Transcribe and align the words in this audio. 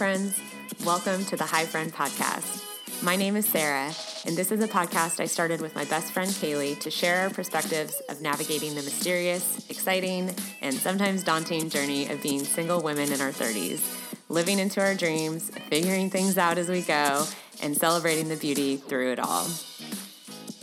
friends. 0.00 0.40
Welcome 0.82 1.26
to 1.26 1.36
the 1.36 1.44
Hi 1.44 1.66
Friend 1.66 1.92
podcast. 1.92 2.64
My 3.02 3.16
name 3.16 3.36
is 3.36 3.44
Sarah, 3.44 3.92
and 4.24 4.34
this 4.34 4.50
is 4.50 4.64
a 4.64 4.66
podcast 4.66 5.20
I 5.20 5.26
started 5.26 5.60
with 5.60 5.74
my 5.74 5.84
best 5.84 6.12
friend 6.12 6.30
Kaylee 6.30 6.80
to 6.80 6.90
share 6.90 7.20
our 7.20 7.28
perspectives 7.28 8.00
of 8.08 8.22
navigating 8.22 8.70
the 8.74 8.80
mysterious, 8.80 9.68
exciting, 9.68 10.34
and 10.62 10.74
sometimes 10.74 11.22
daunting 11.22 11.68
journey 11.68 12.08
of 12.08 12.22
being 12.22 12.44
single 12.44 12.80
women 12.80 13.12
in 13.12 13.20
our 13.20 13.28
30s, 13.28 13.82
living 14.30 14.58
into 14.58 14.80
our 14.80 14.94
dreams, 14.94 15.50
figuring 15.68 16.08
things 16.08 16.38
out 16.38 16.56
as 16.56 16.70
we 16.70 16.80
go, 16.80 17.26
and 17.62 17.76
celebrating 17.76 18.30
the 18.30 18.36
beauty 18.36 18.78
through 18.78 19.12
it 19.12 19.18
all. 19.18 19.44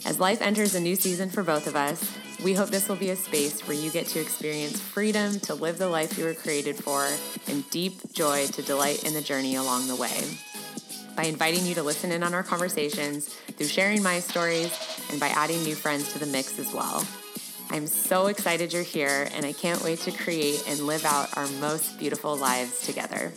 As 0.04 0.20
life 0.20 0.42
enters 0.42 0.74
a 0.74 0.80
new 0.80 0.96
season 0.96 1.30
for 1.30 1.44
both 1.44 1.68
of 1.68 1.76
us, 1.76 2.12
we 2.44 2.54
hope 2.54 2.70
this 2.70 2.88
will 2.88 2.96
be 2.96 3.10
a 3.10 3.16
space 3.16 3.68
where 3.68 3.76
you 3.76 3.90
get 3.90 4.06
to 4.08 4.20
experience 4.20 4.80
freedom 4.80 5.40
to 5.40 5.56
live 5.56 5.78
the 5.78 5.90
life 5.90 6.18
you 6.18 6.26
were 6.26 6.36
created 6.36 6.76
for 6.76 7.08
and 7.52 7.68
deep 7.72 8.14
joy 8.14 8.46
to 8.48 8.62
delight 8.62 9.04
in 9.04 9.14
the 9.14 9.22
journey 9.22 9.56
along 9.56 9.88
the 9.88 9.96
way. 9.96 10.24
By 11.16 11.24
inviting 11.24 11.66
you 11.66 11.74
to 11.76 11.84
listen 11.84 12.12
in 12.12 12.22
on 12.22 12.36
our 12.36 12.44
conversations, 12.44 13.34
through 13.34 13.68
sharing 13.68 14.04
my 14.04 14.20
stories, 14.20 14.72
and 15.10 15.20
by 15.20 15.30
adding 15.30 15.64
new 15.64 15.74
friends 15.74 16.14
to 16.14 16.20
the 16.20 16.28
mix 16.28 16.60
as 16.60 16.72
well. 16.72 17.04
I'm 17.72 17.88
so 17.88 18.28
excited 18.28 18.72
you're 18.72 18.84
here, 18.84 19.28
and 19.34 19.44
I 19.44 19.52
can't 19.52 19.84
wait 19.84 20.00
to 20.02 20.12
create 20.12 20.64
and 20.68 20.82
live 20.82 21.06
out 21.06 21.36
our 21.36 21.48
most 21.60 21.98
beautiful 21.98 22.38
lives 22.38 22.82
together. 22.82 23.34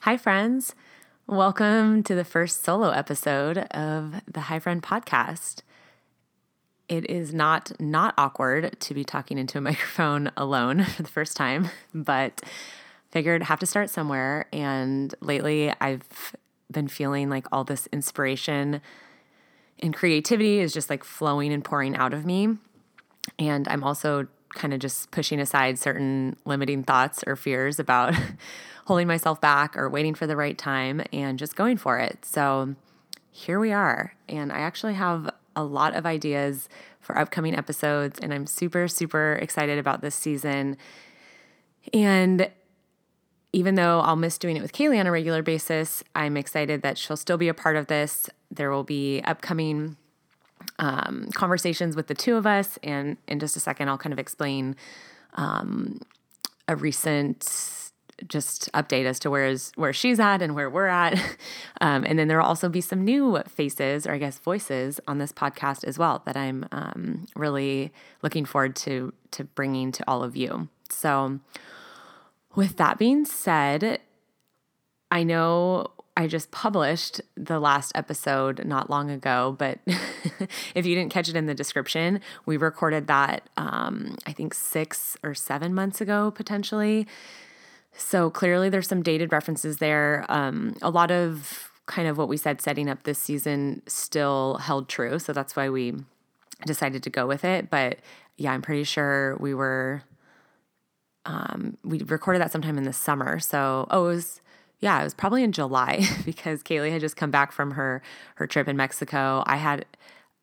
Hi, 0.00 0.16
friends. 0.16 0.74
Welcome 1.26 2.02
to 2.04 2.14
the 2.14 2.24
first 2.24 2.64
solo 2.64 2.90
episode 2.90 3.58
of 3.58 4.22
the 4.26 4.40
Hi 4.40 4.58
Friend 4.58 4.82
podcast. 4.82 5.60
It 6.88 7.08
is 7.08 7.32
not 7.32 7.72
not 7.80 8.14
awkward 8.18 8.78
to 8.80 8.94
be 8.94 9.04
talking 9.04 9.38
into 9.38 9.58
a 9.58 9.60
microphone 9.70 10.30
alone 10.36 10.84
for 10.96 11.02
the 11.02 11.08
first 11.08 11.36
time, 11.36 11.70
but 11.94 12.42
figured 13.10 13.42
have 13.44 13.58
to 13.60 13.66
start 13.66 13.90
somewhere 13.90 14.46
and 14.52 15.14
lately 15.20 15.70
I've 15.80 16.34
been 16.70 16.88
feeling 16.88 17.28
like 17.28 17.46
all 17.52 17.62
this 17.62 17.86
inspiration 17.92 18.80
and 19.78 19.94
creativity 19.94 20.60
is 20.60 20.72
just 20.72 20.88
like 20.88 21.04
flowing 21.04 21.52
and 21.52 21.64
pouring 21.64 21.96
out 21.96 22.14
of 22.14 22.24
me. 22.24 22.56
And 23.38 23.68
I'm 23.68 23.84
also 23.84 24.28
kind 24.54 24.72
of 24.72 24.80
just 24.80 25.10
pushing 25.10 25.40
aside 25.40 25.78
certain 25.78 26.36
limiting 26.44 26.84
thoughts 26.84 27.24
or 27.26 27.36
fears 27.36 27.78
about 27.78 28.14
holding 28.86 29.06
myself 29.06 29.40
back 29.40 29.76
or 29.76 29.88
waiting 29.88 30.14
for 30.14 30.26
the 30.26 30.36
right 30.36 30.56
time 30.56 31.02
and 31.12 31.38
just 31.38 31.56
going 31.56 31.76
for 31.76 31.98
it. 31.98 32.24
So 32.24 32.74
here 33.30 33.58
we 33.58 33.72
are. 33.72 34.14
And 34.28 34.52
I 34.52 34.58
actually 34.58 34.94
have 34.94 35.30
a 35.54 35.64
lot 35.64 35.94
of 35.94 36.06
ideas 36.06 36.68
for 37.00 37.18
upcoming 37.18 37.54
episodes, 37.54 38.18
and 38.20 38.32
I'm 38.32 38.46
super, 38.46 38.88
super 38.88 39.34
excited 39.34 39.78
about 39.78 40.00
this 40.00 40.14
season. 40.14 40.76
And 41.92 42.50
even 43.52 43.74
though 43.74 44.00
I'll 44.00 44.16
miss 44.16 44.38
doing 44.38 44.56
it 44.56 44.62
with 44.62 44.72
Kaylee 44.72 44.98
on 44.98 45.06
a 45.06 45.12
regular 45.12 45.42
basis, 45.42 46.02
I'm 46.14 46.36
excited 46.36 46.82
that 46.82 46.96
she'll 46.96 47.16
still 47.16 47.36
be 47.36 47.48
a 47.48 47.54
part 47.54 47.76
of 47.76 47.88
this. 47.88 48.30
There 48.50 48.70
will 48.70 48.84
be 48.84 49.20
upcoming 49.22 49.96
um, 50.78 51.28
conversations 51.34 51.96
with 51.96 52.06
the 52.06 52.14
two 52.14 52.36
of 52.36 52.46
us, 52.46 52.78
and 52.82 53.16
in 53.26 53.40
just 53.40 53.56
a 53.56 53.60
second, 53.60 53.88
I'll 53.88 53.98
kind 53.98 54.12
of 54.12 54.18
explain 54.18 54.76
um, 55.34 56.00
a 56.68 56.76
recent 56.76 57.42
just 58.28 58.70
update 58.72 59.04
as 59.04 59.18
to 59.20 59.30
where 59.30 59.46
is 59.46 59.72
where 59.76 59.92
she's 59.92 60.20
at 60.20 60.42
and 60.42 60.54
where 60.54 60.70
we're 60.70 60.86
at. 60.86 61.18
Um, 61.80 62.04
and 62.06 62.16
then 62.16 62.28
there 62.28 62.38
will 62.38 62.46
also 62.46 62.68
be 62.68 62.80
some 62.80 63.04
new 63.04 63.42
faces, 63.48 64.06
or 64.06 64.12
I 64.12 64.18
guess 64.18 64.38
voices, 64.38 65.00
on 65.08 65.18
this 65.18 65.32
podcast 65.32 65.82
as 65.82 65.98
well 65.98 66.22
that 66.26 66.36
I'm 66.36 66.64
um, 66.70 67.26
really 67.34 67.92
looking 68.22 68.44
forward 68.44 68.76
to 68.76 69.12
to 69.32 69.44
bringing 69.44 69.90
to 69.92 70.04
all 70.06 70.22
of 70.22 70.36
you. 70.36 70.68
So, 70.90 71.40
with 72.54 72.76
that 72.76 72.98
being 72.98 73.24
said, 73.24 73.98
I 75.10 75.24
know 75.24 75.88
I 76.16 76.26
just 76.26 76.50
published 76.50 77.22
the 77.36 77.58
last 77.58 77.92
episode 77.94 78.64
not 78.66 78.90
long 78.90 79.10
ago, 79.10 79.56
but 79.58 79.78
if 80.74 80.84
you 80.84 80.94
didn't 80.94 81.10
catch 81.10 81.28
it 81.28 81.36
in 81.36 81.46
the 81.46 81.54
description, 81.54 82.20
we 82.44 82.56
recorded 82.58 83.06
that 83.06 83.48
um, 83.56 84.16
I 84.26 84.32
think 84.32 84.52
six 84.52 85.16
or 85.22 85.34
seven 85.34 85.74
months 85.74 86.00
ago, 86.00 86.30
potentially. 86.30 87.06
So 87.94 88.30
clearly, 88.30 88.68
there's 88.68 88.88
some 88.88 89.02
dated 89.02 89.32
references 89.32 89.78
there. 89.78 90.24
Um, 90.28 90.76
a 90.82 90.90
lot 90.90 91.10
of 91.10 91.70
kind 91.86 92.08
of 92.08 92.16
what 92.16 92.28
we 92.28 92.36
said 92.36 92.60
setting 92.60 92.88
up 92.88 93.02
this 93.02 93.18
season 93.18 93.82
still 93.86 94.56
held 94.58 94.88
true. 94.88 95.18
So 95.18 95.32
that's 95.32 95.56
why 95.56 95.68
we 95.68 95.94
decided 96.66 97.02
to 97.02 97.10
go 97.10 97.26
with 97.26 97.44
it. 97.44 97.70
But 97.70 97.98
yeah, 98.36 98.52
I'm 98.52 98.62
pretty 98.62 98.84
sure 98.84 99.36
we 99.38 99.52
were, 99.54 100.02
um, 101.26 101.76
we 101.84 101.98
recorded 101.98 102.40
that 102.40 102.52
sometime 102.52 102.78
in 102.78 102.84
the 102.84 102.92
summer. 102.92 103.38
So, 103.38 103.86
oh, 103.90 104.06
it 104.06 104.14
was, 104.14 104.40
yeah, 104.80 105.00
it 105.00 105.04
was 105.04 105.14
probably 105.14 105.42
in 105.42 105.52
July 105.52 106.04
because 106.24 106.62
Kaylee 106.62 106.92
had 106.92 107.00
just 107.00 107.16
come 107.16 107.30
back 107.30 107.52
from 107.52 107.72
her, 107.72 108.02
her 108.36 108.46
trip 108.46 108.68
in 108.68 108.76
Mexico. 108.76 109.42
I 109.46 109.56
had, 109.56 109.84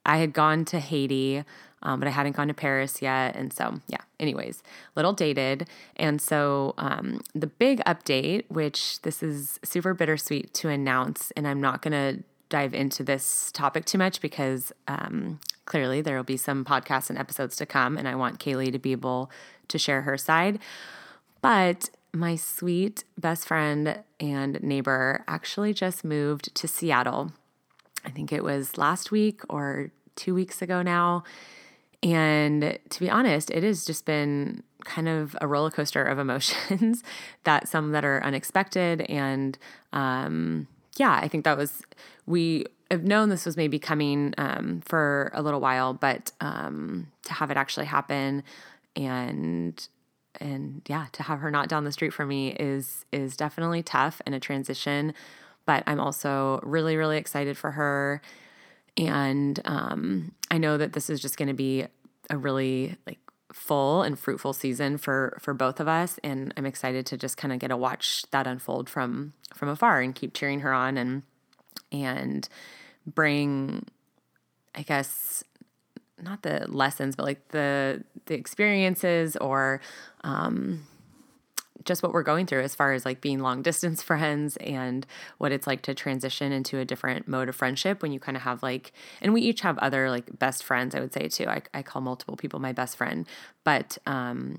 I 0.05 0.17
had 0.17 0.33
gone 0.33 0.65
to 0.65 0.79
Haiti 0.79 1.43
um, 1.81 1.99
but 1.99 2.07
I 2.07 2.11
hadn't 2.11 2.35
gone 2.35 2.47
to 2.47 2.53
Paris 2.53 3.01
yet. 3.01 3.35
And 3.35 3.53
so, 3.53 3.79
yeah, 3.87 4.01
anyways, 4.19 4.63
little 4.95 5.13
dated. 5.13 5.67
And 5.95 6.21
so, 6.21 6.73
um, 6.77 7.21
the 7.33 7.47
big 7.47 7.81
update, 7.85 8.45
which 8.49 9.01
this 9.01 9.23
is 9.23 9.59
super 9.63 9.93
bittersweet 9.93 10.53
to 10.55 10.69
announce, 10.69 11.31
and 11.31 11.47
I'm 11.47 11.61
not 11.61 11.81
going 11.81 11.93
to 11.93 12.23
dive 12.49 12.73
into 12.73 13.03
this 13.03 13.51
topic 13.51 13.85
too 13.85 13.97
much 13.97 14.21
because 14.21 14.73
um, 14.87 15.39
clearly 15.65 16.01
there 16.01 16.17
will 16.17 16.23
be 16.23 16.37
some 16.37 16.65
podcasts 16.65 17.09
and 17.09 17.17
episodes 17.17 17.55
to 17.57 17.65
come, 17.65 17.97
and 17.97 18.07
I 18.07 18.15
want 18.15 18.39
Kaylee 18.39 18.71
to 18.71 18.79
be 18.79 18.91
able 18.91 19.31
to 19.67 19.77
share 19.77 20.01
her 20.01 20.17
side. 20.17 20.59
But 21.41 21.91
my 22.11 22.35
sweet 22.35 23.03
best 23.17 23.47
friend 23.47 24.03
and 24.19 24.61
neighbor 24.63 25.23
actually 25.27 25.73
just 25.73 26.03
moved 26.03 26.53
to 26.55 26.67
Seattle. 26.67 27.31
I 28.03 28.09
think 28.09 28.33
it 28.33 28.43
was 28.43 28.77
last 28.77 29.11
week 29.11 29.41
or 29.47 29.91
two 30.15 30.33
weeks 30.33 30.61
ago 30.61 30.81
now. 30.81 31.23
And 32.01 32.79
to 32.89 32.99
be 32.99 33.09
honest, 33.09 33.51
it 33.51 33.63
has 33.63 33.85
just 33.85 34.05
been 34.05 34.63
kind 34.85 35.09
of 35.09 35.35
a 35.41 35.47
roller 35.47 35.71
coaster 35.71 36.03
of 36.03 36.19
emotions 36.19 37.03
that 37.43 37.67
some 37.67 37.91
that 37.91 38.05
are 38.05 38.23
unexpected. 38.23 39.01
And 39.01 39.57
um, 39.93 40.67
yeah, 40.97 41.19
I 41.21 41.27
think 41.27 41.43
that 41.45 41.57
was, 41.57 41.81
we 42.25 42.65
have 42.89 43.03
known 43.03 43.29
this 43.29 43.45
was 43.45 43.57
maybe 43.57 43.79
coming 43.79 44.33
um, 44.37 44.81
for 44.85 45.31
a 45.33 45.41
little 45.41 45.59
while, 45.59 45.93
but 45.93 46.31
um, 46.41 47.07
to 47.23 47.33
have 47.33 47.51
it 47.51 47.57
actually 47.57 47.85
happen 47.85 48.43
and 48.95 49.87
and 50.39 50.81
yeah, 50.87 51.07
to 51.13 51.23
have 51.23 51.39
her 51.39 51.51
not 51.51 51.67
down 51.67 51.83
the 51.83 51.91
street 51.91 52.13
from 52.13 52.29
me 52.29 52.49
is 52.53 53.05
is 53.11 53.35
definitely 53.35 53.83
tough 53.83 54.21
and 54.25 54.35
a 54.35 54.39
transition. 54.39 55.13
But 55.65 55.83
I'm 55.85 55.99
also 55.99 56.59
really, 56.63 56.95
really 56.95 57.17
excited 57.17 57.57
for 57.57 57.71
her 57.71 58.21
and 58.97 59.59
um, 59.65 60.33
I 60.51 60.57
know 60.57 60.77
that 60.77 60.93
this 60.93 61.09
is 61.09 61.21
just 61.21 61.37
going 61.37 61.47
to 61.47 61.53
be 61.53 61.85
a 62.29 62.37
really 62.37 62.95
like 63.07 63.19
full 63.53 64.03
and 64.03 64.17
fruitful 64.17 64.53
season 64.53 64.97
for 64.97 65.37
for 65.41 65.53
both 65.53 65.79
of 65.79 65.87
us. 65.87 66.19
And 66.23 66.53
I'm 66.57 66.65
excited 66.65 67.05
to 67.07 67.17
just 67.17 67.37
kind 67.37 67.51
of 67.51 67.59
get 67.59 67.69
to 67.69 67.77
watch 67.77 68.23
that 68.31 68.47
unfold 68.47 68.89
from 68.89 69.33
from 69.53 69.69
afar 69.69 70.01
and 70.01 70.13
keep 70.13 70.33
cheering 70.33 70.59
her 70.61 70.73
on 70.73 70.97
and 70.97 71.23
and 71.91 72.47
bring 73.05 73.85
I 74.75 74.83
guess 74.83 75.43
not 76.21 76.43
the 76.43 76.65
lessons 76.67 77.15
but 77.15 77.25
like 77.25 77.47
the 77.49 78.03
the 78.25 78.35
experiences 78.35 79.35
or 79.37 79.81
um 80.23 80.85
just 81.85 82.03
what 82.03 82.13
we're 82.13 82.23
going 82.23 82.45
through 82.45 82.61
as 82.61 82.75
far 82.75 82.93
as 82.93 83.05
like 83.05 83.21
being 83.21 83.39
long 83.39 83.61
distance 83.69 84.01
friends 84.01 84.57
and 84.57 85.05
what 85.37 85.51
it's 85.51 85.67
like 85.67 85.81
to 85.83 85.93
transition 85.93 86.51
into 86.51 86.79
a 86.79 86.85
different 86.85 87.27
mode 87.27 87.49
of 87.49 87.55
friendship 87.55 88.01
when 88.01 88.11
you 88.11 88.19
kind 88.19 88.37
of 88.37 88.43
have 88.43 88.63
like 88.63 88.91
and 89.21 89.33
we 89.33 89.41
each 89.41 89.61
have 89.61 89.77
other 89.79 90.09
like 90.09 90.37
best 90.39 90.63
friends 90.63 90.95
i 90.95 90.99
would 90.99 91.13
say 91.13 91.27
too. 91.27 91.47
I, 91.47 91.61
I 91.73 91.81
call 91.81 92.01
multiple 92.01 92.35
people 92.35 92.59
my 92.59 92.71
best 92.71 92.97
friend 92.97 93.27
but 93.63 93.97
um 94.05 94.57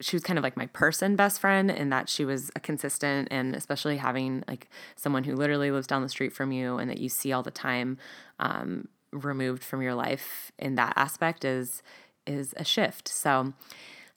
she 0.00 0.14
was 0.14 0.22
kind 0.22 0.38
of 0.38 0.44
like 0.44 0.56
my 0.56 0.66
person 0.66 1.16
best 1.16 1.40
friend 1.40 1.70
in 1.70 1.90
that 1.90 2.08
she 2.08 2.24
was 2.24 2.50
a 2.54 2.60
consistent 2.60 3.28
and 3.30 3.54
especially 3.56 3.96
having 3.96 4.44
like 4.46 4.68
someone 4.94 5.24
who 5.24 5.34
literally 5.34 5.70
lives 5.70 5.86
down 5.86 6.02
the 6.02 6.08
street 6.08 6.32
from 6.32 6.52
you 6.52 6.78
and 6.78 6.88
that 6.88 6.98
you 6.98 7.08
see 7.08 7.32
all 7.32 7.42
the 7.42 7.50
time 7.50 7.98
um, 8.38 8.86
removed 9.12 9.64
from 9.64 9.82
your 9.82 9.94
life 9.94 10.52
in 10.58 10.74
that 10.76 10.92
aspect 10.96 11.44
is 11.44 11.82
is 12.26 12.54
a 12.56 12.64
shift. 12.64 13.08
So 13.08 13.54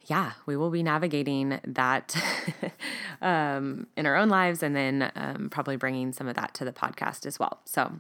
yeah, 0.06 0.34
we 0.46 0.58
will 0.58 0.72
be 0.72 0.84
navigating 0.84 1.60
that 1.64 2.16
um, 3.22 3.88
in 3.96 4.06
our 4.06 4.16
own 4.16 4.30
lives 4.30 4.64
and 4.64 4.76
then 4.76 5.12
um, 5.16 5.50
probably 5.50 5.76
bringing 5.76 6.12
some 6.12 6.28
of 6.28 6.36
that 6.36 6.54
to 6.56 6.66
the 6.66 6.72
podcast 6.72 7.26
as 7.26 7.40
well. 7.40 7.60
So, 7.66 7.92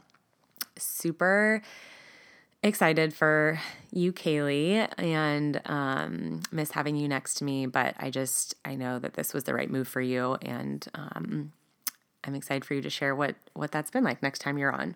super 0.77 1.61
excited 2.63 3.13
for 3.13 3.59
you, 3.91 4.13
Kaylee, 4.13 4.87
and 4.97 5.61
um, 5.65 6.41
miss 6.51 6.71
having 6.71 6.95
you 6.95 7.07
next 7.07 7.35
to 7.35 7.43
me. 7.43 7.65
But 7.65 7.95
I 7.99 8.09
just, 8.09 8.55
I 8.65 8.75
know 8.75 8.99
that 8.99 9.13
this 9.13 9.33
was 9.33 9.43
the 9.43 9.53
right 9.53 9.69
move 9.69 9.87
for 9.87 10.01
you. 10.01 10.37
And 10.41 10.85
um, 10.95 11.51
I'm 12.23 12.35
excited 12.35 12.65
for 12.65 12.73
you 12.73 12.81
to 12.81 12.89
share 12.89 13.15
what, 13.15 13.35
what 13.53 13.71
that's 13.71 13.91
been 13.91 14.03
like 14.03 14.21
next 14.21 14.39
time 14.39 14.57
you're 14.57 14.71
on. 14.71 14.95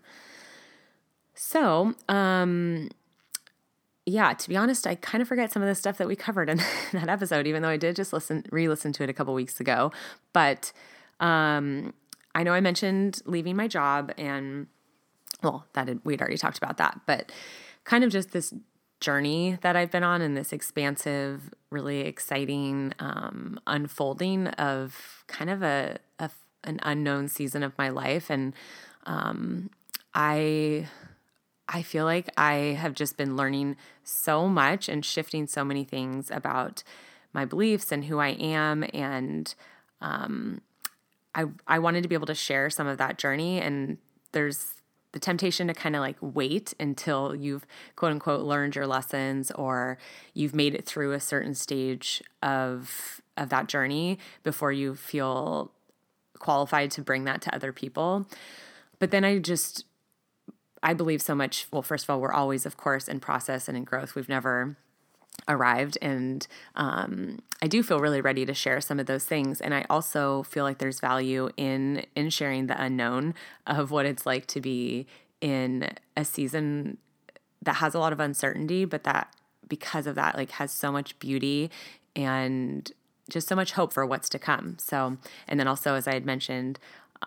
So, 1.33 1.95
um, 2.07 2.89
yeah, 4.05 4.33
to 4.33 4.49
be 4.49 4.55
honest, 4.55 4.85
I 4.85 4.95
kind 4.95 5.21
of 5.21 5.27
forget 5.27 5.51
some 5.51 5.63
of 5.63 5.67
the 5.67 5.75
stuff 5.75 5.97
that 5.97 6.07
we 6.07 6.15
covered 6.15 6.49
in 6.49 6.57
that 6.93 7.09
episode, 7.09 7.47
even 7.47 7.61
though 7.61 7.69
I 7.69 7.77
did 7.77 7.95
just 7.95 8.13
listen, 8.13 8.45
re-listen 8.51 8.93
to 8.93 9.03
it 9.03 9.09
a 9.09 9.13
couple 9.13 9.33
weeks 9.33 9.59
ago. 9.59 9.91
But 10.31 10.71
um, 11.19 11.93
I 12.35 12.43
know 12.43 12.53
I 12.53 12.59
mentioned 12.59 13.21
leaving 13.25 13.55
my 13.55 13.67
job, 13.67 14.11
and 14.17 14.67
well, 15.41 15.65
that 15.73 15.87
had, 15.87 16.01
we'd 16.03 16.21
already 16.21 16.37
talked 16.37 16.57
about 16.57 16.77
that, 16.77 17.01
but 17.05 17.31
kind 17.83 18.03
of 18.03 18.11
just 18.11 18.31
this 18.31 18.53
journey 18.99 19.57
that 19.61 19.75
I've 19.75 19.91
been 19.91 20.03
on 20.03 20.21
and 20.21 20.37
this 20.37 20.53
expansive, 20.53 21.53
really 21.69 22.01
exciting 22.01 22.93
um, 22.99 23.59
unfolding 23.67 24.47
of 24.47 25.23
kind 25.27 25.49
of 25.49 25.63
a, 25.63 25.97
a, 26.19 26.29
an 26.63 26.79
unknown 26.83 27.27
season 27.27 27.63
of 27.63 27.77
my 27.77 27.89
life, 27.89 28.29
and 28.29 28.53
um, 29.05 29.71
I 30.13 30.87
I 31.67 31.81
feel 31.81 32.05
like 32.05 32.29
I 32.37 32.77
have 32.79 32.93
just 32.93 33.17
been 33.17 33.35
learning 33.35 33.77
so 34.03 34.47
much 34.47 34.87
and 34.87 35.03
shifting 35.03 35.47
so 35.47 35.63
many 35.63 35.83
things 35.83 36.29
about 36.29 36.83
my 37.33 37.45
beliefs 37.45 37.91
and 37.91 38.05
who 38.05 38.19
I 38.19 38.29
am. 38.29 38.85
And 38.93 39.53
um, 40.01 40.61
I, 41.33 41.45
I 41.67 41.79
wanted 41.79 42.03
to 42.03 42.09
be 42.09 42.15
able 42.15 42.27
to 42.27 42.35
share 42.35 42.69
some 42.69 42.87
of 42.87 42.97
that 42.99 43.17
journey. 43.17 43.59
And 43.59 43.97
there's 44.31 44.75
the 45.11 45.19
temptation 45.19 45.67
to 45.67 45.73
kind 45.73 45.95
of 45.95 46.01
like 46.01 46.17
wait 46.19 46.73
until 46.77 47.33
you've 47.33 47.65
quote 47.95 48.11
unquote 48.11 48.41
learned 48.41 48.75
your 48.75 48.85
lessons 48.85 49.49
or 49.51 49.97
you've 50.33 50.53
made 50.53 50.75
it 50.75 50.85
through 50.85 51.13
a 51.13 51.21
certain 51.21 51.55
stage 51.55 52.21
of 52.43 53.21
of 53.37 53.47
that 53.47 53.67
journey 53.67 54.19
before 54.43 54.73
you 54.73 54.93
feel 54.93 55.71
qualified 56.39 56.91
to 56.91 57.01
bring 57.01 57.23
that 57.23 57.41
to 57.41 57.55
other 57.55 57.71
people. 57.71 58.27
But 58.99 59.11
then 59.11 59.23
I 59.23 59.39
just 59.39 59.85
I 60.85 60.93
believe 60.93 61.21
so 61.21 61.33
much. 61.33 61.65
Well, 61.71 61.81
first 61.81 62.03
of 62.03 62.11
all, 62.11 62.21
we're 62.21 62.31
always, 62.31 62.65
of 62.67 62.77
course, 62.77 63.07
in 63.07 63.19
process 63.19 63.67
and 63.67 63.75
in 63.75 63.83
growth. 63.83 64.13
We've 64.13 64.29
never 64.29 64.77
arrived 65.49 65.97
and 66.01 66.47
um, 66.75 67.39
i 67.61 67.67
do 67.67 67.83
feel 67.83 67.99
really 67.99 68.21
ready 68.21 68.45
to 68.45 68.53
share 68.53 68.79
some 68.79 69.01
of 69.01 69.05
those 69.05 69.25
things 69.25 69.59
and 69.59 69.73
i 69.73 69.85
also 69.89 70.43
feel 70.43 70.63
like 70.63 70.77
there's 70.77 71.01
value 71.01 71.49
in 71.57 72.05
in 72.15 72.29
sharing 72.29 72.67
the 72.67 72.81
unknown 72.81 73.33
of 73.67 73.91
what 73.91 74.05
it's 74.05 74.25
like 74.25 74.47
to 74.47 74.61
be 74.61 75.05
in 75.41 75.89
a 76.15 76.23
season 76.23 76.97
that 77.61 77.75
has 77.75 77.93
a 77.93 77.99
lot 77.99 78.13
of 78.13 78.19
uncertainty 78.21 78.85
but 78.85 79.03
that 79.03 79.27
because 79.67 80.07
of 80.07 80.15
that 80.15 80.37
like 80.37 80.51
has 80.51 80.71
so 80.71 80.89
much 80.89 81.19
beauty 81.19 81.69
and 82.15 82.93
just 83.29 83.47
so 83.47 83.55
much 83.55 83.73
hope 83.73 83.91
for 83.91 84.05
what's 84.05 84.29
to 84.29 84.39
come 84.39 84.77
so 84.79 85.17
and 85.49 85.59
then 85.59 85.67
also 85.67 85.95
as 85.95 86.07
i 86.07 86.13
had 86.13 86.25
mentioned 86.25 86.79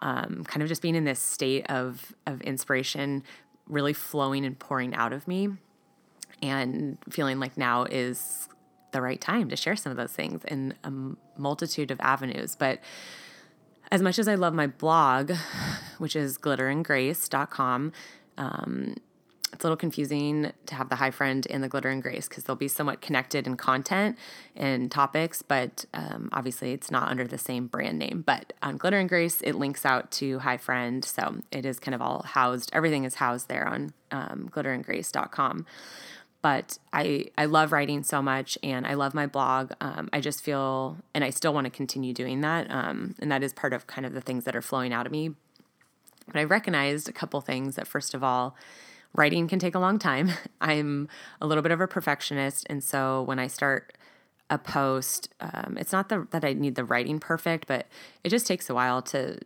um, 0.03 0.45
kind 0.47 0.63
of 0.63 0.69
just 0.69 0.83
being 0.83 0.95
in 0.95 1.05
this 1.05 1.21
state 1.21 1.69
of 1.71 2.15
of 2.27 2.41
inspiration 2.43 3.23
really 3.69 3.93
flowing 3.93 4.45
and 4.45 4.59
pouring 4.59 4.95
out 4.95 5.13
of 5.13 5.29
me 5.29 5.49
and 6.43 6.99
feeling 7.11 7.39
like 7.39 7.57
now 7.57 7.85
is 7.85 8.49
the 8.93 9.03
right 9.03 9.21
time 9.21 9.49
to 9.51 9.57
share 9.57 9.77
some 9.77 9.91
of 9.91 9.97
those 9.97 10.13
things 10.13 10.43
in 10.45 10.75
a 10.85 10.93
multitude 11.41 11.91
of 11.91 12.01
avenues. 12.01 12.57
But 12.57 12.81
as 13.91 14.03
much 14.03 14.19
as 14.19 14.29
I 14.29 14.35
love 14.35 14.55
my 14.55 14.67
blog, 14.67 15.33
which 15.99 16.17
is 16.17 16.39
glitterandgrace.com, 16.39 17.93
um, 18.39 18.95
it's 19.53 19.65
a 19.65 19.67
little 19.67 19.77
confusing 19.77 20.53
to 20.67 20.75
have 20.75 20.89
the 20.89 20.97
Hi 20.97 21.11
Friend 21.11 21.47
and 21.49 21.63
the 21.63 21.69
glitter 21.69 21.89
and 21.89 22.03
grace 22.03 22.29
because 22.29 22.45
they'll 22.45 22.57
be 22.57 22.69
somewhat 22.69 23.01
connected 23.01 23.47
in 23.47 23.57
content 23.57 24.19
and 24.55 24.91
topics, 24.91 25.43
but 25.43 25.85
um, 25.95 26.29
obviously 26.33 26.73
it's 26.73 26.91
not 26.91 27.09
under 27.09 27.27
the 27.27 27.39
same 27.39 27.67
brand 27.67 27.99
name. 27.99 28.23
But 28.27 28.53
on 28.63 28.77
glitter 28.77 28.99
and 28.99 29.09
grace, 29.09 29.41
it 29.41 29.55
links 29.55 29.87
out 29.87 30.11
to 30.13 30.41
Hi 30.41 30.57
Friend, 30.57 31.05
so 31.05 31.37
it 31.51 31.65
is 31.65 31.79
kind 31.79 31.95
of 31.95 32.03
all 32.03 32.23
housed. 32.23 32.71
Everything 32.73 33.05
is 33.05 33.17
housed 33.17 33.49
there 33.49 33.67
on 33.67 33.93
um, 34.11 34.51
glitterandgrace.com. 34.53 35.67
But 36.41 36.79
I 36.93 37.27
I 37.37 37.47
love 37.47 37.73
writing 37.73 38.05
so 38.05 38.23
much, 38.23 38.57
and 38.63 38.87
I 38.87 38.95
love 38.95 39.13
my 39.13 39.27
blog. 39.27 39.73
Um, 39.81 40.09
I 40.13 40.21
just 40.21 40.43
feel, 40.43 40.99
and 41.13 41.25
I 41.25 41.31
still 41.31 41.53
want 41.53 41.65
to 41.65 41.71
continue 41.71 42.13
doing 42.13 42.43
that, 42.43 42.71
um, 42.71 43.17
and 43.19 43.33
that 43.33 43.43
is 43.43 43.53
part 43.53 43.73
of 43.73 43.89
kind 43.89 44.07
of 44.07 44.13
the 44.13 44.21
things 44.21 44.45
that 44.45 44.55
are 44.55 44.63
flowing 44.63 44.93
out 44.93 45.05
of 45.05 45.11
me. 45.11 45.31
But 46.27 46.37
I 46.37 46.45
recognized 46.45 47.09
a 47.09 47.13
couple 47.13 47.41
things 47.41 47.75
that 47.75 47.89
first 47.89 48.15
of 48.15 48.23
all 48.23 48.55
writing 49.15 49.49
can 49.49 49.59
take 49.59 49.75
a 49.75 49.79
long 49.79 49.99
time. 49.99 50.31
I'm 50.61 51.09
a 51.41 51.47
little 51.47 51.63
bit 51.63 51.73
of 51.73 51.81
a 51.81 51.87
perfectionist. 51.87 52.67
And 52.69 52.83
so 52.83 53.23
when 53.23 53.39
I 53.39 53.47
start 53.47 53.97
a 54.51 54.59
post, 54.59 55.29
um, 55.41 55.77
it's 55.79 55.93
not 55.93 56.09
the, 56.09 56.27
that 56.31 56.45
I 56.45 56.55
need 56.55 56.75
the 56.75 56.85
writing 56.85 57.19
perfect, 57.19 57.67
but 57.67 57.87
it 58.25 58.31
just 58.31 58.47
takes 58.47 58.71
a 58.71 58.75
while 58.75 59.03
to 59.03 59.39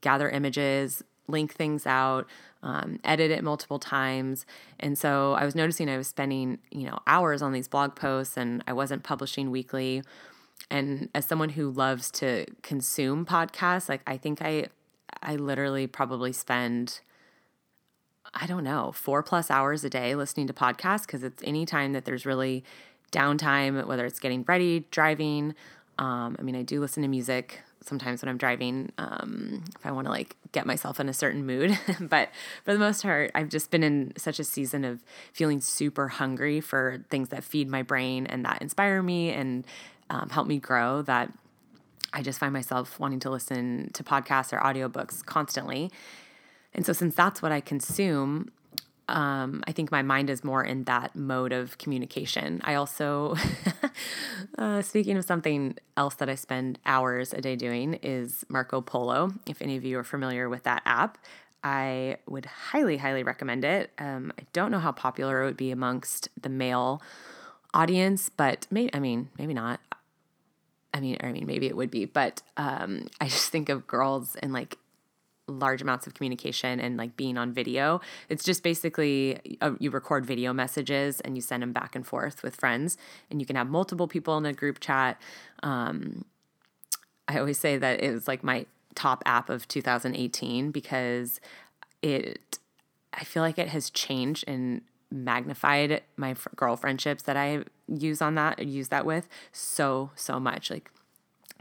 gather 0.00 0.30
images, 0.30 1.02
link 1.28 1.52
things 1.52 1.86
out, 1.86 2.26
um, 2.62 2.98
edit 3.04 3.30
it 3.30 3.44
multiple 3.44 3.78
times. 3.78 4.46
And 4.80 4.98
so 4.98 5.34
I 5.34 5.44
was 5.44 5.54
noticing 5.54 5.88
I 5.88 5.96
was 5.96 6.08
spending, 6.08 6.58
you 6.70 6.86
know, 6.86 6.98
hours 7.06 7.42
on 7.42 7.52
these 7.52 7.68
blog 7.68 7.94
posts 7.94 8.36
and 8.36 8.62
I 8.66 8.72
wasn't 8.72 9.02
publishing 9.02 9.50
weekly. 9.50 10.02
And 10.70 11.08
as 11.14 11.26
someone 11.26 11.50
who 11.50 11.70
loves 11.70 12.10
to 12.12 12.46
consume 12.62 13.26
podcasts, 13.26 13.88
like 13.88 14.02
I 14.06 14.16
think 14.16 14.42
I 14.42 14.66
I 15.22 15.36
literally 15.36 15.86
probably 15.86 16.32
spend 16.32 17.00
I 18.34 18.46
don't 18.46 18.64
know, 18.64 18.92
four 18.92 19.22
plus 19.22 19.50
hours 19.50 19.84
a 19.84 19.90
day 19.90 20.14
listening 20.14 20.46
to 20.48 20.52
podcasts 20.52 21.06
because 21.06 21.22
it's 21.22 21.42
any 21.44 21.66
time 21.66 21.92
that 21.92 22.04
there's 22.04 22.26
really 22.26 22.64
downtime, 23.12 23.86
whether 23.86 24.04
it's 24.04 24.20
getting 24.20 24.44
ready, 24.46 24.86
driving. 24.90 25.54
Um, 25.98 26.36
I 26.38 26.42
mean, 26.42 26.56
I 26.56 26.62
do 26.62 26.80
listen 26.80 27.02
to 27.02 27.08
music 27.08 27.60
sometimes 27.84 28.20
when 28.20 28.28
I'm 28.28 28.36
driving 28.36 28.90
um, 28.98 29.62
if 29.78 29.86
I 29.86 29.92
want 29.92 30.06
to 30.06 30.10
like 30.10 30.36
get 30.52 30.66
myself 30.66 30.98
in 31.00 31.08
a 31.08 31.12
certain 31.14 31.46
mood. 31.46 31.78
but 32.00 32.30
for 32.64 32.72
the 32.72 32.78
most 32.78 33.02
part, 33.02 33.30
I've 33.34 33.48
just 33.48 33.70
been 33.70 33.82
in 33.82 34.12
such 34.16 34.38
a 34.38 34.44
season 34.44 34.84
of 34.84 35.00
feeling 35.32 35.60
super 35.60 36.08
hungry 36.08 36.60
for 36.60 37.04
things 37.10 37.28
that 37.30 37.44
feed 37.44 37.68
my 37.68 37.82
brain 37.82 38.26
and 38.26 38.44
that 38.44 38.60
inspire 38.60 39.02
me 39.02 39.30
and 39.30 39.64
um, 40.10 40.28
help 40.30 40.46
me 40.46 40.58
grow 40.58 41.02
that 41.02 41.32
I 42.12 42.22
just 42.22 42.38
find 42.38 42.52
myself 42.52 42.98
wanting 42.98 43.20
to 43.20 43.30
listen 43.30 43.90
to 43.94 44.02
podcasts 44.02 44.52
or 44.52 44.58
audiobooks 44.58 45.24
constantly. 45.24 45.90
And 46.76 46.84
so, 46.84 46.92
since 46.92 47.14
that's 47.14 47.42
what 47.42 47.50
I 47.50 47.60
consume, 47.60 48.52
um, 49.08 49.64
I 49.66 49.72
think 49.72 49.90
my 49.90 50.02
mind 50.02 50.28
is 50.28 50.44
more 50.44 50.62
in 50.62 50.84
that 50.84 51.16
mode 51.16 51.52
of 51.52 51.78
communication. 51.78 52.60
I 52.64 52.74
also, 52.74 53.34
uh, 54.58 54.82
speaking 54.82 55.16
of 55.16 55.24
something 55.24 55.76
else 55.96 56.16
that 56.16 56.28
I 56.28 56.34
spend 56.34 56.78
hours 56.84 57.32
a 57.32 57.40
day 57.40 57.56
doing, 57.56 57.94
is 58.02 58.44
Marco 58.48 58.82
Polo. 58.82 59.32
If 59.46 59.62
any 59.62 59.76
of 59.76 59.84
you 59.84 59.98
are 59.98 60.04
familiar 60.04 60.48
with 60.50 60.64
that 60.64 60.82
app, 60.84 61.18
I 61.64 62.18
would 62.28 62.44
highly, 62.46 62.98
highly 62.98 63.22
recommend 63.22 63.64
it. 63.64 63.90
Um, 63.98 64.32
I 64.38 64.42
don't 64.52 64.70
know 64.70 64.78
how 64.78 64.92
popular 64.92 65.42
it 65.42 65.46
would 65.46 65.56
be 65.56 65.70
amongst 65.70 66.28
the 66.40 66.50
male 66.50 67.00
audience, 67.72 68.28
but 68.28 68.66
maybe, 68.70 68.94
I 68.94 68.98
mean, 68.98 69.30
maybe 69.38 69.54
not. 69.54 69.80
I 70.92 71.00
mean, 71.00 71.16
I 71.22 71.32
mean, 71.32 71.46
maybe 71.46 71.66
it 71.66 71.76
would 71.76 71.90
be, 71.90 72.04
but 72.04 72.42
um, 72.56 73.06
I 73.20 73.28
just 73.28 73.50
think 73.50 73.68
of 73.68 73.86
girls 73.86 74.36
and 74.36 74.52
like 74.52 74.78
large 75.48 75.80
amounts 75.80 76.06
of 76.06 76.14
communication 76.14 76.80
and 76.80 76.96
like 76.96 77.16
being 77.16 77.38
on 77.38 77.52
video. 77.52 78.00
It's 78.28 78.44
just 78.44 78.62
basically 78.62 79.58
uh, 79.60 79.72
you 79.78 79.90
record 79.90 80.26
video 80.26 80.52
messages 80.52 81.20
and 81.20 81.36
you 81.36 81.42
send 81.42 81.62
them 81.62 81.72
back 81.72 81.94
and 81.94 82.06
forth 82.06 82.42
with 82.42 82.56
friends, 82.56 82.96
and 83.30 83.40
you 83.40 83.46
can 83.46 83.56
have 83.56 83.68
multiple 83.68 84.08
people 84.08 84.36
in 84.38 84.46
a 84.46 84.52
group 84.52 84.80
chat. 84.80 85.20
Um, 85.62 86.24
I 87.28 87.38
always 87.38 87.58
say 87.58 87.76
that 87.76 88.02
it 88.02 88.12
was 88.12 88.28
like 88.28 88.42
my 88.44 88.66
top 88.94 89.22
app 89.26 89.50
of 89.50 89.68
2018 89.68 90.70
because 90.70 91.40
it, 92.02 92.58
I 93.12 93.24
feel 93.24 93.42
like 93.42 93.58
it 93.58 93.68
has 93.68 93.90
changed 93.90 94.44
and 94.46 94.82
magnified 95.10 96.02
my 96.16 96.34
girl 96.56 96.76
friendships 96.76 97.22
that 97.24 97.36
I 97.36 97.64
use 97.88 98.20
on 98.20 98.34
that, 98.36 98.64
use 98.64 98.88
that 98.88 99.06
with 99.06 99.28
so, 99.52 100.10
so 100.14 100.40
much. 100.40 100.70
Like 100.70 100.90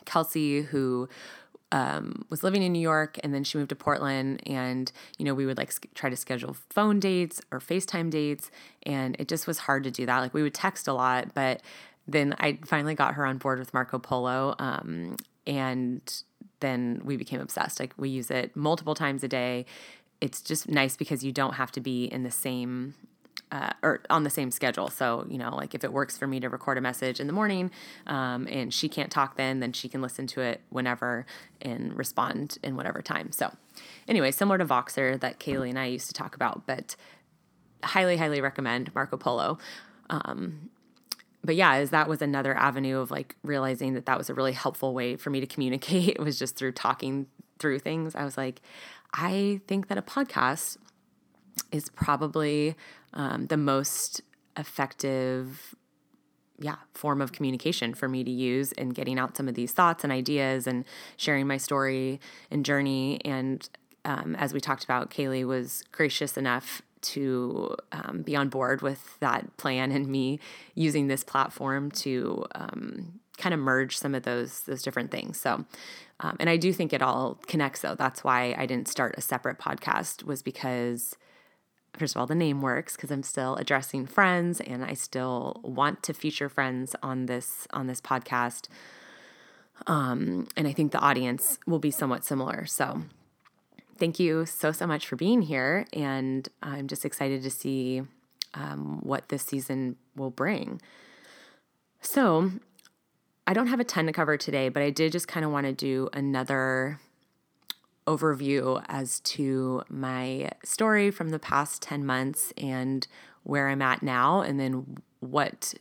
Kelsey, 0.05 0.61
who 0.61 1.09
um, 1.75 2.23
was 2.29 2.41
living 2.41 2.63
in 2.63 2.71
New 2.71 2.79
York 2.79 3.19
and 3.21 3.33
then 3.33 3.43
she 3.43 3.57
moved 3.57 3.67
to 3.67 3.75
Portland. 3.75 4.41
And, 4.47 4.89
you 5.17 5.25
know, 5.25 5.33
we 5.33 5.45
would 5.45 5.57
like 5.57 5.73
try 5.93 6.09
to 6.09 6.15
schedule 6.15 6.55
phone 6.69 7.01
dates 7.01 7.41
or 7.51 7.59
FaceTime 7.59 8.09
dates. 8.09 8.49
And 8.83 9.17
it 9.19 9.27
just 9.27 9.45
was 9.45 9.59
hard 9.59 9.83
to 9.83 9.91
do 9.91 10.05
that. 10.05 10.19
Like 10.19 10.33
we 10.33 10.41
would 10.41 10.53
text 10.53 10.87
a 10.87 10.93
lot, 10.93 11.33
but 11.33 11.61
then 12.07 12.33
I 12.39 12.59
finally 12.65 12.95
got 12.95 13.15
her 13.15 13.25
on 13.25 13.37
board 13.39 13.59
with 13.59 13.73
Marco 13.73 13.99
Polo. 13.99 14.55
Um, 14.57 15.17
and 15.45 16.23
then 16.61 17.01
we 17.03 17.17
became 17.17 17.41
obsessed. 17.41 17.81
Like 17.81 17.93
we 17.97 18.07
use 18.07 18.31
it 18.31 18.55
multiple 18.55 18.95
times 18.95 19.21
a 19.25 19.27
day. 19.27 19.65
It's 20.21 20.41
just 20.41 20.69
nice 20.69 20.95
because 20.95 21.25
you 21.25 21.33
don't 21.33 21.55
have 21.55 21.73
to 21.73 21.81
be 21.81 22.05
in 22.05 22.23
the 22.23 22.31
same 22.31 22.93
uh, 23.51 23.71
or 23.83 24.01
on 24.09 24.23
the 24.23 24.29
same 24.29 24.51
schedule. 24.51 24.89
So, 24.89 25.25
you 25.29 25.37
know, 25.37 25.55
like 25.55 25.75
if 25.75 25.83
it 25.83 25.93
works 25.93 26.17
for 26.17 26.27
me 26.27 26.39
to 26.39 26.49
record 26.49 26.77
a 26.77 26.81
message 26.81 27.19
in 27.19 27.27
the 27.27 27.33
morning 27.33 27.71
um, 28.07 28.47
and 28.49 28.73
she 28.73 28.89
can't 28.89 29.11
talk 29.11 29.37
then, 29.37 29.59
then 29.59 29.71
she 29.71 29.87
can 29.87 30.01
listen 30.01 30.27
to 30.27 30.41
it 30.41 30.61
whenever 30.69 31.25
and 31.61 31.95
respond 31.97 32.57
in 32.63 32.75
whatever 32.75 33.01
time. 33.01 33.31
So, 33.31 33.53
anyway, 34.07 34.31
similar 34.31 34.57
to 34.57 34.65
Voxer 34.65 35.19
that 35.19 35.39
Kaylee 35.39 35.69
and 35.69 35.79
I 35.79 35.85
used 35.85 36.07
to 36.07 36.13
talk 36.13 36.35
about, 36.35 36.65
but 36.65 36.95
highly, 37.83 38.17
highly 38.17 38.41
recommend 38.41 38.93
Marco 38.95 39.17
Polo. 39.17 39.57
Um, 40.09 40.69
but 41.43 41.55
yeah, 41.55 41.75
as 41.75 41.91
that 41.91 42.09
was 42.09 42.21
another 42.21 42.55
avenue 42.57 42.99
of 42.99 43.11
like 43.11 43.35
realizing 43.43 43.93
that 43.93 44.07
that 44.07 44.17
was 44.17 44.29
a 44.29 44.33
really 44.33 44.53
helpful 44.53 44.93
way 44.93 45.15
for 45.15 45.29
me 45.29 45.39
to 45.39 45.47
communicate. 45.47 46.15
It 46.15 46.19
was 46.19 46.39
just 46.39 46.55
through 46.55 46.71
talking 46.71 47.27
through 47.59 47.79
things. 47.79 48.15
I 48.15 48.25
was 48.25 48.37
like, 48.37 48.61
I 49.13 49.61
think 49.67 49.87
that 49.87 49.97
a 49.97 50.01
podcast 50.01 50.77
is 51.71 51.89
probably 51.89 52.75
um, 53.13 53.47
the 53.47 53.57
most 53.57 54.21
effective 54.57 55.75
yeah, 56.59 56.75
form 56.93 57.21
of 57.21 57.31
communication 57.31 57.93
for 57.93 58.07
me 58.07 58.23
to 58.23 58.31
use 58.31 58.71
in 58.73 58.89
getting 58.89 59.19
out 59.19 59.35
some 59.35 59.47
of 59.47 59.55
these 59.55 59.73
thoughts 59.73 60.03
and 60.03 60.13
ideas 60.13 60.67
and 60.67 60.85
sharing 61.17 61.47
my 61.47 61.57
story 61.57 62.19
and 62.49 62.63
journey. 62.63 63.19
And 63.25 63.67
um, 64.05 64.35
as 64.35 64.53
we 64.53 64.61
talked 64.61 64.83
about, 64.83 65.09
Kaylee 65.09 65.45
was 65.45 65.83
gracious 65.91 66.37
enough 66.37 66.81
to 67.01 67.75
um, 67.91 68.23
be 68.23 68.35
on 68.35 68.49
board 68.49 68.81
with 68.81 69.19
that 69.19 69.57
plan 69.57 69.91
and 69.91 70.07
me 70.07 70.39
using 70.73 71.07
this 71.07 71.23
platform 71.23 71.91
to 71.91 72.45
um, 72.55 73.19
kind 73.37 73.53
of 73.53 73.59
merge 73.59 73.97
some 73.97 74.15
of 74.15 74.23
those 74.23 74.61
those 74.61 74.81
different 74.81 75.11
things. 75.11 75.39
So, 75.39 75.65
um, 76.21 76.37
and 76.39 76.49
I 76.49 76.57
do 76.57 76.71
think 76.73 76.93
it 76.93 77.01
all 77.01 77.37
connects. 77.47 77.81
Though 77.81 77.95
that's 77.95 78.23
why 78.23 78.55
I 78.57 78.65
didn't 78.65 78.87
start 78.87 79.15
a 79.17 79.21
separate 79.21 79.59
podcast 79.59 80.23
was 80.23 80.41
because 80.41 81.15
first 81.97 82.15
of 82.15 82.19
all, 82.19 82.27
the 82.27 82.35
name 82.35 82.61
works 82.61 82.95
because 82.95 83.11
I'm 83.11 83.23
still 83.23 83.55
addressing 83.55 84.05
friends 84.05 84.59
and 84.61 84.83
I 84.83 84.93
still 84.93 85.59
want 85.63 86.03
to 86.03 86.13
feature 86.13 86.49
friends 86.49 86.95
on 87.01 87.25
this 87.25 87.67
on 87.71 87.87
this 87.87 88.01
podcast. 88.01 88.67
Um, 89.87 90.47
and 90.55 90.67
I 90.67 90.73
think 90.73 90.91
the 90.91 90.99
audience 90.99 91.59
will 91.67 91.79
be 91.79 91.91
somewhat 91.91 92.23
similar. 92.23 92.65
So 92.65 93.03
thank 93.97 94.19
you 94.19 94.45
so 94.45 94.71
so 94.71 94.87
much 94.87 95.07
for 95.07 95.15
being 95.15 95.41
here, 95.41 95.85
and 95.93 96.47
I'm 96.61 96.87
just 96.87 97.05
excited 97.05 97.43
to 97.43 97.49
see 97.49 98.03
um, 98.53 98.99
what 99.01 99.29
this 99.29 99.43
season 99.43 99.97
will 100.15 100.31
bring. 100.31 100.81
So 102.01 102.51
I 103.47 103.53
don't 103.53 103.67
have 103.67 103.79
a 103.79 103.83
ton 103.83 104.05
to 104.07 104.13
cover 104.13 104.37
today, 104.37 104.69
but 104.69 104.81
I 104.81 104.89
did 104.89 105.11
just 105.11 105.27
kind 105.27 105.45
of 105.45 105.51
want 105.51 105.65
to 105.67 105.73
do 105.73 106.09
another 106.13 106.99
overview 108.07 108.83
as 108.87 109.19
to 109.21 109.83
my 109.89 110.49
story 110.63 111.11
from 111.11 111.29
the 111.29 111.39
past 111.39 111.81
10 111.81 112.05
months 112.05 112.53
and 112.57 113.07
where 113.43 113.69
I'm 113.69 113.81
at 113.81 114.01
now, 114.01 114.41
and 114.41 114.59
then 114.59 114.97
what 115.19 115.73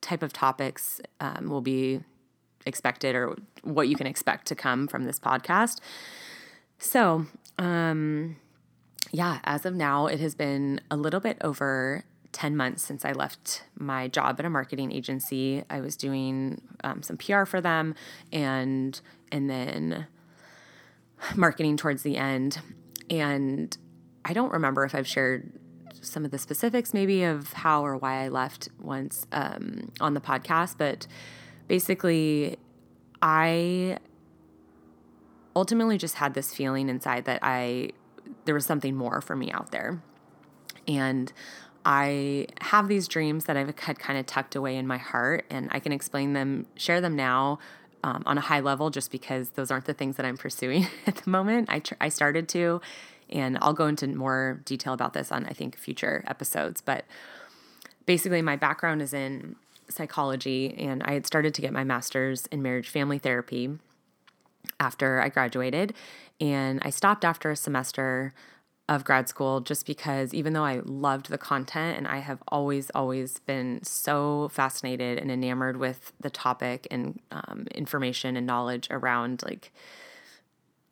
type 0.00 0.22
of 0.22 0.32
topics 0.32 1.00
um, 1.20 1.48
will 1.48 1.60
be 1.60 2.00
expected 2.64 3.14
or 3.14 3.36
what 3.62 3.88
you 3.88 3.96
can 3.96 4.06
expect 4.06 4.46
to 4.46 4.54
come 4.54 4.86
from 4.86 5.04
this 5.04 5.18
podcast. 5.18 5.80
So, 6.78 7.26
um, 7.58 8.36
yeah, 9.10 9.40
as 9.44 9.66
of 9.66 9.74
now, 9.74 10.06
it 10.06 10.20
has 10.20 10.34
been 10.34 10.80
a 10.90 10.96
little 10.96 11.20
bit 11.20 11.38
over 11.42 12.04
10 12.32 12.56
months 12.56 12.82
since 12.82 13.04
I 13.04 13.12
left 13.12 13.64
my 13.76 14.08
job 14.08 14.38
at 14.38 14.44
a 14.44 14.50
marketing 14.50 14.92
agency. 14.92 15.64
I 15.70 15.80
was 15.80 15.96
doing 15.96 16.60
um, 16.84 17.02
some 17.02 17.16
PR 17.16 17.44
for 17.44 17.60
them 17.60 17.94
and 18.32 19.00
and 19.32 19.50
then 19.50 20.06
marketing 21.36 21.76
towards 21.76 22.02
the 22.02 22.16
end. 22.16 22.60
And 23.10 23.76
I 24.24 24.32
don't 24.32 24.52
remember 24.52 24.84
if 24.84 24.94
I've 24.94 25.06
shared 25.06 25.52
some 26.00 26.24
of 26.24 26.30
the 26.30 26.38
specifics, 26.38 26.94
maybe 26.94 27.24
of 27.24 27.52
how 27.52 27.84
or 27.84 27.96
why 27.96 28.24
I 28.24 28.28
left 28.28 28.68
once 28.80 29.26
um, 29.32 29.90
on 30.00 30.14
the 30.14 30.20
podcast, 30.20 30.76
but 30.78 31.06
basically, 31.66 32.56
I 33.20 33.98
ultimately 35.56 35.98
just 35.98 36.16
had 36.16 36.34
this 36.34 36.54
feeling 36.54 36.88
inside 36.88 37.24
that 37.24 37.40
I 37.42 37.90
there 38.44 38.54
was 38.54 38.66
something 38.66 38.94
more 38.94 39.20
for 39.20 39.34
me 39.34 39.50
out 39.50 39.72
there. 39.72 40.02
And 40.86 41.32
I 41.84 42.46
have 42.60 42.88
these 42.88 43.08
dreams 43.08 43.44
that 43.44 43.56
I've 43.56 43.78
had 43.78 43.98
kind 43.98 44.18
of 44.18 44.26
tucked 44.26 44.54
away 44.54 44.76
in 44.76 44.86
my 44.86 44.98
heart, 44.98 45.46
and 45.50 45.68
I 45.70 45.80
can 45.80 45.92
explain 45.92 46.32
them, 46.32 46.66
share 46.76 47.00
them 47.00 47.16
now 47.16 47.58
um, 48.04 48.22
on 48.26 48.38
a 48.38 48.40
high 48.40 48.60
level 48.60 48.90
just 48.90 49.10
because 49.10 49.50
those 49.50 49.70
aren't 49.70 49.86
the 49.86 49.94
things 49.94 50.16
that 50.16 50.26
I'm 50.26 50.36
pursuing 50.36 50.86
at 51.06 51.16
the 51.16 51.30
moment. 51.30 51.68
I, 51.70 51.80
tr- 51.80 51.94
I 52.00 52.08
started 52.08 52.48
to, 52.50 52.80
and 53.30 53.58
I'll 53.60 53.72
go 53.72 53.86
into 53.86 54.06
more 54.08 54.60
detail 54.64 54.92
about 54.92 55.12
this 55.12 55.32
on, 55.32 55.46
I 55.46 55.52
think, 55.52 55.76
future 55.76 56.24
episodes. 56.26 56.80
But 56.80 57.04
basically, 58.06 58.42
my 58.42 58.56
background 58.56 59.02
is 59.02 59.12
in 59.12 59.56
psychology, 59.88 60.74
and 60.78 61.02
I 61.02 61.12
had 61.12 61.26
started 61.26 61.54
to 61.54 61.60
get 61.60 61.72
my 61.72 61.84
master's 61.84 62.46
in 62.46 62.62
marriage 62.62 62.88
family 62.88 63.18
therapy 63.18 63.78
after 64.80 65.20
I 65.20 65.28
graduated. 65.28 65.94
And 66.40 66.80
I 66.82 66.90
stopped 66.90 67.24
after 67.24 67.50
a 67.50 67.56
semester 67.56 68.32
of 68.88 69.04
grad 69.04 69.28
school 69.28 69.60
just 69.60 69.86
because 69.86 70.32
even 70.32 70.54
though 70.54 70.64
I 70.64 70.80
loved 70.84 71.28
the 71.28 71.36
content 71.36 71.98
and 71.98 72.08
I 72.08 72.18
have 72.18 72.42
always, 72.48 72.90
always 72.90 73.38
been 73.40 73.82
so 73.82 74.48
fascinated 74.50 75.18
and 75.18 75.30
enamored 75.30 75.76
with 75.76 76.12
the 76.20 76.30
topic 76.30 76.86
and 76.90 77.20
um, 77.30 77.66
information 77.74 78.36
and 78.36 78.46
knowledge 78.46 78.88
around 78.90 79.42
like 79.44 79.72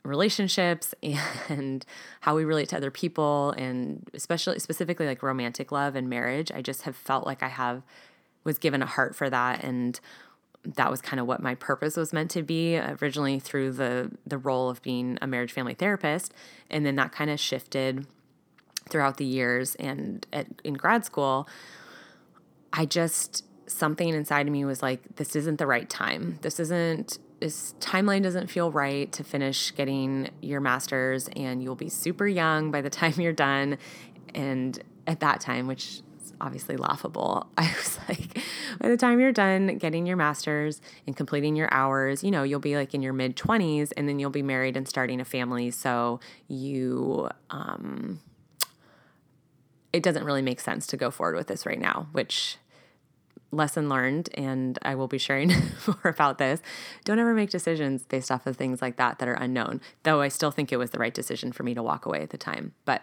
relationships 0.05 0.95
and 1.49 1.87
how 2.21 2.37
we 2.37 2.45
relate 2.45 2.69
to 2.69 2.76
other 2.76 2.91
people 2.91 3.53
and 3.57 4.09
especially 4.12 4.59
specifically 4.59 5.07
like 5.07 5.23
romantic 5.23 5.73
love 5.73 5.97
and 5.97 6.11
marriage, 6.11 6.53
I 6.53 6.61
just 6.61 6.83
have 6.83 6.97
felt 6.97 7.25
like 7.25 7.43
I 7.43 7.49
have 7.49 7.83
was 8.45 8.59
given 8.59 8.83
a 8.83 8.87
heart 8.87 9.17
for 9.17 9.31
that 9.31 9.65
and 9.65 9.99
that 10.75 10.90
was 10.90 11.00
kind 11.00 11.20
of 11.20 11.26
what 11.26 11.40
my 11.40 11.54
purpose 11.54 11.96
was 11.96 12.12
meant 12.12 12.30
to 12.32 12.42
be 12.42 12.76
originally 12.78 13.38
through 13.38 13.73
the 13.73 14.11
the 14.26 14.38
role 14.38 14.68
of 14.68 14.82
being 14.82 15.18
a 15.23 15.26
marriage 15.26 15.52
family 15.52 15.75
therapist. 15.75 16.35
And 16.70 16.85
then 16.85 16.96
that 16.96 17.12
kind 17.12 17.30
of 17.30 17.38
shifted 17.38 18.06
throughout 18.88 19.16
the 19.16 19.25
years 19.25 19.75
and 19.76 20.25
at, 20.32 20.46
in 20.62 20.75
grad 20.75 21.04
school 21.04 21.49
i 22.73 22.87
just 22.87 23.44
something 23.66 24.08
inside 24.08 24.46
of 24.46 24.52
me 24.52 24.64
was 24.64 24.82
like 24.82 25.16
this 25.16 25.37
isn't 25.37 25.58
the 25.58 25.66
right 25.66 25.88
time. 25.88 26.38
This 26.42 26.61
isn't 26.61 27.18
this 27.40 27.75
timeline 27.80 28.23
doesn't 28.23 28.46
feel 28.46 28.70
right 28.70 29.12
to 29.12 29.23
finish 29.23 29.75
getting 29.75 30.30
your 30.40 30.61
masters 30.61 31.28
and 31.37 31.62
you'll 31.62 31.75
be 31.75 31.90
super 31.90 32.26
young 32.26 32.70
by 32.70 32.80
the 32.80 32.90
time 33.00 33.14
you're 33.18 33.32
done. 33.32 33.78
And 34.35 34.80
at 35.06 35.20
that 35.20 35.40
time 35.40 35.66
which 35.66 36.00
obviously 36.40 36.76
laughable. 36.76 37.47
I 37.59 37.73
was 37.76 37.99
like, 38.09 38.38
by 38.81 38.88
the 38.88 38.97
time 38.97 39.21
you're 39.21 39.33
done 39.33 39.78
getting 39.78 40.07
your 40.07 40.16
master's 40.16 40.81
and 41.07 41.16
completing 41.16 41.57
your 41.57 41.73
hours, 41.73 42.23
you 42.23 42.31
know, 42.31 42.43
you'll 42.43 42.61
be 42.61 42.76
like 42.76 42.95
in 42.95 43.02
your 43.02 43.12
mid 43.12 43.37
20s 43.37 43.93
and 43.97 44.09
then 44.09 44.19
you'll 44.19 44.31
be 44.31 44.43
married 44.43 44.76
and 44.76 44.88
starting 44.88 45.21
a 45.21 45.25
family. 45.25 45.71
So 45.71 46.21
you, 46.49 47.28
um, 47.50 48.21
it 49.93 50.02
doesn't 50.02 50.25
really 50.25 50.43
make 50.43 50.61
sense 50.61 50.87
to 50.88 50.97
go 50.97 51.11
forward 51.11 51.37
with 51.37 51.47
this 51.47 51.64
right 51.64 51.81
now, 51.81 52.09
which 52.12 52.59
lesson 53.52 53.88
learned 53.88 54.28
and 54.35 54.78
I 54.83 54.95
will 54.95 55.09
be 55.09 55.19
sharing 55.19 55.49
more 55.87 56.00
about 56.05 56.38
this. 56.38 56.61
Don't 57.05 57.19
ever 57.19 57.35
make 57.35 57.50
decisions 57.50 58.05
based 58.05 58.31
off 58.31 58.47
of 58.47 58.57
things 58.57 58.83
like 58.83 58.97
that 58.97 59.19
that 59.19 59.28
are 59.28 59.35
unknown. 59.35 59.81
Though 60.02 60.21
I 60.21 60.28
still 60.28 60.50
think 60.50 60.73
it 60.73 60.76
was 60.76 60.90
the 60.90 60.99
right 60.99 61.14
decision 61.14 61.52
for 61.52 61.62
me 61.62 61.75
to 61.75 61.83
walk 61.83 62.07
away 62.07 62.23
at 62.23 62.31
the 62.31 62.38
time. 62.38 62.75
But 62.85 63.02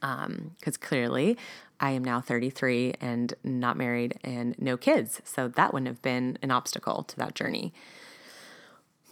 because 0.00 0.76
um, 0.76 0.80
clearly 0.80 1.36
I 1.80 1.90
am 1.90 2.04
now 2.04 2.20
33 2.20 2.94
and 3.00 3.34
not 3.42 3.76
married 3.76 4.18
and 4.22 4.54
no 4.58 4.76
kids. 4.76 5.20
So 5.24 5.48
that 5.48 5.72
wouldn't 5.72 5.88
have 5.88 6.02
been 6.02 6.38
an 6.42 6.50
obstacle 6.50 7.02
to 7.04 7.16
that 7.16 7.34
journey. 7.34 7.72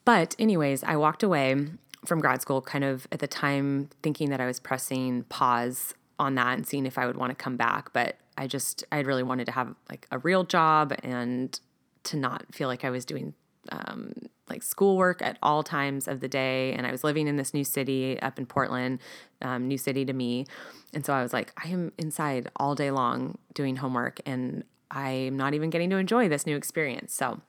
But, 0.05 0.37
anyways, 0.39 0.85
I 0.85 0.97
walked 0.97 1.23
away 1.23 1.67
from 2.07 2.21
grad 2.21 2.41
school 2.41 2.63
kind 2.63 2.85
of 2.85 3.07
at 3.11 3.19
the 3.19 3.27
time 3.27 3.91
thinking 4.03 4.31
that 4.31 4.41
I 4.41 4.47
was 4.47 4.61
pressing 4.61 5.25
pause 5.25 5.95
on 6.19 6.35
that 6.37 6.57
and 6.57 6.67
seeing 6.67 6.87
if 6.87 6.99
I 6.99 7.07
would 7.07 7.17
want 7.17 7.31
to 7.31 7.35
come 7.43 7.57
back. 7.57 7.93
But 7.93 8.17
I 8.37 8.47
just, 8.47 8.85
I 8.93 9.01
really 9.01 9.23
wanted 9.23 9.47
to 9.47 9.53
have 9.53 9.75
like 9.91 10.07
a 10.11 10.19
real 10.19 10.45
job 10.45 10.95
and 11.03 11.59
to 12.05 12.17
not 12.17 12.47
feel 12.55 12.69
like 12.69 12.85
I 12.85 12.91
was 12.91 13.05
doing 13.05 13.35
um, 13.71 14.13
like 14.49 14.63
schoolwork 14.63 15.23
at 15.23 15.39
all 15.43 15.63
times 15.63 16.09
of 16.09 16.21
the 16.21 16.29
day. 16.29 16.73
And 16.73 16.87
I 16.87 16.93
was 16.93 17.05
living 17.05 17.29
in 17.29 17.37
this 17.37 17.53
new 17.55 17.65
city 17.65 18.21
up 18.21 18.39
in 18.39 18.47
Portland, 18.47 19.01
um, 19.43 19.69
new 19.69 19.79
city 19.79 20.05
to 20.05 20.13
me. 20.13 20.47
And 20.93 21.05
so 21.05 21.13
I 21.13 21.23
was 21.23 21.33
like, 21.33 21.53
I 21.63 21.69
am 21.69 21.93
inside 21.99 22.51
all 22.57 22.75
day 22.75 22.91
long 22.91 23.39
doing 23.55 23.77
homework 23.77 24.21
and 24.27 24.65
I'm 24.91 25.37
not 25.37 25.55
even 25.55 25.71
getting 25.71 25.91
to 25.91 25.97
enjoy 25.97 26.29
this 26.29 26.47
new 26.47 26.57
experience. 26.57 27.13
So 27.13 27.41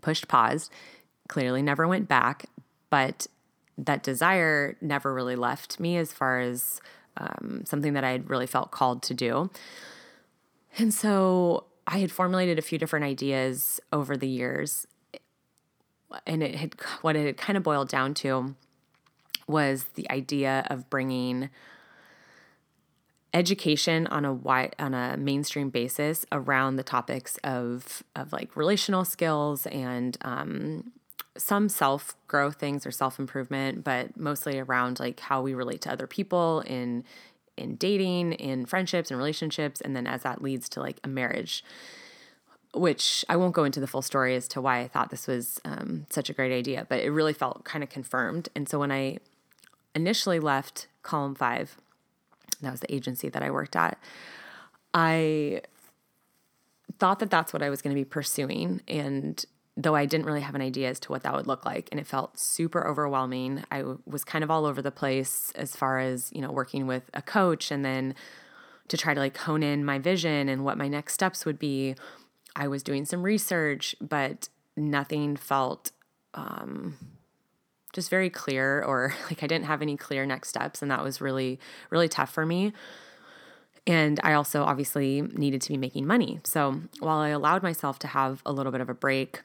pushed 0.00 0.28
pause, 0.28 0.70
clearly 1.28 1.62
never 1.62 1.86
went 1.86 2.08
back, 2.08 2.46
but 2.90 3.26
that 3.76 4.02
desire 4.02 4.76
never 4.80 5.12
really 5.12 5.36
left 5.36 5.80
me 5.80 5.96
as 5.96 6.12
far 6.12 6.40
as 6.40 6.80
um, 7.16 7.62
something 7.64 7.94
that 7.94 8.04
I 8.04 8.10
had 8.10 8.30
really 8.30 8.46
felt 8.46 8.70
called 8.70 9.02
to 9.04 9.14
do. 9.14 9.50
And 10.78 10.94
so 10.94 11.64
I 11.86 11.98
had 11.98 12.12
formulated 12.12 12.58
a 12.58 12.62
few 12.62 12.78
different 12.78 13.04
ideas 13.04 13.80
over 13.92 14.16
the 14.16 14.28
years 14.28 14.86
and 16.26 16.42
it 16.42 16.54
had 16.54 16.74
what 17.02 17.16
it 17.16 17.26
had 17.26 17.36
kind 17.36 17.56
of 17.56 17.62
boiled 17.62 17.88
down 17.88 18.14
to 18.14 18.54
was 19.46 19.84
the 19.94 20.10
idea 20.10 20.66
of 20.70 20.88
bringing 20.90 21.50
education 23.32 24.06
on 24.08 24.24
a 24.24 24.32
wide 24.32 24.74
on 24.78 24.94
a 24.94 25.16
mainstream 25.16 25.70
basis 25.70 26.26
around 26.32 26.76
the 26.76 26.82
topics 26.82 27.36
of 27.44 28.02
of 28.16 28.32
like 28.32 28.56
relational 28.56 29.04
skills 29.04 29.66
and 29.66 30.18
um, 30.22 30.92
some 31.36 31.68
self 31.68 32.16
growth 32.26 32.56
things 32.56 32.86
or 32.86 32.90
self 32.90 33.18
improvement, 33.18 33.84
but 33.84 34.16
mostly 34.16 34.58
around 34.58 35.00
like 35.00 35.20
how 35.20 35.42
we 35.42 35.54
relate 35.54 35.80
to 35.82 35.92
other 35.92 36.06
people 36.06 36.60
in 36.66 37.04
in 37.56 37.76
dating, 37.76 38.32
in 38.32 38.64
friendships 38.64 39.10
and 39.10 39.18
relationships, 39.18 39.80
and 39.80 39.94
then 39.94 40.06
as 40.06 40.22
that 40.22 40.42
leads 40.42 40.68
to 40.70 40.80
like 40.80 40.98
a 41.04 41.08
marriage 41.08 41.64
which 42.72 43.24
I 43.28 43.36
won't 43.36 43.54
go 43.54 43.64
into 43.64 43.80
the 43.80 43.86
full 43.86 44.02
story 44.02 44.36
as 44.36 44.46
to 44.48 44.60
why 44.60 44.80
I 44.80 44.88
thought 44.88 45.10
this 45.10 45.26
was 45.26 45.60
um, 45.64 46.06
such 46.10 46.30
a 46.30 46.32
great 46.32 46.52
idea, 46.52 46.86
but 46.88 47.00
it 47.00 47.10
really 47.10 47.32
felt 47.32 47.64
kind 47.64 47.82
of 47.82 47.90
confirmed. 47.90 48.48
And 48.54 48.68
so 48.68 48.78
when 48.78 48.92
I 48.92 49.18
initially 49.94 50.38
left 50.38 50.86
Column 51.02 51.34
5, 51.34 51.76
that 52.62 52.70
was 52.70 52.80
the 52.80 52.94
agency 52.94 53.28
that 53.28 53.42
I 53.42 53.50
worked 53.50 53.74
at, 53.74 53.98
I 54.94 55.62
thought 56.98 57.18
that 57.20 57.30
that's 57.30 57.52
what 57.52 57.62
I 57.62 57.70
was 57.70 57.82
going 57.82 57.94
to 57.94 58.00
be 58.00 58.04
pursuing. 58.04 58.82
And 58.86 59.44
though 59.76 59.94
I 59.94 60.06
didn't 60.06 60.26
really 60.26 60.42
have 60.42 60.54
an 60.54 60.60
idea 60.60 60.90
as 60.90 61.00
to 61.00 61.12
what 61.12 61.22
that 61.22 61.34
would 61.34 61.46
look 61.46 61.64
like, 61.64 61.88
and 61.90 61.98
it 61.98 62.06
felt 62.06 62.38
super 62.38 62.86
overwhelming, 62.86 63.64
I 63.70 63.84
was 64.06 64.24
kind 64.24 64.44
of 64.44 64.50
all 64.50 64.66
over 64.66 64.82
the 64.82 64.90
place 64.90 65.52
as 65.54 65.74
far 65.74 65.98
as, 65.98 66.30
you 66.32 66.40
know, 66.40 66.52
working 66.52 66.86
with 66.86 67.10
a 67.14 67.22
coach 67.22 67.70
and 67.70 67.84
then 67.84 68.14
to 68.88 68.96
try 68.96 69.14
to 69.14 69.20
like 69.20 69.36
hone 69.38 69.62
in 69.62 69.84
my 69.84 69.98
vision 69.98 70.48
and 70.48 70.64
what 70.64 70.76
my 70.76 70.88
next 70.88 71.14
steps 71.14 71.44
would 71.44 71.58
be. 71.58 71.94
I 72.56 72.68
was 72.68 72.82
doing 72.82 73.04
some 73.04 73.22
research, 73.22 73.94
but 74.00 74.48
nothing 74.76 75.36
felt 75.36 75.92
um, 76.34 76.96
just 77.92 78.10
very 78.10 78.30
clear, 78.30 78.82
or 78.82 79.14
like 79.26 79.42
I 79.42 79.46
didn't 79.46 79.66
have 79.66 79.82
any 79.82 79.96
clear 79.96 80.26
next 80.26 80.48
steps. 80.48 80.82
And 80.82 80.90
that 80.90 81.02
was 81.02 81.20
really, 81.20 81.58
really 81.90 82.08
tough 82.08 82.30
for 82.30 82.46
me. 82.46 82.72
And 83.86 84.20
I 84.22 84.34
also 84.34 84.62
obviously 84.62 85.22
needed 85.22 85.62
to 85.62 85.68
be 85.70 85.78
making 85.78 86.06
money. 86.06 86.40
So 86.44 86.82
while 87.00 87.18
I 87.18 87.30
allowed 87.30 87.62
myself 87.62 87.98
to 88.00 88.08
have 88.08 88.42
a 88.44 88.52
little 88.52 88.72
bit 88.72 88.80
of 88.80 88.88
a 88.88 88.94
break, 88.94 89.40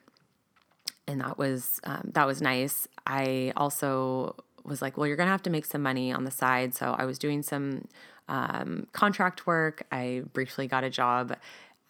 and 1.08 1.20
that 1.20 1.38
was 1.38 1.80
um, 1.84 2.10
that 2.14 2.26
was 2.26 2.42
nice. 2.42 2.88
I 3.06 3.52
also 3.56 4.36
was 4.64 4.82
like, 4.82 4.96
well, 4.96 5.06
you're 5.06 5.16
gonna 5.16 5.30
have 5.30 5.42
to 5.44 5.50
make 5.50 5.64
some 5.64 5.82
money 5.82 6.12
on 6.12 6.24
the 6.24 6.30
side. 6.30 6.74
So 6.74 6.94
I 6.98 7.04
was 7.04 7.18
doing 7.18 7.42
some 7.42 7.86
um, 8.28 8.86
contract 8.92 9.46
work. 9.46 9.84
I 9.92 10.22
briefly 10.32 10.66
got 10.66 10.84
a 10.84 10.90
job 10.90 11.36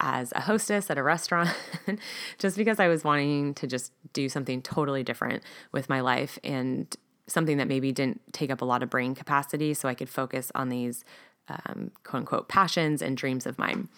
as 0.00 0.32
a 0.32 0.42
hostess 0.42 0.90
at 0.90 0.98
a 0.98 1.02
restaurant 1.02 1.50
just 2.38 2.56
because 2.56 2.78
I 2.78 2.88
was 2.88 3.04
wanting 3.04 3.54
to 3.54 3.66
just 3.66 3.92
do 4.12 4.28
something 4.28 4.60
totally 4.62 5.02
different 5.02 5.42
with 5.72 5.88
my 5.88 6.00
life 6.00 6.38
and 6.44 6.94
something 7.26 7.56
that 7.56 7.68
maybe 7.68 7.92
didn't 7.92 8.20
take 8.32 8.50
up 8.50 8.60
a 8.60 8.64
lot 8.64 8.82
of 8.82 8.90
brain 8.90 9.14
capacity 9.14 9.74
so 9.74 9.88
I 9.88 9.94
could 9.94 10.08
focus 10.08 10.52
on 10.54 10.68
these 10.68 11.04
um, 11.48 11.90
quote 12.04 12.20
unquote 12.20 12.48
passions 12.48 13.02
and 13.02 13.16
dreams 13.16 13.46
of 13.46 13.58
mine. 13.58 13.88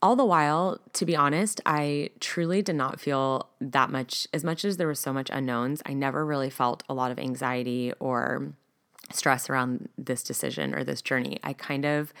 All 0.00 0.16
the 0.16 0.24
while, 0.24 0.80
to 0.94 1.06
be 1.06 1.14
honest, 1.14 1.60
I 1.64 2.10
truly 2.18 2.60
did 2.60 2.74
not 2.74 2.98
feel 2.98 3.48
that 3.60 3.88
much, 3.88 4.26
as 4.32 4.42
much 4.42 4.64
as 4.64 4.76
there 4.76 4.88
was 4.88 4.98
so 4.98 5.12
much 5.12 5.30
unknowns, 5.30 5.80
I 5.86 5.92
never 5.92 6.26
really 6.26 6.50
felt 6.50 6.82
a 6.88 6.94
lot 6.94 7.12
of 7.12 7.20
anxiety 7.20 7.92
or 8.00 8.52
stress 9.12 9.48
around 9.48 9.88
this 9.96 10.24
decision 10.24 10.74
or 10.74 10.82
this 10.82 11.02
journey. 11.02 11.38
I 11.44 11.52
kind 11.52 11.84
of, 11.84 12.12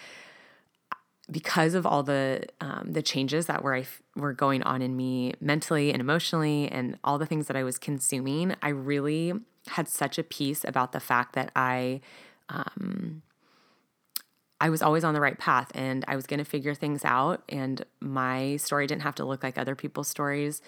because 1.30 1.74
of 1.74 1.86
all 1.86 2.02
the 2.02 2.44
um, 2.60 2.88
the 2.92 3.02
changes 3.02 3.46
that 3.46 3.62
were 3.62 3.82
were 4.16 4.32
going 4.32 4.62
on 4.62 4.82
in 4.82 4.96
me 4.96 5.34
mentally 5.40 5.92
and 5.92 6.00
emotionally, 6.00 6.68
and 6.68 6.98
all 7.04 7.18
the 7.18 7.26
things 7.26 7.46
that 7.46 7.56
I 7.56 7.62
was 7.62 7.78
consuming, 7.78 8.54
I 8.62 8.68
really 8.68 9.32
had 9.68 9.88
such 9.88 10.18
a 10.18 10.24
peace 10.24 10.64
about 10.64 10.92
the 10.92 11.00
fact 11.00 11.34
that 11.34 11.50
I. 11.56 12.00
Um, 12.48 13.22
I 14.60 14.70
was 14.70 14.80
always 14.80 15.02
on 15.02 15.12
the 15.12 15.20
right 15.20 15.36
path 15.36 15.72
and 15.74 16.04
I 16.06 16.14
was 16.14 16.24
going 16.28 16.38
to 16.38 16.44
figure 16.44 16.72
things 16.72 17.04
out 17.04 17.42
and 17.48 17.84
my 17.98 18.54
story 18.58 18.86
didn't 18.86 19.02
have 19.02 19.16
to 19.16 19.24
look 19.24 19.42
like 19.42 19.58
other 19.58 19.74
people's 19.74 20.06
stories 20.06 20.62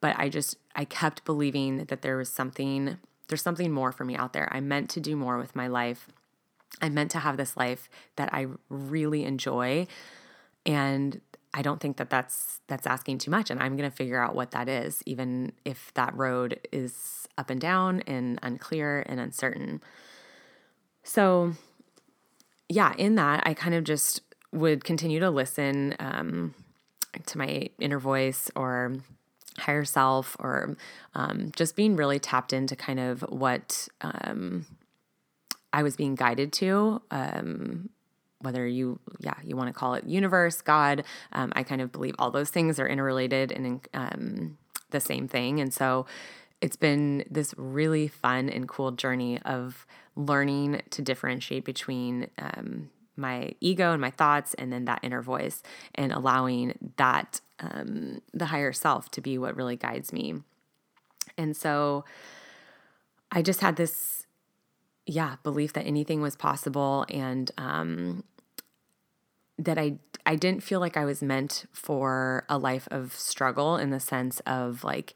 but 0.00 0.14
I 0.18 0.28
just 0.28 0.56
I 0.76 0.84
kept 0.84 1.24
believing 1.24 1.84
that 1.86 2.02
there 2.02 2.16
was 2.16 2.28
something 2.28 2.98
there's 3.28 3.42
something 3.42 3.70
more 3.70 3.92
for 3.92 4.04
me 4.04 4.16
out 4.16 4.32
there. 4.32 4.48
I 4.50 4.60
meant 4.60 4.88
to 4.90 5.00
do 5.00 5.14
more 5.14 5.38
with 5.38 5.54
my 5.54 5.66
life. 5.66 6.08
I 6.80 6.88
meant 6.88 7.10
to 7.12 7.18
have 7.18 7.36
this 7.36 7.56
life 7.56 7.88
that 8.16 8.32
I 8.32 8.46
really 8.68 9.24
enjoy. 9.24 9.86
And 10.64 11.20
I 11.54 11.62
don't 11.62 11.80
think 11.80 11.96
that 11.96 12.10
that's 12.10 12.60
that's 12.66 12.86
asking 12.86 13.18
too 13.18 13.30
much 13.30 13.50
and 13.50 13.60
I'm 13.60 13.76
going 13.76 13.90
to 13.90 13.96
figure 13.96 14.22
out 14.22 14.34
what 14.34 14.50
that 14.50 14.68
is 14.68 15.02
even 15.06 15.52
if 15.64 15.92
that 15.94 16.14
road 16.14 16.60
is 16.70 17.26
up 17.38 17.48
and 17.48 17.60
down 17.60 18.02
and 18.06 18.38
unclear 18.42 19.02
and 19.06 19.18
uncertain. 19.18 19.80
So 21.02 21.54
yeah, 22.68 22.92
in 22.98 23.14
that 23.14 23.46
I 23.46 23.54
kind 23.54 23.74
of 23.74 23.84
just 23.84 24.20
would 24.52 24.84
continue 24.84 25.20
to 25.20 25.30
listen 25.30 25.94
um, 25.98 26.54
to 27.26 27.38
my 27.38 27.70
inner 27.78 27.98
voice 27.98 28.50
or 28.54 28.96
higher 29.58 29.84
self 29.84 30.36
or 30.38 30.76
um, 31.14 31.50
just 31.56 31.76
being 31.76 31.96
really 31.96 32.18
tapped 32.18 32.52
into 32.52 32.76
kind 32.76 33.00
of 33.00 33.22
what 33.22 33.88
um, 34.02 34.66
I 35.72 35.82
was 35.82 35.96
being 35.96 36.14
guided 36.14 36.52
to. 36.54 37.02
Um, 37.10 37.90
whether 38.40 38.66
you, 38.66 39.00
yeah, 39.18 39.34
you 39.42 39.56
want 39.56 39.68
to 39.68 39.72
call 39.72 39.94
it 39.94 40.04
universe, 40.04 40.62
God, 40.62 41.02
um, 41.32 41.52
I 41.56 41.64
kind 41.64 41.80
of 41.80 41.90
believe 41.90 42.14
all 42.18 42.30
those 42.30 42.50
things 42.50 42.78
are 42.78 42.86
interrelated 42.86 43.50
and 43.50 43.80
um, 43.92 44.58
the 44.90 45.00
same 45.00 45.26
thing. 45.26 45.60
And 45.60 45.74
so 45.74 46.06
it's 46.60 46.76
been 46.76 47.24
this 47.30 47.54
really 47.56 48.06
fun 48.06 48.48
and 48.48 48.68
cool 48.68 48.92
journey 48.92 49.40
of 49.42 49.86
learning 50.14 50.82
to 50.90 51.02
differentiate 51.02 51.64
between 51.64 52.28
um, 52.38 52.90
my 53.18 53.52
ego 53.60 53.92
and 53.92 54.00
my 54.00 54.10
thoughts 54.10 54.54
and 54.54 54.72
then 54.72 54.84
that 54.86 55.00
inner 55.02 55.20
voice 55.20 55.62
and 55.94 56.12
allowing 56.12 56.92
that 56.96 57.40
um, 57.60 58.22
the 58.32 58.46
higher 58.46 58.72
self 58.72 59.10
to 59.10 59.20
be 59.20 59.36
what 59.36 59.56
really 59.56 59.76
guides 59.76 60.12
me 60.12 60.34
and 61.36 61.56
so 61.56 62.04
i 63.32 63.42
just 63.42 63.60
had 63.60 63.76
this 63.76 64.17
yeah 65.08 65.36
belief 65.42 65.72
that 65.72 65.86
anything 65.86 66.20
was 66.20 66.36
possible 66.36 67.04
and 67.08 67.50
um, 67.58 68.22
that 69.58 69.78
i 69.78 69.96
i 70.26 70.36
didn't 70.36 70.62
feel 70.62 70.80
like 70.80 70.96
i 70.96 71.04
was 71.04 71.22
meant 71.22 71.64
for 71.72 72.44
a 72.48 72.58
life 72.58 72.86
of 72.90 73.12
struggle 73.14 73.76
in 73.76 73.90
the 73.90 74.00
sense 74.00 74.40
of 74.40 74.84
like 74.84 75.14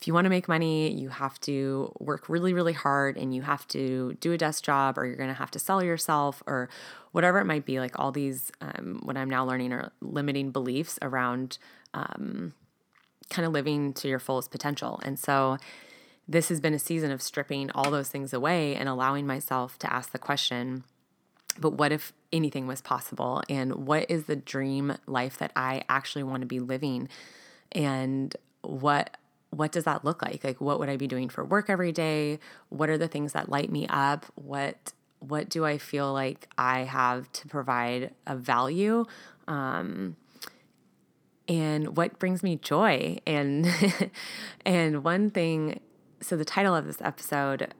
if 0.00 0.06
you 0.06 0.14
want 0.14 0.26
to 0.26 0.30
make 0.30 0.46
money, 0.46 0.92
you 0.92 1.08
have 1.08 1.40
to 1.40 1.92
work 1.98 2.28
really, 2.28 2.54
really 2.54 2.72
hard 2.72 3.16
and 3.16 3.34
you 3.34 3.42
have 3.42 3.66
to 3.68 4.16
do 4.20 4.32
a 4.32 4.38
desk 4.38 4.62
job 4.62 4.96
or 4.96 5.04
you're 5.04 5.16
going 5.16 5.28
to 5.28 5.34
have 5.34 5.50
to 5.50 5.58
sell 5.58 5.82
yourself 5.82 6.40
or 6.46 6.68
whatever 7.10 7.40
it 7.40 7.46
might 7.46 7.64
be. 7.64 7.80
Like 7.80 7.98
all 7.98 8.12
these, 8.12 8.52
um, 8.60 9.00
what 9.02 9.16
I'm 9.16 9.28
now 9.28 9.44
learning 9.44 9.72
are 9.72 9.90
limiting 10.00 10.52
beliefs 10.52 11.00
around 11.02 11.58
um, 11.94 12.54
kind 13.28 13.44
of 13.44 13.52
living 13.52 13.92
to 13.94 14.06
your 14.06 14.20
fullest 14.20 14.52
potential. 14.52 15.00
And 15.02 15.18
so 15.18 15.58
this 16.28 16.50
has 16.50 16.60
been 16.60 16.74
a 16.74 16.78
season 16.78 17.10
of 17.10 17.22
stripping 17.22 17.70
all 17.70 17.90
those 17.90 18.08
things 18.08 18.32
away 18.32 18.74
and 18.74 18.88
allowing 18.88 19.26
myself 19.26 19.78
to 19.78 19.92
ask 19.92 20.12
the 20.12 20.18
question 20.18 20.84
but 21.60 21.72
what 21.72 21.92
if 21.92 22.12
anything 22.32 22.66
was 22.66 22.80
possible? 22.80 23.42
And 23.48 23.86
what 23.86 24.10
is 24.10 24.24
the 24.24 24.36
dream 24.36 24.96
life 25.06 25.38
that 25.38 25.52
I 25.56 25.82
actually 25.88 26.22
want 26.22 26.42
to 26.42 26.46
be 26.46 26.60
living? 26.60 27.08
And 27.72 28.34
what 28.62 29.16
what 29.50 29.72
does 29.72 29.84
that 29.84 30.04
look 30.04 30.22
like? 30.22 30.44
Like 30.44 30.60
what 30.60 30.78
would 30.78 30.88
I 30.88 30.96
be 30.96 31.06
doing 31.06 31.28
for 31.28 31.44
work 31.44 31.70
every 31.70 31.92
day? 31.92 32.38
What 32.68 32.90
are 32.90 32.98
the 32.98 33.08
things 33.08 33.32
that 33.32 33.48
light 33.48 33.70
me 33.70 33.86
up? 33.88 34.26
What 34.34 34.92
what 35.20 35.48
do 35.48 35.64
I 35.64 35.78
feel 35.78 36.12
like 36.12 36.48
I 36.56 36.80
have 36.80 37.30
to 37.32 37.48
provide 37.48 38.14
a 38.26 38.36
value? 38.36 39.04
Um, 39.48 40.16
and 41.48 41.96
what 41.96 42.18
brings 42.18 42.42
me 42.42 42.56
joy? 42.56 43.18
And 43.26 43.66
and 44.66 45.02
one 45.02 45.30
thing, 45.30 45.80
so 46.20 46.36
the 46.36 46.44
title 46.44 46.74
of 46.74 46.86
this 46.86 47.00
episode, 47.00 47.74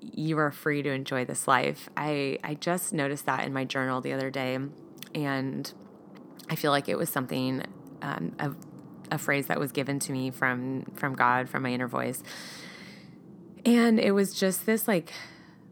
you 0.00 0.38
are 0.38 0.50
free 0.50 0.82
to 0.82 0.90
enjoy 0.90 1.24
this 1.24 1.46
life. 1.46 1.88
I 1.96 2.38
I 2.42 2.54
just 2.54 2.92
noticed 2.92 3.26
that 3.26 3.44
in 3.44 3.52
my 3.52 3.64
journal 3.64 4.00
the 4.00 4.12
other 4.12 4.30
day, 4.30 4.58
and 5.14 5.72
I 6.48 6.56
feel 6.56 6.70
like 6.70 6.88
it 6.88 6.96
was 6.96 7.08
something 7.08 7.62
um, 8.02 8.34
of 8.38 8.56
a 9.10 9.18
phrase 9.18 9.46
that 9.46 9.58
was 9.58 9.72
given 9.72 9.98
to 10.00 10.12
me 10.12 10.30
from 10.30 10.84
from 10.94 11.14
God, 11.14 11.48
from 11.48 11.62
my 11.62 11.70
inner 11.70 11.88
voice. 11.88 12.22
And 13.64 14.00
it 14.00 14.12
was 14.12 14.38
just 14.38 14.66
this 14.66 14.88
like 14.88 15.12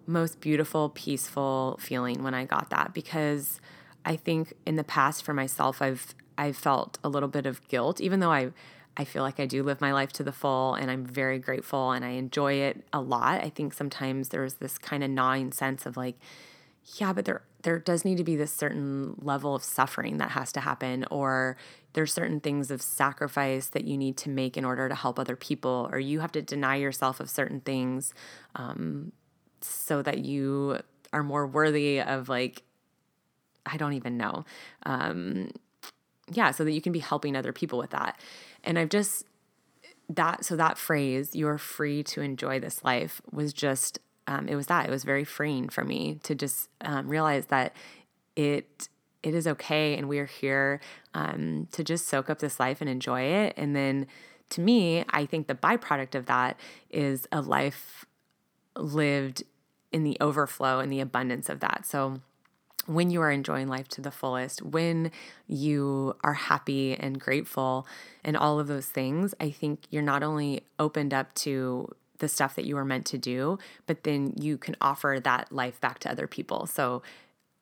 most 0.07 0.41
beautiful, 0.41 0.91
peaceful 0.91 1.79
feeling 1.81 2.23
when 2.23 2.35
I 2.35 2.45
got 2.45 2.71
that 2.71 2.95
because 2.95 3.61
I 4.05 4.17
think 4.17 4.55
in 4.67 4.77
the 4.77 4.85
past 4.85 5.23
for 5.23 5.35
myself 5.35 5.83
I've 5.83 6.15
I've 6.37 6.57
felt 6.57 6.99
a 7.03 7.09
little 7.09 7.29
bit 7.29 7.47
of 7.47 7.67
guilt 7.69 8.01
even 8.01 8.21
though 8.21 8.33
I 8.33 8.53
I 8.99 9.05
feel 9.05 9.23
like 9.23 9.39
I 9.39 9.47
do 9.47 9.63
live 9.63 9.81
my 9.81 9.93
life 9.93 10.13
to 10.15 10.25
the 10.25 10.33
full 10.33 10.75
and 10.75 10.91
I'm 10.91 11.07
very 11.07 11.39
grateful 11.39 11.93
and 11.93 12.05
I 12.05 12.11
enjoy 12.11 12.55
it 12.55 12.85
a 12.93 13.01
lot. 13.01 13.43
I 13.43 13.49
think 13.49 13.73
sometimes 13.73 14.31
there's 14.31 14.55
this 14.55 14.77
kind 14.77 15.05
of 15.05 15.11
gnawing 15.11 15.53
sense 15.53 15.87
of 15.87 15.97
like 15.97 16.19
yeah, 16.97 17.13
but 17.13 17.25
there 17.25 17.43
there 17.63 17.79
does 17.79 18.05
need 18.05 18.17
to 18.19 18.25
be 18.25 18.37
this 18.37 18.53
certain 18.53 19.15
level 19.21 19.55
of 19.55 19.65
suffering 19.65 20.19
that 20.19 20.31
has 20.31 20.53
to 20.53 20.61
happen 20.61 21.05
or 21.11 21.57
there's 21.93 22.13
certain 22.13 22.41
things 22.41 22.71
of 22.71 22.81
sacrifice 22.81 23.67
that 23.69 23.85
you 23.85 23.97
need 23.97 24.17
to 24.17 24.31
make 24.31 24.57
in 24.57 24.65
order 24.65 24.89
to 24.89 24.95
help 24.95 25.19
other 25.19 25.37
people 25.37 25.89
or 25.93 25.99
you 25.99 26.21
have 26.21 26.33
to 26.33 26.43
deny 26.43 26.77
yourself 26.77 27.19
of 27.19 27.29
certain 27.29 27.61
things 27.61 28.15
um, 28.55 29.13
so 29.61 30.03
that 30.03 30.19
you 30.19 30.79
are 31.13 31.25
more 31.25 31.47
worthy 31.47 32.01
of 32.01 32.29
like 32.29 32.63
i 33.67 33.77
don't 33.77 33.95
even 33.95 34.17
know 34.17 34.45
um, 34.85 35.51
yeah 36.31 36.51
so 36.51 36.65
that 36.65 36.73
you 36.73 36.81
can 36.81 36.93
be 36.93 36.99
helping 36.99 37.37
other 37.37 37.53
people 37.53 37.79
with 37.79 37.91
that. 37.91 38.19
And 38.65 38.79
i've 38.79 38.89
just 38.89 39.25
that 40.09 40.45
so 40.45 40.57
that 40.57 40.79
phrase 40.79 41.35
you're 41.35 41.59
free 41.59 42.03
to 42.03 42.23
enjoy 42.23 42.59
this 42.59 42.83
life 42.85 43.21
was 43.31 43.53
just 43.53 43.99
um, 44.27 44.47
it 44.47 44.57
was 44.57 44.67
that. 44.67 44.87
It 44.87 44.91
was 44.91 45.05
very 45.05 45.25
freeing 45.25 45.71
for 45.71 45.85
me 45.85 46.21
to 46.25 46.35
just 46.35 46.69
um, 46.83 47.09
realize 47.09 47.47
that 47.47 47.75
it 48.37 48.89
it 49.23 49.35
is 49.35 49.47
okay 49.47 49.97
and 49.97 50.09
we 50.09 50.19
are 50.19 50.27
here 50.27 50.81
um, 51.15 51.67
to 51.73 51.83
just 51.83 52.07
soak 52.07 52.29
up 52.31 52.39
this 52.39 52.61
life 52.61 52.81
and 52.81 52.91
enjoy 52.91 53.23
it. 53.23 53.55
And 53.57 53.75
then 53.75 54.07
to 54.51 54.63
me 54.63 55.05
i 55.11 55.27
think 55.27 55.47
the 55.47 55.55
byproduct 55.55 56.15
of 56.15 56.25
that 56.25 56.59
is 56.89 57.29
a 57.31 57.43
life 57.43 58.07
lived 58.77 59.43
in 59.93 60.05
the 60.05 60.17
overflow 60.21 60.81
and 60.81 60.93
the 60.93 61.01
abundance 61.01 61.49
of 61.49 61.61
that. 61.61 61.85
So 61.87 62.21
when 62.89 63.11
you 63.11 63.21
are 63.21 63.31
enjoying 63.31 63.69
life 63.69 63.87
to 63.89 64.01
the 64.01 64.11
fullest, 64.11 64.63
when 64.63 65.11
you 65.47 66.17
are 66.25 66.35
happy 66.35 66.95
and 66.95 67.21
grateful 67.21 67.87
and 68.25 68.37
all 68.37 68.59
of 68.59 68.67
those 68.67 68.87
things, 68.87 69.35
I 69.39 69.51
think 69.51 69.81
you're 69.91 70.03
not 70.03 70.23
only 70.23 70.63
opened 70.79 71.13
up 71.13 71.35
to 71.37 71.95
the 72.19 72.29
stuff 72.29 72.57
that 72.57 72.65
you 72.65 72.75
were 72.75 72.87
meant 72.87 73.05
to 73.07 73.19
do, 73.19 73.59
but 73.87 74.05
then 74.05 74.33
you 74.41 74.57
can 74.57 74.75
offer 74.81 75.21
that 75.23 75.53
life 75.53 75.81
back 75.81 75.99
to 76.01 76.11
other 76.11 76.27
people. 76.27 76.67
So 76.67 77.03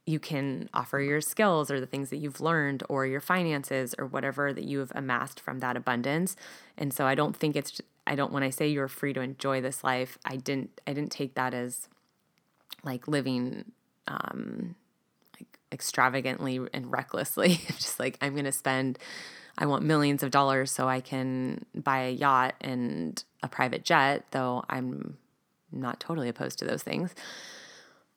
you 0.06 0.20
can 0.20 0.70
offer 0.72 1.00
your 1.00 1.20
skills 1.20 1.70
or 1.72 1.80
the 1.80 1.86
things 1.86 2.10
that 2.10 2.18
you've 2.18 2.40
learned 2.40 2.84
or 2.88 3.04
your 3.04 3.20
finances 3.20 3.94
or 3.98 4.06
whatever 4.06 4.52
that 4.52 4.64
you 4.64 4.78
have 4.78 4.92
amassed 4.94 5.40
from 5.40 5.58
that 5.58 5.76
abundance. 5.76 6.36
And 6.78 6.94
so 6.94 7.04
I 7.04 7.16
don't 7.16 7.36
think 7.36 7.56
it's 7.56 7.80
I 8.06 8.14
don't 8.14 8.32
when 8.32 8.44
I 8.44 8.50
say 8.50 8.68
you're 8.68 8.86
free 8.86 9.12
to 9.12 9.20
enjoy 9.20 9.60
this 9.60 9.82
life, 9.82 10.16
I 10.24 10.36
didn't 10.36 10.80
I 10.86 10.92
didn't 10.92 11.10
take 11.10 11.34
that 11.34 11.52
as 11.52 11.88
like 12.84 13.08
living 13.08 13.72
um 14.06 14.76
extravagantly 15.76 16.58
and 16.72 16.90
recklessly. 16.90 17.60
just 17.66 18.00
like 18.00 18.16
I'm 18.22 18.32
going 18.32 18.46
to 18.46 18.52
spend 18.52 18.98
I 19.58 19.66
want 19.66 19.84
millions 19.84 20.22
of 20.22 20.30
dollars 20.30 20.70
so 20.70 20.88
I 20.88 21.00
can 21.00 21.64
buy 21.74 22.04
a 22.04 22.10
yacht 22.10 22.54
and 22.60 23.22
a 23.42 23.48
private 23.48 23.84
jet, 23.84 24.24
though 24.30 24.64
I'm 24.68 25.18
not 25.70 26.00
totally 26.00 26.28
opposed 26.28 26.58
to 26.60 26.64
those 26.64 26.82
things 26.82 27.14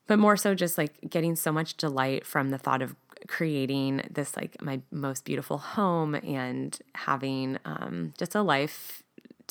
but 0.10 0.18
more 0.18 0.36
so 0.36 0.56
just 0.56 0.78
like 0.78 0.94
getting 1.08 1.36
so 1.36 1.52
much 1.52 1.78
delight 1.78 2.26
from 2.26 2.50
the 2.50 2.58
thought 2.58 2.82
of 2.82 2.96
creating 3.28 4.02
this 4.10 4.36
like 4.36 4.60
my 4.60 4.82
most 4.92 5.24
beautiful 5.24 5.60
home 5.60 6.16
and 6.16 6.80
having 6.96 7.60
um, 7.64 8.12
just 8.18 8.34
a 8.34 8.42
life 8.42 9.04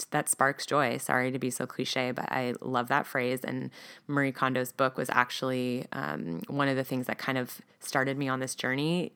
that 0.06 0.28
sparks 0.28 0.66
joy. 0.66 0.98
Sorry 0.98 1.30
to 1.30 1.38
be 1.38 1.50
so 1.50 1.66
cliche, 1.66 2.10
but 2.10 2.30
I 2.30 2.54
love 2.60 2.88
that 2.88 3.06
phrase. 3.06 3.40
And 3.44 3.70
Marie 4.06 4.32
Kondo's 4.32 4.72
book 4.72 4.96
was 4.96 5.08
actually 5.10 5.86
um, 5.92 6.42
one 6.48 6.68
of 6.68 6.76
the 6.76 6.84
things 6.84 7.06
that 7.06 7.18
kind 7.18 7.38
of 7.38 7.60
started 7.80 8.18
me 8.18 8.28
on 8.28 8.40
this 8.40 8.54
journey, 8.54 9.12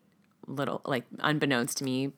little 0.47 0.81
like 0.85 1.05
unbeknownst 1.21 1.79
to 1.79 1.85
me 1.85 2.13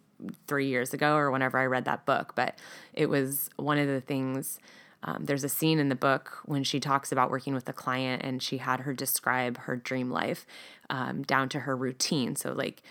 three 0.47 0.69
years 0.69 0.95
ago 0.95 1.17
or 1.17 1.31
whenever 1.31 1.59
I 1.59 1.67
read 1.67 1.85
that 1.85 2.07
book. 2.07 2.33
But 2.35 2.59
it 2.93 3.09
was 3.09 3.51
one 3.57 3.79
of 3.79 3.87
the 3.87 4.01
things 4.01 4.59
um, 5.05 5.25
there's 5.25 5.45
a 5.45 5.49
scene 5.49 5.79
in 5.79 5.91
the 5.91 5.95
book 5.95 6.39
when 6.47 6.65
she 6.65 6.81
talks 6.81 7.13
about 7.13 7.31
working 7.31 7.55
with 7.55 7.69
a 7.69 7.73
client 7.73 8.23
and 8.25 8.43
she 8.43 8.57
had 8.57 8.81
her 8.81 8.95
describe 8.95 9.59
her 9.59 9.77
dream 9.77 10.11
life 10.11 10.47
um, 10.89 11.23
down 11.23 11.51
to 11.51 11.61
her 11.61 11.77
routine. 11.77 12.37
So, 12.37 12.53
like, 12.53 12.83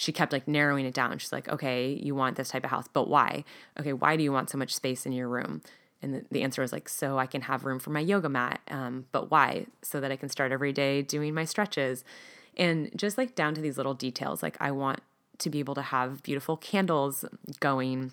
she 0.00 0.12
kept 0.12 0.32
like 0.32 0.48
narrowing 0.48 0.86
it 0.86 0.94
down. 0.94 1.18
She's 1.18 1.32
like, 1.32 1.46
okay, 1.48 1.92
you 1.92 2.14
want 2.14 2.36
this 2.36 2.48
type 2.48 2.64
of 2.64 2.70
house, 2.70 2.86
but 2.90 3.06
why? 3.06 3.44
Okay, 3.78 3.92
why 3.92 4.16
do 4.16 4.22
you 4.22 4.32
want 4.32 4.48
so 4.48 4.56
much 4.56 4.74
space 4.74 5.04
in 5.04 5.12
your 5.12 5.28
room? 5.28 5.60
And 6.00 6.24
the, 6.30 6.42
answer 6.42 6.62
was 6.62 6.72
like, 6.72 6.88
so 6.88 7.18
I 7.18 7.26
can 7.26 7.42
have 7.42 7.66
room 7.66 7.78
for 7.78 7.90
my 7.90 8.00
yoga 8.00 8.30
mat. 8.30 8.60
Um, 8.70 9.04
but 9.12 9.30
why? 9.30 9.66
So 9.82 10.00
that 10.00 10.10
I 10.10 10.16
can 10.16 10.30
start 10.30 10.52
every 10.52 10.72
day 10.72 11.02
doing 11.02 11.34
my 11.34 11.44
stretches. 11.44 12.02
And 12.56 12.90
just 12.96 13.18
like 13.18 13.34
down 13.34 13.54
to 13.56 13.60
these 13.60 13.76
little 13.76 13.92
details, 13.92 14.42
like, 14.42 14.56
I 14.58 14.70
want 14.70 15.00
to 15.36 15.50
be 15.50 15.58
able 15.58 15.74
to 15.74 15.82
have 15.82 16.22
beautiful 16.22 16.56
candles 16.56 17.26
going 17.60 18.12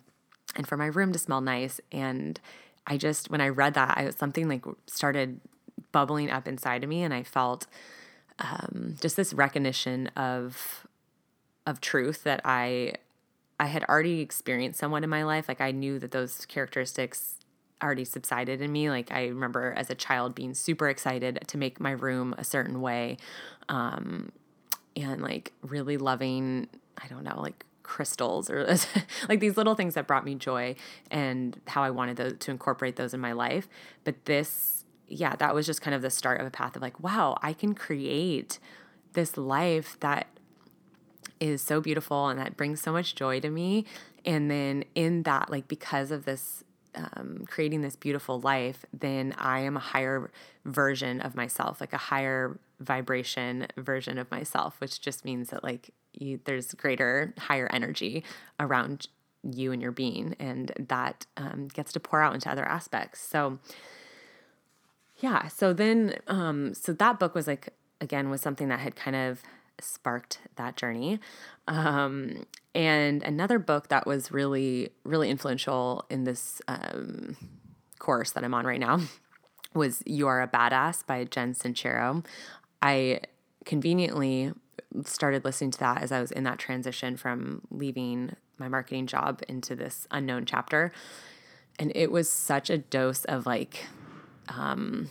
and 0.56 0.68
for 0.68 0.76
my 0.76 0.88
room 0.88 1.14
to 1.14 1.20
smell 1.20 1.42
nice 1.42 1.80
and 1.92 2.40
I 2.86 2.98
just 2.98 3.30
when 3.30 3.42
I 3.42 3.50
read 3.50 3.74
that, 3.74 3.98
I 3.98 4.10
something 4.12 4.48
like 4.48 4.66
started 4.88 5.42
bubbling 5.92 6.32
up 6.32 6.48
inside 6.48 6.84
of 6.84 6.90
me, 6.90 7.04
and 7.04 7.14
I 7.14 7.24
felt 7.24 7.68
um, 8.40 8.96
just 9.02 9.18
this 9.18 9.34
recognition 9.34 10.08
of 10.16 10.87
of 11.68 11.82
truth 11.82 12.24
that 12.24 12.42
I 12.44 12.94
I 13.60 13.68
had 13.68 13.84
already 13.84 14.22
experienced 14.22 14.80
someone 14.80 15.04
in 15.04 15.10
my 15.10 15.24
life. 15.24 15.48
Like 15.48 15.62
I 15.62 15.72
knew 15.72 16.00
that 16.00 16.12
those 16.12 16.46
characteristics 16.46 17.36
already 17.84 18.06
subsided 18.06 18.62
in 18.62 18.72
me. 18.72 18.90
Like 18.90 19.12
I 19.12 19.28
remember 19.28 19.74
as 19.76 19.90
a 19.92 19.96
child 19.96 20.34
being 20.34 20.56
super 20.56 20.90
excited 20.90 21.40
to 21.48 21.58
make 21.58 21.80
my 21.80 21.92
room 21.92 22.34
a 22.38 22.44
certain 22.44 22.82
way, 22.82 23.18
um, 23.70 24.32
and 24.96 25.22
like 25.22 25.54
really 25.62 25.98
loving. 25.98 26.68
I 27.00 27.08
don't 27.08 27.24
know, 27.24 27.40
like 27.40 27.64
crystals 27.84 28.50
or 28.50 28.66
like 29.30 29.40
these 29.40 29.56
little 29.56 29.76
things 29.76 29.94
that 29.94 30.08
brought 30.08 30.26
me 30.26 30.34
joy 30.34 30.76
and 31.12 31.60
how 31.68 31.84
I 31.84 31.92
wanted 31.92 32.18
those, 32.18 32.34
to 32.40 32.52
incorporate 32.52 32.96
those 32.96 33.14
in 33.14 33.20
my 33.20 33.34
life. 33.34 33.70
But 34.04 34.26
this, 34.26 34.84
yeah, 35.08 35.36
that 35.36 35.54
was 35.54 35.68
just 35.68 35.82
kind 35.82 35.94
of 35.94 36.02
the 36.02 36.10
start 36.10 36.42
of 36.42 36.48
a 36.48 36.50
path 36.50 36.76
of 36.76 36.82
like, 36.82 37.00
wow, 37.00 37.38
I 37.44 37.54
can 37.54 37.76
create 37.76 38.58
this 39.14 39.38
life 39.38 39.96
that 40.00 40.28
is 41.40 41.62
so 41.62 41.82
beautiful 41.82 42.28
and 42.28 42.40
that 42.40 42.58
brings 42.58 42.82
so 42.82 42.92
much 42.92 43.16
joy 43.16 43.40
to 43.40 43.50
me. 43.50 43.86
And 44.26 44.50
then 44.52 44.84
in 44.96 45.24
that, 45.24 45.50
like, 45.50 45.68
because 45.68 46.12
of 46.12 46.26
this 46.26 46.64
um, 46.96 47.46
creating 47.48 47.82
this 47.82 47.96
beautiful 47.96 48.40
life, 48.40 48.86
then 48.92 49.34
I 49.38 49.60
am 49.60 49.78
a 49.78 49.82
higher 49.82 50.32
version 50.66 51.22
of 51.22 51.36
myself, 51.36 51.80
like 51.80 51.94
a 51.94 51.98
higher 51.98 52.58
vibration 52.80 53.68
version 53.78 54.18
of 54.18 54.30
myself, 54.32 54.80
which 54.80 55.00
just 55.00 55.24
means 55.24 55.50
that 55.50 55.64
like 55.64 55.92
you, 56.14 56.40
there's 56.46 56.74
greater, 56.74 57.34
higher 57.38 57.70
energy 57.72 58.24
around 58.60 59.08
you 59.44 59.72
and 59.72 59.82
your 59.82 59.92
being, 59.92 60.36
and 60.40 60.72
that 60.80 61.26
um, 61.38 61.68
gets 61.68 61.94
to 61.94 62.00
pour 62.00 62.22
out 62.22 62.34
into 62.34 62.50
other 62.50 62.66
aspects. 62.66 63.22
So, 63.22 63.60
yeah. 65.18 65.48
So 65.48 65.74
then, 65.74 66.16
um, 66.28 66.74
so 66.74 66.94
that 66.94 67.20
book 67.20 67.36
was 67.36 67.48
like 67.48 67.70
again 68.02 68.30
was 68.30 68.42
something 68.42 68.68
that 68.70 68.80
had 68.80 68.96
kind 68.96 69.16
of 69.16 69.42
sparked 69.80 70.40
that 70.56 70.76
journey. 70.76 71.20
Um, 71.68 72.46
and 72.74 73.24
another 73.24 73.60
book 73.60 73.90
that 73.90 74.06
was 74.06 74.32
really, 74.32 74.90
really 75.04 75.30
influential 75.30 76.06
in 76.10 76.24
this 76.24 76.62
um, 76.68 77.38
course 78.00 78.32
that 78.32 78.44
I'm 78.44 78.54
on 78.54 78.66
right 78.66 78.80
now 78.80 79.02
was 79.74 80.04
You 80.06 80.28
Are 80.28 80.42
a 80.42 80.48
Badass 80.48 81.06
by 81.06 81.24
Jen 81.26 81.54
Sincero. 81.54 82.26
I 82.82 83.22
conveniently 83.66 84.54
started 85.04 85.44
listening 85.44 85.72
to 85.72 85.80
that 85.80 86.02
as 86.02 86.12
I 86.12 86.22
was 86.22 86.32
in 86.32 86.44
that 86.44 86.60
transition 86.60 87.18
from 87.18 87.62
leaving 87.70 88.36
my 88.58 88.68
marketing 88.68 89.08
job 89.08 89.42
into 89.48 89.76
this 89.76 90.08
unknown 90.12 90.46
chapter. 90.46 90.92
And 91.80 91.92
it 91.96 92.12
was 92.12 92.30
such 92.30 92.70
a 92.70 92.78
dose 92.78 93.26
of 93.26 93.46
like 93.46 93.86
um, 94.50 95.10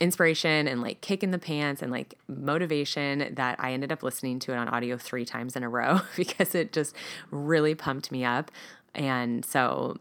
inspiration 0.00 0.68
and 0.68 0.80
like 0.80 1.00
kick 1.00 1.22
in 1.22 1.30
the 1.30 1.38
pants 1.38 1.82
and 1.82 1.90
like 1.90 2.14
motivation 2.28 3.34
that 3.34 3.56
I 3.58 3.72
ended 3.72 3.90
up 3.92 4.02
listening 4.02 4.38
to 4.40 4.52
it 4.52 4.56
on 4.56 4.68
audio 4.68 4.96
three 4.96 5.24
times 5.24 5.56
in 5.56 5.62
a 5.62 5.68
row 5.68 6.00
because 6.16 6.54
it 6.54 6.72
just 6.72 6.94
really 7.30 7.74
pumped 7.74 8.12
me 8.12 8.24
up. 8.24 8.50
And 8.94 9.44
so, 9.44 9.98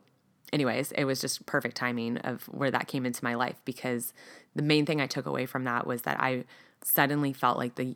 anyways, 0.53 0.91
it 0.93 1.05
was 1.05 1.19
just 1.19 1.45
perfect 1.45 1.75
timing 1.75 2.17
of 2.19 2.43
where 2.45 2.71
that 2.71 2.88
came 2.88 3.05
into 3.05 3.23
my 3.23 3.36
life 3.36 3.55
because 3.65 4.13
the 4.55 4.63
main 4.63 4.86
thing 4.86 5.01
I 5.01 5.07
took 5.07 5.25
away 5.25 5.45
from 5.45 5.63
that 5.65 5.86
was 5.86 6.03
that 6.03 6.19
I 6.19 6.45
suddenly 6.83 7.33
felt 7.33 7.57
like 7.57 7.75
the 7.75 7.95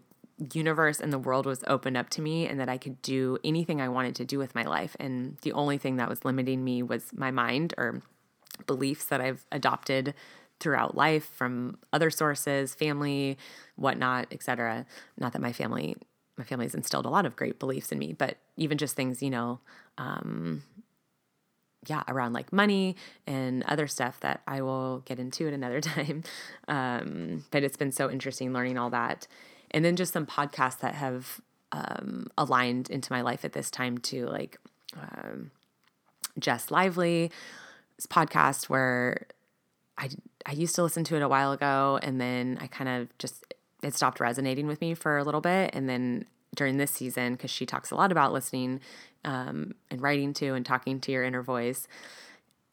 universe 0.54 1.00
and 1.00 1.14
the 1.14 1.20
world 1.20 1.46
was 1.46 1.64
opened 1.68 1.98
up 1.98 2.10
to 2.10 2.22
me 2.22 2.48
and 2.48 2.60
that 2.60 2.70
I 2.70 2.78
could 2.78 3.02
do 3.02 3.38
anything 3.44 3.80
I 3.80 3.90
wanted 3.90 4.16
to 4.16 4.26
do 4.26 4.40
with 4.40 4.56
my 4.56 4.64
life. 4.64 4.96
And 5.00 5.38
the 5.44 5.54
only 5.54 5.78
thing 5.78 5.98
that 5.98 6.10
was 6.10 6.26
limiting 6.26 6.64
me 6.64 6.82
was 6.82 7.14
my 7.14 7.30
mind 7.30 7.74
or 7.78 8.02
beliefs 8.66 9.06
that 9.06 9.22
I've 9.22 9.46
adopted 9.52 10.14
throughout 10.62 10.95
life 10.95 11.30
from 11.36 11.78
other 11.91 12.10
sources, 12.10 12.74
family, 12.74 13.38
whatnot, 13.76 14.28
etc. 14.32 14.86
Not 15.17 15.34
that 15.34 15.41
my 15.41 15.52
family, 15.52 15.97
my 16.38 16.45
family's 16.45 16.76
instilled 16.76 17.06
a 17.06 17.10
lot 17.10 17.26
of 17.26 17.36
great 17.36 17.60
beliefs 17.60 17.91
in 17.91 18.00
me, 18.00 18.13
but 18.13 18.38
even 18.56 18.78
just 18.78 18.95
things, 18.95 19.21
you 19.21 19.30
know, 19.30 19.60
um, 19.97 20.63
yeah, 21.88 22.04
around 22.08 22.34
like 22.34 22.54
money 22.54 22.95
and 23.26 23.63
other 23.63 23.88
stuff 23.88 24.19
that 24.19 24.41
I 24.47 24.62
will 24.62 25.00
get 25.00 25.19
into 25.19 25.47
at 25.47 25.54
another 25.54 25.82
time. 25.82 26.24
Um, 26.67 27.43
but 27.52 27.63
it's 27.63 27.78
been 27.78 27.91
so 27.91 28.10
interesting 28.10 28.54
learning 28.54 28.78
all 28.78 28.91
that. 28.91 29.28
And 29.71 29.84
then 29.84 29.95
just 29.95 30.13
some 30.13 30.26
podcasts 30.26 30.80
that 30.80 30.95
have 30.95 31.41
um, 31.71 32.28
aligned 32.38 32.89
into 32.89 33.12
my 33.12 33.21
life 33.21 33.43
at 33.45 33.54
this 33.54 33.71
time 33.71 33.97
too, 33.97 34.28
like 34.28 34.60
um, 34.95 35.52
Jess 36.38 36.69
Lively's 36.69 37.32
podcast 38.10 38.65
where 38.65 39.26
I 40.02 40.10
I 40.46 40.52
used 40.54 40.76
to 40.76 40.84
listen 40.84 41.04
to 41.06 41.16
it 41.16 41.22
a 41.22 41.28
while 41.30 41.52
ago, 41.52 42.00
and 42.02 42.20
then 42.20 42.58
I 42.60 42.68
kind 42.68 42.90
of 42.90 43.18
just 43.20 43.54
it 43.84 43.96
stopped 43.96 44.20
resonating 44.20 44.68
with 44.68 44.82
me 44.82 44.94
for 44.96 45.18
a 45.18 45.24
little 45.24 45.42
bit, 45.42 45.72
and 45.74 45.88
then 45.88 46.26
during 46.56 46.78
this 46.78 46.92
season, 46.92 47.34
because 47.34 47.52
she 47.52 47.66
talks 47.66 47.92
a 47.92 47.96
lot 47.96 48.12
about 48.12 48.34
listening 48.34 48.82
um, 49.24 49.74
and 49.90 50.02
writing 50.02 50.34
to 50.34 50.54
and 50.54 50.66
talking 50.66 51.00
to 51.00 51.12
your 51.12 51.24
inner 51.24 51.42
voice, 51.42 51.88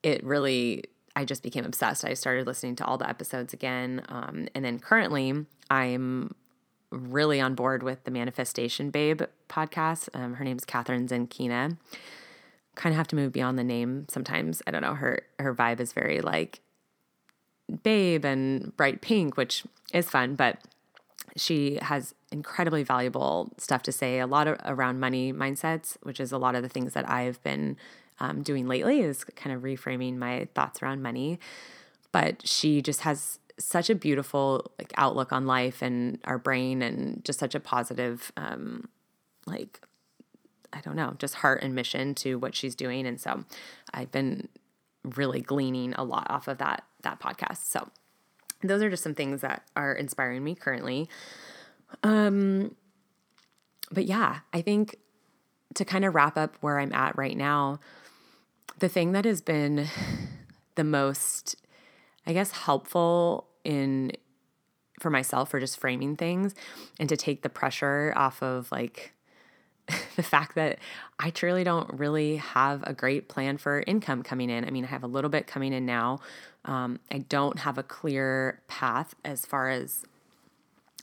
it 0.03 0.25
really 0.25 0.85
I 1.14 1.25
just 1.25 1.43
became 1.43 1.64
obsessed. 1.64 2.05
I 2.05 2.14
started 2.14 2.47
listening 2.47 2.77
to 2.77 2.85
all 2.85 2.99
the 2.99 3.09
episodes 3.09 3.53
again, 3.53 4.03
um, 4.09 4.49
and 4.55 4.64
then 4.64 4.79
currently 4.79 5.45
I'm 5.71 6.35
really 6.91 7.41
on 7.41 7.55
board 7.55 7.83
with 7.83 8.05
the 8.05 8.11
Manifestation 8.11 8.91
Babe 8.91 9.23
podcast. 9.49 10.09
Um, 10.14 10.35
her 10.35 10.45
name's 10.45 10.64
Kathrin 10.64 11.07
Zenkina. 11.07 11.77
Kind 12.75 12.95
of 12.95 12.97
have 12.97 13.09
to 13.09 13.17
move 13.17 13.33
beyond 13.33 13.59
the 13.59 13.64
name 13.64 14.07
sometimes. 14.09 14.62
I 14.67 14.71
don't 14.71 14.83
know. 14.83 14.95
Her 14.95 15.23
her 15.38 15.55
vibe 15.55 15.81
is 15.81 15.93
very 15.93 16.21
like 16.21 16.61
babe 17.83 18.25
and 18.25 18.77
bright 18.77 19.01
pink, 19.01 19.37
which 19.37 19.65
is 19.93 20.09
fun, 20.09 20.35
but 20.35 20.59
she 21.37 21.79
has 21.83 22.15
incredibly 22.33 22.83
valuable 22.83 23.53
stuff 23.59 23.83
to 23.85 23.93
say. 23.93 24.19
A 24.21 24.27
lot 24.27 24.49
of 24.49 24.59
around 24.65 25.01
money 25.01 25.33
mindsets, 25.33 25.97
which 26.03 26.21
is 26.21 26.33
a 26.33 26.39
lot 26.39 26.55
of 26.55 26.63
the 26.63 26.69
things 26.69 26.95
that 26.95 27.09
I've 27.09 27.43
been 27.43 27.77
um, 28.21 28.43
doing 28.43 28.67
lately, 28.67 29.01
is 29.01 29.25
kind 29.25 29.55
of 29.55 29.63
reframing 29.63 30.17
my 30.17 30.49
thoughts 30.55 30.83
around 30.83 31.03
money. 31.03 31.39
But 32.13 32.47
she 32.47 32.83
just 32.83 33.03
has 33.03 33.39
such 33.59 33.91
a 33.91 33.95
beautiful 33.95 34.71
like 34.79 34.93
outlook 34.97 35.33
on 35.33 35.47
life 35.47 35.83
and 35.83 36.19
our 36.25 36.39
brain 36.39 36.81
and 36.81 37.25
just 37.25 37.41
such 37.41 37.57
a 37.57 37.61
positive 37.61 38.31
um 38.37 38.89
like 39.49 39.81
I 40.73 40.81
don't 40.81 40.97
know, 40.97 41.15
just 41.19 41.37
heart 41.37 41.63
and 41.63 41.75
mission 41.75 42.15
to 42.17 42.37
what 42.37 42.55
she's 42.55 42.75
doing. 42.75 43.07
And 43.07 43.21
so 43.21 43.45
I've 43.93 44.13
been 44.13 44.49
really 45.03 45.41
gleaning 45.41 45.95
a 45.95 46.05
lot 46.05 46.27
off 46.31 46.47
of 46.47 46.59
that 46.59 46.85
that 47.03 47.21
podcast. 47.21 47.71
So 47.71 47.89
those 48.63 48.83
are 48.83 48.91
just 48.91 49.03
some 49.03 49.15
things 49.15 49.41
that 49.41 49.63
are 49.77 49.93
inspiring 49.93 50.43
me 50.45 50.55
currently. 50.55 51.09
Um 52.03 52.75
but 53.91 54.05
yeah, 54.05 54.41
I 54.53 54.61
think 54.61 54.97
to 55.75 55.85
kind 55.85 56.05
of 56.05 56.15
wrap 56.15 56.37
up 56.37 56.57
where 56.61 56.79
I'm 56.79 56.93
at 56.93 57.17
right 57.17 57.37
now, 57.37 57.81
the 58.79 58.89
thing 58.89 59.13
that 59.13 59.25
has 59.25 59.41
been 59.41 59.87
the 60.75 60.85
most 60.85 61.57
I 62.27 62.33
guess 62.33 62.51
helpful 62.51 63.49
in 63.65 64.13
for 65.01 65.11
myself 65.11 65.51
for 65.51 65.61
just 65.61 65.79
framing 65.79 66.17
things 66.17 66.55
and 66.99 67.09
to 67.09 67.17
take 67.17 67.43
the 67.43 67.49
pressure 67.49 68.13
off 68.17 68.43
of 68.43 68.71
like 68.73 69.15
the 70.16 70.22
fact 70.22 70.55
that 70.55 70.79
I 71.18 71.31
truly 71.31 71.64
don't 71.64 71.92
really 71.98 72.37
have 72.37 72.83
a 72.85 72.92
great 72.92 73.29
plan 73.29 73.59
for 73.59 73.83
income 73.87 74.22
coming 74.22 74.51
in. 74.51 74.64
I 74.64 74.70
mean, 74.70 74.85
I 74.85 74.88
have 74.88 75.03
a 75.03 75.09
little 75.09 75.31
bit 75.31 75.46
coming 75.46 75.72
in 75.72 75.87
now. 75.87 76.20
Um, 76.64 77.01
I 77.11 77.18
don't 77.18 77.61
have 77.61 77.79
a 77.79 77.83
clear 77.83 78.61
path 78.68 79.14
as 79.24 79.46
far 79.46 79.70
as 79.70 80.05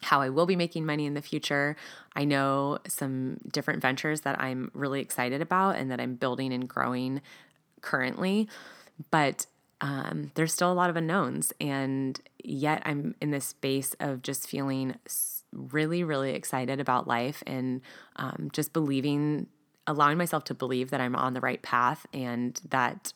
how 0.03 0.21
I 0.21 0.29
will 0.29 0.45
be 0.45 0.55
making 0.55 0.85
money 0.85 1.05
in 1.05 1.15
the 1.15 1.21
future. 1.21 1.75
I 2.15 2.25
know 2.25 2.79
some 2.87 3.39
different 3.51 3.81
ventures 3.81 4.21
that 4.21 4.39
I'm 4.39 4.69
really 4.73 5.01
excited 5.01 5.41
about 5.41 5.77
and 5.77 5.89
that 5.89 5.99
I'm 5.99 6.15
building 6.15 6.53
and 6.53 6.67
growing 6.67 7.21
currently, 7.81 8.47
but 9.09 9.47
um, 9.81 10.31
there's 10.35 10.53
still 10.53 10.71
a 10.71 10.73
lot 10.73 10.89
of 10.89 10.95
unknowns. 10.95 11.53
And 11.59 12.19
yet 12.43 12.83
I'm 12.85 13.15
in 13.19 13.31
this 13.31 13.45
space 13.45 13.95
of 13.99 14.21
just 14.21 14.47
feeling 14.47 14.95
really, 15.55 16.03
really 16.03 16.31
excited 16.31 16.79
about 16.79 17.07
life 17.07 17.43
and 17.47 17.81
um, 18.17 18.49
just 18.53 18.73
believing, 18.73 19.47
allowing 19.87 20.17
myself 20.17 20.43
to 20.45 20.53
believe 20.53 20.91
that 20.91 21.01
I'm 21.01 21.15
on 21.15 21.33
the 21.33 21.41
right 21.41 21.61
path 21.61 22.05
and 22.13 22.59
that 22.69 23.13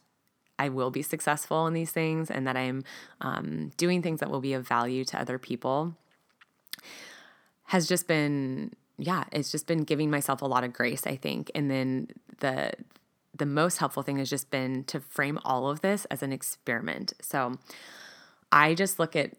I 0.59 0.69
will 0.69 0.91
be 0.91 1.01
successful 1.01 1.65
in 1.67 1.73
these 1.73 1.91
things 1.91 2.29
and 2.29 2.45
that 2.45 2.57
I'm 2.57 2.83
um, 3.21 3.71
doing 3.77 4.01
things 4.01 4.19
that 4.19 4.29
will 4.29 4.41
be 4.41 4.53
of 4.53 4.67
value 4.67 5.05
to 5.05 5.19
other 5.19 5.39
people 5.39 5.95
has 7.69 7.87
just 7.87 8.07
been 8.07 8.73
yeah 8.97 9.23
it's 9.31 9.51
just 9.51 9.67
been 9.67 9.83
giving 9.83 10.09
myself 10.09 10.41
a 10.41 10.45
lot 10.45 10.63
of 10.63 10.73
grace 10.73 11.05
i 11.05 11.15
think. 11.15 11.51
And 11.55 11.69
then 11.69 12.09
the 12.39 12.71
the 13.37 13.45
most 13.45 13.77
helpful 13.77 14.03
thing 14.03 14.17
has 14.17 14.29
just 14.29 14.49
been 14.49 14.83
to 14.85 14.99
frame 14.99 15.39
all 15.45 15.69
of 15.69 15.79
this 15.79 16.05
as 16.05 16.21
an 16.21 16.33
experiment. 16.33 17.13
So 17.21 17.57
i 18.51 18.73
just 18.73 18.99
look 18.99 19.15
at 19.15 19.31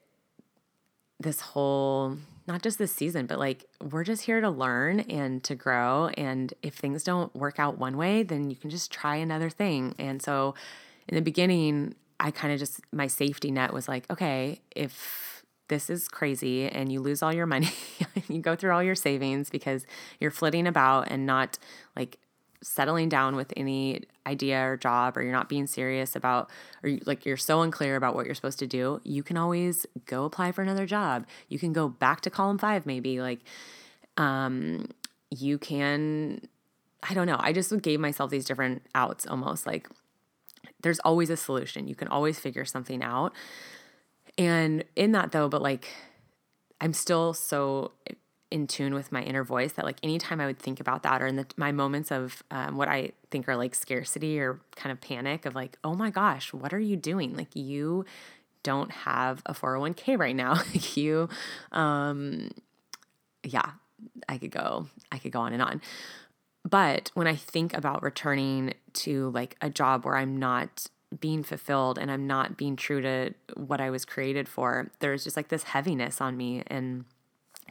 this 1.19 1.41
whole 1.41 2.17
not 2.47 2.63
just 2.63 2.79
this 2.79 2.93
season, 2.93 3.27
but 3.27 3.39
like 3.39 3.65
we're 3.83 4.05
just 4.05 4.23
here 4.23 4.41
to 4.41 4.51
learn 4.51 5.01
and 5.01 5.43
to 5.45 5.55
grow. 5.55 6.09
And 6.17 6.53
if 6.63 6.75
things 6.75 7.05
don't 7.05 7.35
work 7.35 7.59
out 7.59 7.79
one 7.79 7.97
way, 7.97 8.23
then 8.23 8.51
you 8.51 8.57
can 8.57 8.71
just 8.71 8.91
try 8.91 9.17
another 9.17 9.51
thing. 9.51 9.95
And 9.99 10.23
so 10.23 10.55
in 11.09 11.15
the 11.15 11.23
beginning, 11.23 11.95
I 12.19 12.31
kind 12.31 12.53
of 12.53 12.59
just, 12.59 12.81
my 12.93 13.07
safety 13.07 13.51
net 13.51 13.73
was 13.73 13.89
like, 13.89 14.11
okay, 14.11 14.61
if 14.75 15.45
this 15.69 15.89
is 15.89 16.09
crazy 16.09 16.69
and 16.69 16.93
you 16.93 17.01
lose 17.01 17.23
all 17.23 17.33
your 17.33 17.47
money, 17.47 17.71
you 18.29 18.41
go 18.41 18.57
through 18.57 18.73
all 18.73 18.83
your 18.83 18.95
savings 18.95 19.49
because 19.49 19.87
you're 20.19 20.31
flitting 20.31 20.67
about 20.67 21.11
and 21.11 21.25
not 21.27 21.59
like 21.97 22.19
settling 22.63 23.09
down 23.09 23.37
with 23.37 23.53
any 23.57 24.03
idea 24.27 24.61
or 24.61 24.77
job 24.77 25.17
or 25.17 25.23
you're 25.23 25.33
not 25.33 25.49
being 25.49 25.67
serious 25.67 26.15
about 26.15 26.51
or 26.83 26.91
you, 26.91 27.01
like 27.07 27.25
you're 27.25 27.37
so 27.37 27.63
unclear 27.63 27.97
about 27.97 28.15
what 28.15 28.27
you're 28.27 28.35
supposed 28.35 28.59
to 28.59 28.67
do 28.67 29.01
you 29.03 29.23
can 29.23 29.37
always 29.37 29.87
go 30.07 30.25
apply 30.25 30.53
for 30.53 30.63
another 30.63 30.87
job. 30.87 31.27
You 31.49 31.59
can 31.59 31.73
go 31.73 31.89
back 31.89 32.21
to 32.23 32.31
column 32.31 32.59
5 32.59 32.85
maybe 32.87 33.21
like 33.21 33.41
um 34.17 34.89
you 35.31 35.59
can 35.59 36.43
i 37.03 37.15
don't 37.15 37.27
know. 37.27 37.39
I 37.39 37.53
just 37.53 37.77
gave 37.83 38.01
myself 38.01 38.31
these 38.31 38.45
different 38.45 38.83
outs 38.95 39.27
almost 39.27 39.67
like 39.67 39.89
there's 40.83 41.01
always 41.01 41.31
a 41.31 41.37
solution. 41.37 41.89
You 41.89 41.95
can 41.95 42.09
always 42.09 42.39
figure 42.39 42.65
something 42.65 43.03
out. 43.03 43.35
And 44.37 44.85
in 44.97 45.13
that 45.13 45.33
though 45.33 45.49
but 45.49 45.63
like 45.63 45.89
i'm 46.81 46.93
still 46.93 47.35
so 47.35 47.93
in 48.51 48.67
tune 48.67 48.95
with 48.95 49.13
my 49.13 49.23
inner 49.23 49.45
voice 49.45 49.73
that 49.73 49.85
like 49.85 49.99
anytime 50.03 50.41
I 50.41 50.47
would 50.47 50.59
think 50.59 50.81
about 50.81 51.03
that 51.05 51.23
or 51.23 51.27
in 51.27 51.37
the, 51.37 51.47
my 51.57 51.71
moments 51.71 52.11
of 52.11 52.43
um, 52.51 52.77
what 52.77 52.89
I 52.89 53.13
think 53.31 53.49
are 53.49 53.57
like 53.57 53.75
scarcity 53.75 54.41
or 54.41 54.61
kind 54.75 54.93
of 54.93 55.01
panic 55.01 55.47
of 55.47 55.55
like, 55.55 55.79
oh 55.85 55.95
my 55.95 56.11
gosh, 56.11 56.53
what 56.53 56.73
are 56.73 56.81
you 56.81 56.97
doing? 56.97 57.37
Like 57.37 57.55
you 57.55 58.05
don't 58.63 58.91
have 58.91 59.43
a 59.47 59.55
401k 59.55 60.19
right 60.19 60.35
now. 60.35 60.61
you, 60.95 61.29
um, 61.71 62.51
yeah, 63.45 63.71
I 64.29 64.39
could 64.39 64.51
go, 64.51 64.89
I 65.13 65.19
could 65.19 65.33
go 65.33 65.41
on 65.41 65.53
and 65.53 65.63
on. 65.63 65.81
But 66.69 67.11
when 67.15 67.27
I 67.27 67.37
think 67.37 67.75
about 67.75 68.03
returning 68.03 68.75
to 68.95 69.31
like 69.31 69.57
a 69.61 69.71
job 69.71 70.05
where 70.05 70.17
I'm 70.17 70.37
not 70.37 70.89
being 71.19 71.43
fulfilled 71.43 71.99
and 71.99 72.11
I'm 72.11 72.27
not 72.27 72.57
being 72.57 72.77
true 72.77 73.01
to 73.01 73.35
what 73.55 73.81
I 73.81 73.91
was 73.91 74.05
created 74.05 74.49
for, 74.49 74.91
there's 74.99 75.25
just 75.25 75.37
like 75.37 75.49
this 75.49 75.65
heaviness 75.65 76.21
on 76.21 76.37
me 76.37 76.63
and 76.67 77.05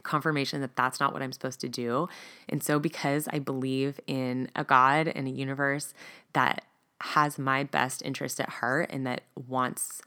confirmation 0.03 0.61
that 0.61 0.75
that's 0.75 0.99
not 0.99 1.13
what 1.13 1.21
I'm 1.21 1.31
supposed 1.31 1.59
to 1.61 1.69
do. 1.69 2.07
And 2.47 2.63
so, 2.63 2.79
because 2.79 3.27
I 3.31 3.39
believe 3.39 3.99
in 4.07 4.49
a 4.55 4.63
God 4.63 5.07
and 5.07 5.27
a 5.27 5.31
universe 5.31 5.93
that 6.33 6.63
has 7.01 7.39
my 7.39 7.63
best 7.63 8.01
interest 8.03 8.39
at 8.39 8.49
heart 8.49 8.89
and 8.91 9.05
that 9.07 9.21
wants 9.47 10.01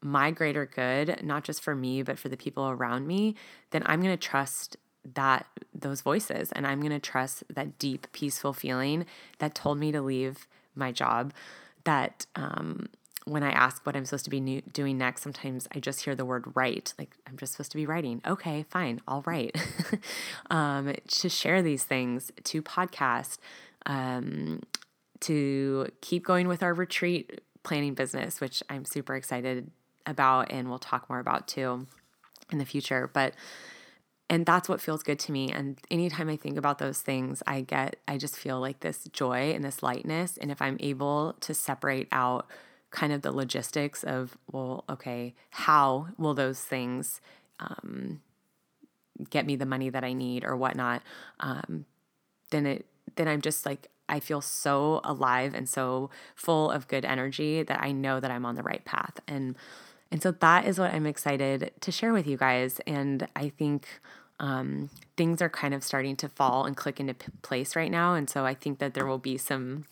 my 0.00 0.30
greater 0.30 0.64
good, 0.66 1.22
not 1.24 1.44
just 1.44 1.62
for 1.62 1.74
me, 1.74 2.02
but 2.02 2.18
for 2.18 2.28
the 2.28 2.36
people 2.36 2.68
around 2.68 3.06
me, 3.06 3.34
then 3.70 3.82
I'm 3.86 4.00
going 4.00 4.16
to 4.16 4.28
trust 4.28 4.76
that 5.14 5.46
those 5.74 6.00
voices 6.00 6.52
and 6.52 6.66
I'm 6.66 6.80
going 6.80 6.92
to 6.92 7.00
trust 7.00 7.42
that 7.52 7.78
deep, 7.78 8.06
peaceful 8.12 8.52
feeling 8.52 9.06
that 9.38 9.54
told 9.54 9.78
me 9.78 9.90
to 9.92 10.00
leave 10.00 10.46
my 10.74 10.92
job 10.92 11.32
that 11.84 12.26
um, 12.36 12.88
when 13.24 13.42
I 13.42 13.50
ask 13.50 13.84
what 13.84 13.96
I'm 13.96 14.04
supposed 14.04 14.24
to 14.24 14.30
be 14.30 14.40
new, 14.40 14.62
doing 14.72 14.96
next, 14.98 15.22
sometimes 15.22 15.68
I 15.74 15.80
just 15.80 16.04
hear 16.04 16.14
the 16.14 16.24
word 16.24 16.44
write. 16.54 16.94
Like, 16.98 17.14
I'm 17.26 17.36
just 17.36 17.52
supposed 17.52 17.70
to 17.72 17.76
be 17.76 17.86
writing. 17.86 18.22
Okay, 18.26 18.64
fine, 18.70 19.00
I'll 19.06 19.22
write. 19.22 19.56
um, 20.50 20.94
to 21.08 21.28
share 21.28 21.62
these 21.62 21.84
things, 21.84 22.32
to 22.44 22.62
podcast, 22.62 23.38
um, 23.86 24.62
to 25.20 25.88
keep 26.00 26.24
going 26.24 26.48
with 26.48 26.62
our 26.62 26.72
retreat 26.72 27.40
planning 27.62 27.94
business, 27.94 28.40
which 28.40 28.62
I'm 28.70 28.84
super 28.84 29.14
excited 29.14 29.70
about 30.06 30.50
and 30.50 30.70
we'll 30.70 30.78
talk 30.78 31.08
more 31.10 31.18
about 31.18 31.46
too 31.46 31.86
in 32.50 32.58
the 32.58 32.64
future. 32.64 33.10
But 33.12 33.34
and 34.30 34.44
that's 34.44 34.68
what 34.68 34.80
feels 34.80 35.02
good 35.02 35.18
to 35.18 35.32
me 35.32 35.50
and 35.50 35.78
anytime 35.90 36.28
i 36.28 36.36
think 36.36 36.58
about 36.58 36.78
those 36.78 37.00
things 37.00 37.42
i 37.46 37.60
get 37.60 37.96
i 38.06 38.18
just 38.18 38.36
feel 38.36 38.60
like 38.60 38.80
this 38.80 39.04
joy 39.12 39.52
and 39.52 39.64
this 39.64 39.82
lightness 39.82 40.36
and 40.36 40.50
if 40.50 40.60
i'm 40.60 40.76
able 40.80 41.34
to 41.40 41.54
separate 41.54 42.08
out 42.12 42.46
kind 42.90 43.12
of 43.12 43.22
the 43.22 43.32
logistics 43.32 44.02
of, 44.02 44.36
well, 44.50 44.84
okay, 44.88 45.34
how 45.50 46.08
will 46.16 46.34
those 46.34 46.60
things 46.60 47.20
um, 47.60 48.20
get 49.30 49.46
me 49.46 49.56
the 49.56 49.66
money 49.66 49.90
that 49.90 50.04
I 50.04 50.12
need 50.12 50.44
or 50.44 50.56
whatnot, 50.56 51.02
um, 51.40 51.84
then 52.50 52.66
it 52.66 52.86
then 53.16 53.28
I'm 53.28 53.40
just 53.40 53.66
like 53.66 53.88
I 54.08 54.20
feel 54.20 54.40
so 54.40 55.00
alive 55.04 55.54
and 55.54 55.68
so 55.68 56.10
full 56.34 56.70
of 56.70 56.88
good 56.88 57.04
energy 57.04 57.62
that 57.62 57.82
I 57.82 57.92
know 57.92 58.20
that 58.20 58.30
I'm 58.30 58.46
on 58.46 58.54
the 58.54 58.62
right 58.62 58.84
path. 58.84 59.20
And 59.26 59.56
and 60.10 60.22
so 60.22 60.30
that 60.30 60.66
is 60.66 60.78
what 60.78 60.94
I'm 60.94 61.06
excited 61.06 61.72
to 61.80 61.92
share 61.92 62.12
with 62.12 62.26
you 62.26 62.38
guys. 62.38 62.80
And 62.86 63.28
I 63.36 63.50
think 63.50 64.00
um, 64.40 64.88
things 65.16 65.42
are 65.42 65.50
kind 65.50 65.74
of 65.74 65.84
starting 65.84 66.16
to 66.16 66.28
fall 66.28 66.64
and 66.64 66.76
click 66.76 66.98
into 66.98 67.12
p- 67.12 67.30
place 67.42 67.76
right 67.76 67.90
now. 67.90 68.14
And 68.14 68.30
so 68.30 68.46
I 68.46 68.54
think 68.54 68.78
that 68.78 68.94
there 68.94 69.04
will 69.04 69.18
be 69.18 69.36
some 69.36 69.84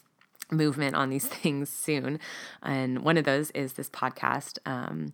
movement 0.50 0.94
on 0.96 1.10
these 1.10 1.26
things 1.42 1.70
soon. 1.70 2.20
And 2.62 3.02
one 3.02 3.16
of 3.16 3.24
those 3.24 3.50
is 3.52 3.74
this 3.74 3.90
podcast. 3.90 4.58
Um, 4.66 5.12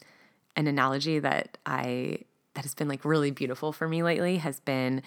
an 0.55 0.67
analogy 0.67 1.19
that 1.19 1.57
I 1.65 2.19
that 2.55 2.65
has 2.65 2.75
been 2.75 2.89
like 2.89 3.05
really 3.05 3.31
beautiful 3.31 3.73
for 3.73 3.89
me 3.89 4.03
lately 4.03 4.37
has 4.37 4.61
been 4.61 5.03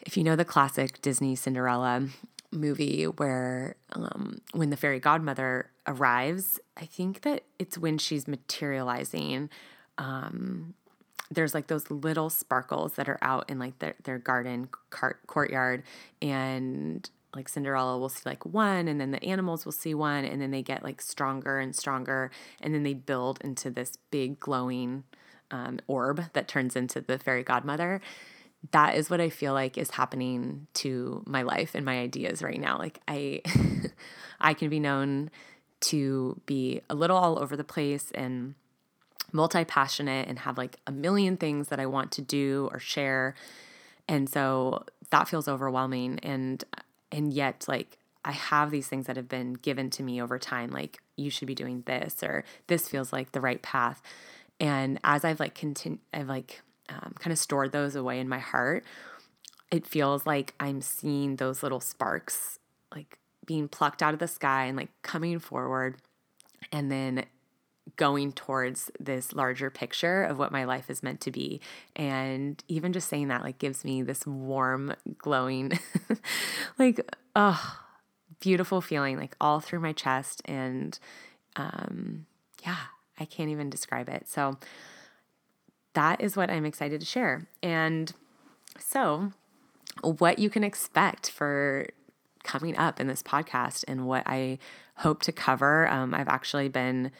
if 0.00 0.16
you 0.16 0.22
know 0.22 0.36
the 0.36 0.44
classic 0.44 1.00
Disney 1.00 1.34
Cinderella 1.34 2.08
movie 2.50 3.04
where 3.04 3.76
um, 3.92 4.40
when 4.52 4.70
the 4.70 4.76
fairy 4.76 5.00
godmother 5.00 5.70
arrives, 5.86 6.58
I 6.76 6.86
think 6.86 7.22
that 7.22 7.44
it's 7.58 7.76
when 7.76 7.98
she's 7.98 8.26
materializing. 8.26 9.50
Um, 9.96 10.74
there's 11.30 11.52
like 11.52 11.66
those 11.66 11.90
little 11.90 12.30
sparkles 12.30 12.94
that 12.94 13.08
are 13.08 13.18
out 13.20 13.50
in 13.50 13.58
like 13.58 13.78
their, 13.80 13.94
their 14.04 14.18
garden 14.18 14.68
cart, 14.90 15.20
courtyard 15.26 15.82
and 16.22 17.08
like 17.34 17.48
Cinderella 17.48 17.98
will 17.98 18.08
see 18.08 18.22
like 18.24 18.44
one 18.46 18.88
and 18.88 19.00
then 19.00 19.10
the 19.10 19.22
animals 19.22 19.64
will 19.64 19.72
see 19.72 19.94
one 19.94 20.24
and 20.24 20.40
then 20.40 20.50
they 20.50 20.62
get 20.62 20.82
like 20.82 21.00
stronger 21.00 21.58
and 21.58 21.74
stronger 21.76 22.30
and 22.60 22.74
then 22.74 22.82
they 22.82 22.94
build 22.94 23.38
into 23.42 23.70
this 23.70 23.98
big 24.10 24.40
glowing 24.40 25.04
um, 25.50 25.78
orb 25.86 26.24
that 26.32 26.48
turns 26.48 26.74
into 26.74 27.00
the 27.00 27.18
fairy 27.18 27.42
godmother. 27.42 28.00
That 28.72 28.96
is 28.96 29.08
what 29.08 29.20
I 29.20 29.28
feel 29.28 29.52
like 29.52 29.78
is 29.78 29.90
happening 29.90 30.66
to 30.74 31.22
my 31.26 31.42
life 31.42 31.74
and 31.74 31.84
my 31.84 31.98
ideas 31.98 32.42
right 32.42 32.60
now. 32.60 32.78
Like 32.78 33.00
I 33.06 33.42
I 34.40 34.54
can 34.54 34.68
be 34.68 34.80
known 34.80 35.30
to 35.80 36.40
be 36.46 36.80
a 36.90 36.94
little 36.94 37.16
all 37.16 37.38
over 37.38 37.56
the 37.56 37.64
place 37.64 38.10
and 38.14 38.54
multi 39.32 39.64
passionate 39.64 40.28
and 40.28 40.40
have 40.40 40.58
like 40.58 40.78
a 40.86 40.92
million 40.92 41.36
things 41.36 41.68
that 41.68 41.78
I 41.78 41.86
want 41.86 42.12
to 42.12 42.22
do 42.22 42.68
or 42.72 42.78
share. 42.78 43.34
And 44.08 44.28
so 44.28 44.84
that 45.10 45.28
feels 45.28 45.48
overwhelming. 45.48 46.18
And, 46.22 46.64
and 47.10 47.32
yet, 47.32 47.64
like, 47.68 47.98
I 48.24 48.32
have 48.32 48.70
these 48.70 48.88
things 48.88 49.06
that 49.06 49.16
have 49.16 49.28
been 49.28 49.54
given 49.54 49.90
to 49.90 50.02
me 50.02 50.20
over 50.20 50.38
time, 50.38 50.70
like, 50.70 50.98
you 51.16 51.30
should 51.30 51.48
be 51.48 51.54
doing 51.54 51.82
this, 51.86 52.22
or 52.22 52.44
this 52.66 52.88
feels 52.88 53.12
like 53.12 53.32
the 53.32 53.40
right 53.40 53.62
path. 53.62 54.02
And 54.60 54.98
as 55.04 55.24
I've 55.24 55.40
like 55.40 55.54
continued, 55.54 56.00
I've 56.12 56.28
like 56.28 56.62
um, 56.88 57.14
kind 57.18 57.32
of 57.32 57.38
stored 57.38 57.72
those 57.72 57.94
away 57.94 58.18
in 58.18 58.28
my 58.28 58.38
heart, 58.38 58.84
it 59.70 59.86
feels 59.86 60.26
like 60.26 60.54
I'm 60.58 60.80
seeing 60.80 61.36
those 61.36 61.62
little 61.62 61.80
sparks 61.80 62.58
like 62.94 63.18
being 63.44 63.68
plucked 63.68 64.02
out 64.02 64.14
of 64.14 64.20
the 64.20 64.28
sky 64.28 64.64
and 64.64 64.76
like 64.76 64.90
coming 65.02 65.38
forward 65.38 65.96
and 66.72 66.90
then 66.90 67.24
going 67.96 68.32
towards 68.32 68.90
this 68.98 69.32
larger 69.32 69.70
picture 69.70 70.24
of 70.24 70.38
what 70.38 70.52
my 70.52 70.64
life 70.64 70.90
is 70.90 71.02
meant 71.02 71.20
to 71.22 71.30
be. 71.30 71.60
And 71.96 72.62
even 72.68 72.92
just 72.92 73.08
saying 73.08 73.28
that 73.28 73.42
like 73.42 73.58
gives 73.58 73.84
me 73.84 74.02
this 74.02 74.26
warm, 74.26 74.94
glowing, 75.18 75.78
like, 76.78 77.00
oh, 77.34 77.78
beautiful 78.40 78.80
feeling 78.80 79.16
like 79.16 79.36
all 79.40 79.60
through 79.60 79.80
my 79.80 79.92
chest. 79.92 80.42
And 80.44 80.98
um, 81.56 82.26
yeah, 82.64 82.76
I 83.18 83.24
can't 83.24 83.50
even 83.50 83.70
describe 83.70 84.08
it. 84.08 84.28
So 84.28 84.58
that 85.94 86.20
is 86.20 86.36
what 86.36 86.50
I'm 86.50 86.64
excited 86.64 87.00
to 87.00 87.06
share. 87.06 87.48
And 87.62 88.12
so, 88.78 89.32
what 90.02 90.38
you 90.38 90.48
can 90.48 90.62
expect 90.62 91.28
for 91.30 91.88
coming 92.44 92.76
up 92.76 93.00
in 93.00 93.08
this 93.08 93.22
podcast 93.22 93.84
and 93.88 94.06
what 94.06 94.22
I 94.26 94.58
hope 94.96 95.22
to 95.22 95.32
cover. 95.32 95.88
Um, 95.88 96.14
I've 96.14 96.28
actually 96.28 96.68
been 96.68 97.10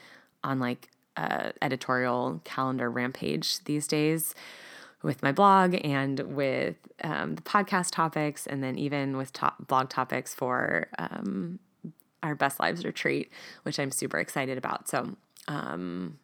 on 0.43 0.59
like 0.59 0.89
a 1.17 1.53
editorial 1.61 2.41
calendar 2.43 2.89
rampage 2.89 3.63
these 3.65 3.87
days 3.87 4.33
with 5.01 5.23
my 5.23 5.31
blog 5.31 5.75
and 5.83 6.19
with 6.19 6.75
um, 7.03 7.35
the 7.35 7.41
podcast 7.41 7.91
topics, 7.91 8.45
and 8.45 8.63
then 8.63 8.77
even 8.77 9.17
with 9.17 9.31
top 9.31 9.67
blog 9.67 9.89
topics 9.89 10.33
for 10.33 10.87
um, 10.97 11.59
our 12.21 12.35
Best 12.35 12.59
Lives 12.59 12.83
retreat, 12.83 13.31
which 13.63 13.79
I'm 13.79 13.91
super 13.91 14.19
excited 14.19 14.57
about. 14.57 14.89
So, 14.89 15.15
um, 15.47 16.19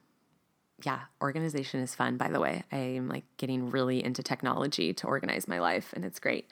yeah, 0.84 1.01
organization 1.21 1.80
is 1.80 1.95
fun, 1.95 2.17
by 2.17 2.28
the 2.28 2.39
way. 2.39 2.63
I'm 2.71 3.08
like 3.08 3.23
getting 3.38 3.69
really 3.69 4.04
into 4.04 4.21
technology 4.21 4.93
to 4.93 5.08
organize 5.08 5.47
my 5.47 5.60
life, 5.60 5.93
and 5.93 6.04
it's 6.04 6.19
great. 6.19 6.49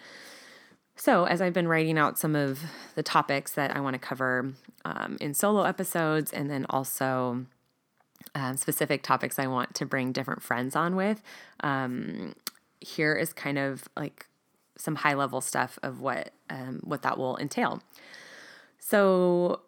So, 0.95 1.25
as 1.25 1.41
I've 1.41 1.53
been 1.53 1.67
writing 1.67 1.97
out 1.97 2.17
some 2.17 2.35
of 2.35 2.61
the 2.95 3.03
topics 3.03 3.51
that 3.53 3.75
I 3.75 3.81
want 3.81 3.95
to 3.95 3.99
cover 3.99 4.53
um, 4.85 5.17
in 5.19 5.33
solo 5.33 5.63
episodes, 5.63 6.31
and 6.31 6.49
then 6.49 6.65
also 6.69 7.45
um, 8.35 8.57
specific 8.57 9.03
topics 9.03 9.37
I 9.39 9.47
want 9.47 9.75
to 9.75 9.85
bring 9.85 10.11
different 10.11 10.41
friends 10.41 10.75
on 10.75 10.95
with, 10.95 11.21
um, 11.61 12.35
here 12.81 13.15
is 13.15 13.31
kind 13.33 13.57
of 13.57 13.87
like 13.95 14.27
some 14.77 14.95
high 14.95 15.13
level 15.13 15.41
stuff 15.41 15.79
of 15.83 16.01
what 16.01 16.31
um, 16.49 16.79
what 16.83 17.01
that 17.03 17.17
will 17.17 17.37
entail. 17.37 17.81
So, 18.79 19.61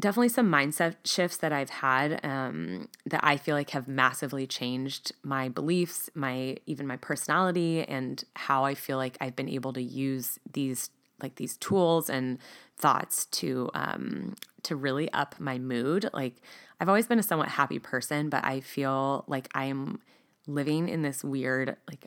definitely 0.00 0.30
some 0.30 0.50
mindset 0.50 0.96
shifts 1.04 1.36
that 1.38 1.52
I've 1.52 1.70
had 1.70 2.24
um, 2.24 2.88
that 3.06 3.20
I 3.22 3.36
feel 3.36 3.54
like 3.54 3.70
have 3.70 3.86
massively 3.86 4.46
changed 4.46 5.12
my 5.22 5.48
beliefs, 5.48 6.10
my 6.14 6.56
even 6.66 6.86
my 6.86 6.96
personality, 6.96 7.84
and 7.84 8.22
how 8.34 8.64
I 8.64 8.74
feel 8.74 8.96
like 8.96 9.16
I've 9.20 9.36
been 9.36 9.48
able 9.48 9.72
to 9.74 9.82
use 9.82 10.38
these 10.50 10.90
like 11.22 11.36
these 11.36 11.56
tools 11.56 12.10
and 12.10 12.38
thoughts 12.76 13.26
to 13.26 13.70
um, 13.74 14.34
to 14.64 14.76
really 14.76 15.10
up 15.12 15.36
my 15.38 15.58
mood. 15.58 16.10
Like 16.12 16.36
I've 16.82 16.88
always 16.88 17.06
been 17.06 17.20
a 17.20 17.22
somewhat 17.22 17.48
happy 17.48 17.78
person, 17.78 18.28
but 18.28 18.44
I 18.44 18.58
feel 18.58 19.22
like 19.28 19.48
I 19.54 19.66
am 19.66 20.00
living 20.48 20.88
in 20.88 21.02
this 21.02 21.22
weird 21.22 21.76
like 21.86 22.06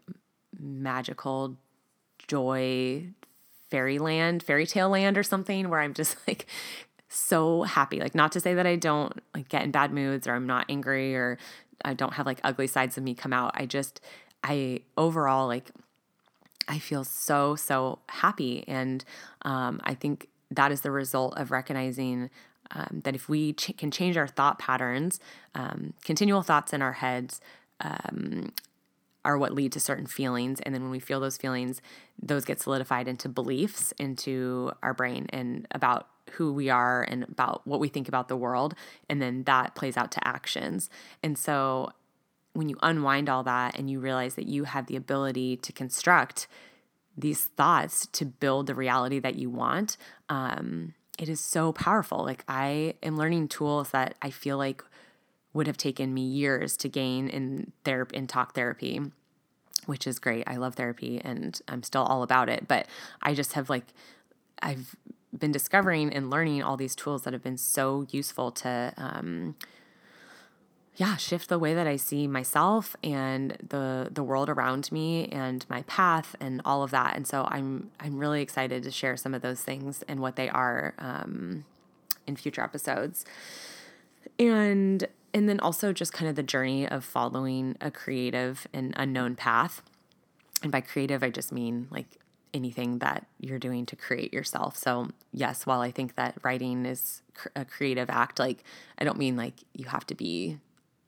magical 0.60 1.56
joy 2.28 3.08
fairyland, 3.70 4.44
fairy 4.44 4.68
tale 4.68 4.90
land 4.90 5.18
or 5.18 5.24
something 5.24 5.70
where 5.70 5.80
I'm 5.80 5.94
just 5.94 6.18
like 6.28 6.48
so 7.08 7.64
happy. 7.64 8.02
Like 8.02 8.16
not 8.16 8.34
to 8.34 8.42
say 8.42 8.54
that 8.54 8.68
I 8.68 8.76
don't 8.76 9.14
like 9.34 9.48
get 9.48 9.64
in 9.64 9.72
bad 9.72 9.94
moods 9.94 10.28
or 10.28 10.34
I'm 10.34 10.46
not 10.46 10.66
angry 10.68 11.16
or 11.16 11.38
I 11.86 11.94
don't 11.94 12.16
have 12.16 12.26
like 12.26 12.42
ugly 12.44 12.68
sides 12.68 12.98
of 12.98 13.04
me 13.06 13.16
come 13.16 13.32
out. 13.32 13.52
I 13.56 13.66
just 13.66 14.02
I 14.44 14.82
overall 14.98 15.48
like 15.48 15.72
I 16.68 16.80
feel 16.80 17.06
so 17.06 17.56
so 17.56 18.00
happy 18.10 18.66
and 18.68 19.06
um 19.44 19.80
I 19.86 19.94
think 19.94 20.28
that 20.52 20.74
is 20.74 20.82
the 20.82 20.92
result 20.92 21.38
of 21.38 21.52
recognizing 21.52 22.30
um, 22.72 23.02
that 23.04 23.16
if 23.16 23.30
we 23.30 23.54
ch- 23.54 23.76
can 23.78 23.92
change 23.92 24.18
our 24.18 24.28
thought 24.28 24.60
patterns, 24.60 25.20
um, 25.54 25.94
continual 26.04 26.42
thoughts 26.42 26.74
in 26.74 26.82
our 26.82 26.94
heads 26.94 27.42
um, 27.82 28.52
are 29.24 29.38
what 29.38 29.54
lead 29.54 29.72
to 29.74 29.80
certain 29.80 30.06
feelings. 30.06 30.60
And 30.62 30.74
then 30.74 30.84
when 30.84 30.92
we 30.92 31.00
feel 31.00 31.20
those 31.20 31.38
feelings, 31.38 31.82
those 32.22 32.46
get 32.46 32.62
solidified 32.62 33.08
into 33.08 33.28
beliefs 33.28 33.94
into 33.98 34.72
our 34.84 34.94
brain 34.94 35.28
and 35.30 35.68
about 35.72 36.08
who 36.32 36.54
we 36.54 36.70
are 36.70 37.04
and 37.04 37.24
about 37.24 37.66
what 37.66 37.80
we 37.80 37.88
think 37.88 38.08
about 38.08 38.28
the 38.28 38.38
world. 38.38 38.76
And 39.10 39.22
then 39.22 39.44
that 39.44 39.76
plays 39.76 39.98
out 39.98 40.12
to 40.14 40.28
actions. 40.28 40.90
And 41.24 41.38
so 41.38 41.92
when 42.54 42.70
you 42.70 42.78
unwind 42.82 43.30
all 43.30 43.44
that 43.44 43.78
and 43.78 43.90
you 43.90 44.00
realize 44.00 44.36
that 44.36 44.48
you 44.48 44.64
have 44.64 44.88
the 44.88 44.96
ability 44.96 45.58
to 45.58 45.74
construct 45.74 46.48
these 47.18 47.46
thoughts 47.46 48.08
to 48.08 48.26
build 48.26 48.68
the 48.68 48.76
reality 48.76 49.20
that 49.20 49.36
you 49.36 49.50
want, 49.50 49.98
um, 50.30 50.94
it 51.18 51.30
is 51.30 51.40
so 51.40 51.72
powerful. 51.72 52.24
Like 52.24 52.44
I 52.48 52.96
am 53.04 53.18
learning 53.18 53.48
tools 53.48 53.92
that 53.92 54.16
I 54.22 54.30
feel 54.30 54.58
like 54.58 54.84
would 55.54 55.68
have 55.68 55.78
taken 55.78 56.14
me 56.14 56.22
years 56.22 56.76
to 56.78 56.90
gain 56.90 57.28
in 57.30 57.72
therapy 57.84 58.18
in 58.18 58.28
talk 58.28 58.54
therapy 58.54 59.02
which 59.86 60.08
is 60.08 60.20
great. 60.20 60.44
I 60.48 60.56
love 60.56 60.76
therapy 60.76 61.22
and 61.24 61.60
I'm 61.68 61.84
still 61.84 62.04
all 62.04 62.24
about 62.24 62.50
it, 62.50 62.68
but 62.68 62.88
I 63.22 63.34
just 63.34 63.54
have 63.54 63.70
like 63.70 63.86
I've 64.62 64.96
been 65.38 65.52
discovering 65.52 66.14
and 66.14 66.30
learning 66.30 66.64
all 66.64 66.78
these 66.78 66.96
tools 66.96 67.24
that 67.24 67.34
have 67.34 67.44
been 67.44 67.58
so 67.58 68.08
useful 68.10 68.52
to 68.52 68.94
um 68.98 69.56
yeah, 70.98 71.18
shift 71.18 71.50
the 71.50 71.60
way 71.60 71.74
that 71.74 71.88
I 71.88 71.98
see 71.98 72.26
myself 72.26 72.96
and 73.04 73.58
the 73.68 74.10
the 74.12 74.24
world 74.24 74.50
around 74.50 74.92
me 74.92 75.28
and 75.28 75.66
my 75.70 75.82
path 75.84 76.36
and 76.40 76.62
all 76.64 76.84
of 76.84 76.92
that. 76.92 77.16
And 77.16 77.28
so 77.28 77.48
I'm 77.50 77.92
I'm 78.00 78.18
really 78.18 78.42
excited 78.42 78.84
to 78.84 78.92
share 78.92 79.18
some 79.18 79.34
of 79.34 79.42
those 79.42 79.62
things 79.62 80.04
and 80.08 80.22
what 80.22 80.38
they 80.38 80.48
are 80.50 80.94
um, 80.98 81.66
in 82.26 82.38
future 82.38 82.62
episodes. 82.62 83.26
And 84.40 85.06
and 85.34 85.50
then 85.50 85.60
also 85.60 85.92
just 85.92 86.14
kind 86.14 86.30
of 86.30 86.36
the 86.36 86.44
journey 86.44 86.88
of 86.88 87.04
following 87.04 87.76
a 87.82 87.92
creative 87.92 88.66
and 88.74 88.94
unknown 88.96 89.36
path. 89.36 89.82
And 90.64 90.72
by 90.72 90.80
creative, 90.80 91.24
I 91.24 91.30
just 91.30 91.52
mean 91.52 91.88
like 91.92 92.08
anything 92.54 93.00
that 93.00 93.26
you're 93.42 93.60
doing 93.60 93.86
to 93.88 93.98
create 93.98 94.34
yourself. 94.34 94.78
So, 94.78 95.10
yes, 95.34 95.66
while 95.66 95.82
I 95.82 95.92
think 95.92 96.16
that 96.16 96.38
writing 96.42 96.86
is 96.86 97.22
a 97.54 97.66
creative 97.66 98.10
act, 98.10 98.40
like 98.40 98.64
I 98.98 99.04
don't 99.04 99.18
mean 99.18 99.36
like 99.36 99.56
you 99.74 99.88
have 99.88 100.08
to 100.08 100.16
be 100.16 100.58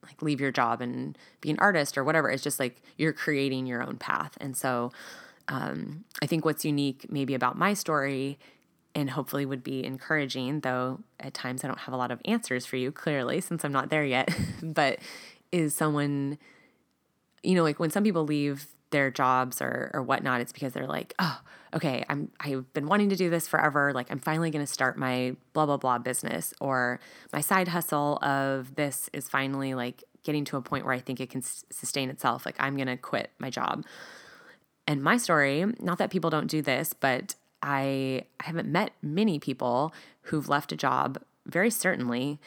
like 0.04 0.22
leave 0.22 0.40
your 0.40 0.52
job 0.52 0.82
and 0.82 1.18
be 1.42 1.50
an 1.50 1.60
artist 1.60 1.98
or 1.98 2.04
whatever. 2.04 2.30
It's 2.30 2.44
just 2.44 2.60
like 2.60 2.82
you're 2.98 3.14
creating 3.14 3.66
your 3.66 3.84
own 3.84 3.98
path. 3.98 4.38
And 4.40 4.56
so, 4.56 4.92
um, 5.48 6.04
I 6.22 6.26
think 6.26 6.46
what's 6.46 6.66
unique 6.66 7.06
maybe 7.10 7.34
about 7.34 7.58
my 7.58 7.74
story 7.74 8.38
and 8.96 9.12
hopefully 9.12 9.46
would 9.46 9.64
be 9.64 9.86
encouraging, 9.86 10.62
though 10.62 11.00
at 11.20 11.34
times 11.34 11.64
I 11.64 11.68
don't 11.68 11.80
have 11.80 11.94
a 11.94 11.98
lot 11.98 12.12
of 12.12 12.20
answers 12.26 12.66
for 12.66 12.78
you, 12.78 12.92
clearly, 12.92 13.42
since 13.42 13.64
I'm 13.64 13.72
not 13.72 13.90
there 13.90 14.04
yet, 14.04 14.36
but 14.64 15.00
is 15.52 15.76
someone, 15.76 16.38
you 17.44 17.56
know, 17.56 17.64
like 17.64 17.80
when 17.80 17.92
some 17.92 18.04
people 18.04 18.24
leave 18.26 18.68
their 18.92 19.12
jobs 19.12 19.62
or, 19.62 19.92
or 19.94 20.02
whatnot, 20.02 20.42
it's 20.42 20.52
because 20.52 20.74
they're 20.74 20.88
like, 20.88 21.14
oh, 21.20 21.40
okay, 21.74 22.06
I'm 22.10 22.32
I've 22.40 22.72
been 22.74 22.88
wanting 22.88 23.10
to 23.10 23.16
do 23.16 23.30
this 23.30 23.48
forever. 23.48 23.92
Like 23.94 24.10
I'm 24.10 24.20
finally 24.20 24.50
gonna 24.50 24.68
start 24.68 24.98
my 24.98 25.36
blah 25.54 25.66
blah 25.66 25.78
blah 25.78 25.98
business 25.98 26.54
or 26.62 27.00
my 27.34 27.42
side 27.42 27.68
hustle 27.68 28.18
of 28.22 28.76
this 28.76 29.10
is 29.14 29.30
finally 29.30 29.74
like 29.74 30.04
getting 30.24 30.46
to 30.46 30.58
a 30.58 30.62
point 30.62 30.86
where 30.86 30.94
I 30.94 31.00
think 31.00 31.20
it 31.20 31.30
can 31.30 31.42
sustain 31.42 32.10
itself. 32.10 32.46
Like 32.46 32.56
I'm 32.60 32.78
gonna 32.78 32.98
quit 32.98 33.32
my 33.40 33.50
job. 33.50 33.86
And 34.88 35.04
my 35.04 35.18
story, 35.18 35.66
not 35.80 35.98
that 35.98 36.10
people 36.12 36.30
don't 36.30 36.48
do 36.48 36.62
this, 36.62 36.94
but 36.94 37.36
I, 37.62 38.24
I 38.40 38.46
haven't 38.46 38.70
met 38.70 38.92
many 39.02 39.38
people 39.38 39.94
who've 40.22 40.48
left 40.48 40.72
a 40.72 40.78
job 40.78 41.22
very 41.46 41.70
certainly 41.70 42.40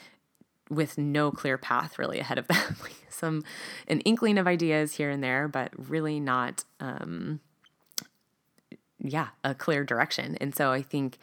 with 0.70 0.96
no 0.96 1.30
clear 1.30 1.58
path 1.58 1.98
really 1.98 2.20
ahead 2.20 2.38
of 2.38 2.46
them. 2.48 2.76
Some 3.10 3.44
an 3.88 4.00
inkling 4.00 4.38
of 4.38 4.46
ideas 4.46 4.94
here 4.94 5.10
and 5.10 5.22
there, 5.22 5.46
but 5.48 5.72
really 5.76 6.20
not 6.20 6.64
um, 6.78 7.40
yeah, 9.02 9.28
a 9.44 9.54
clear 9.54 9.84
direction. 9.84 10.36
And 10.40 10.54
so 10.54 10.70
I 10.70 10.82
think 10.82 11.18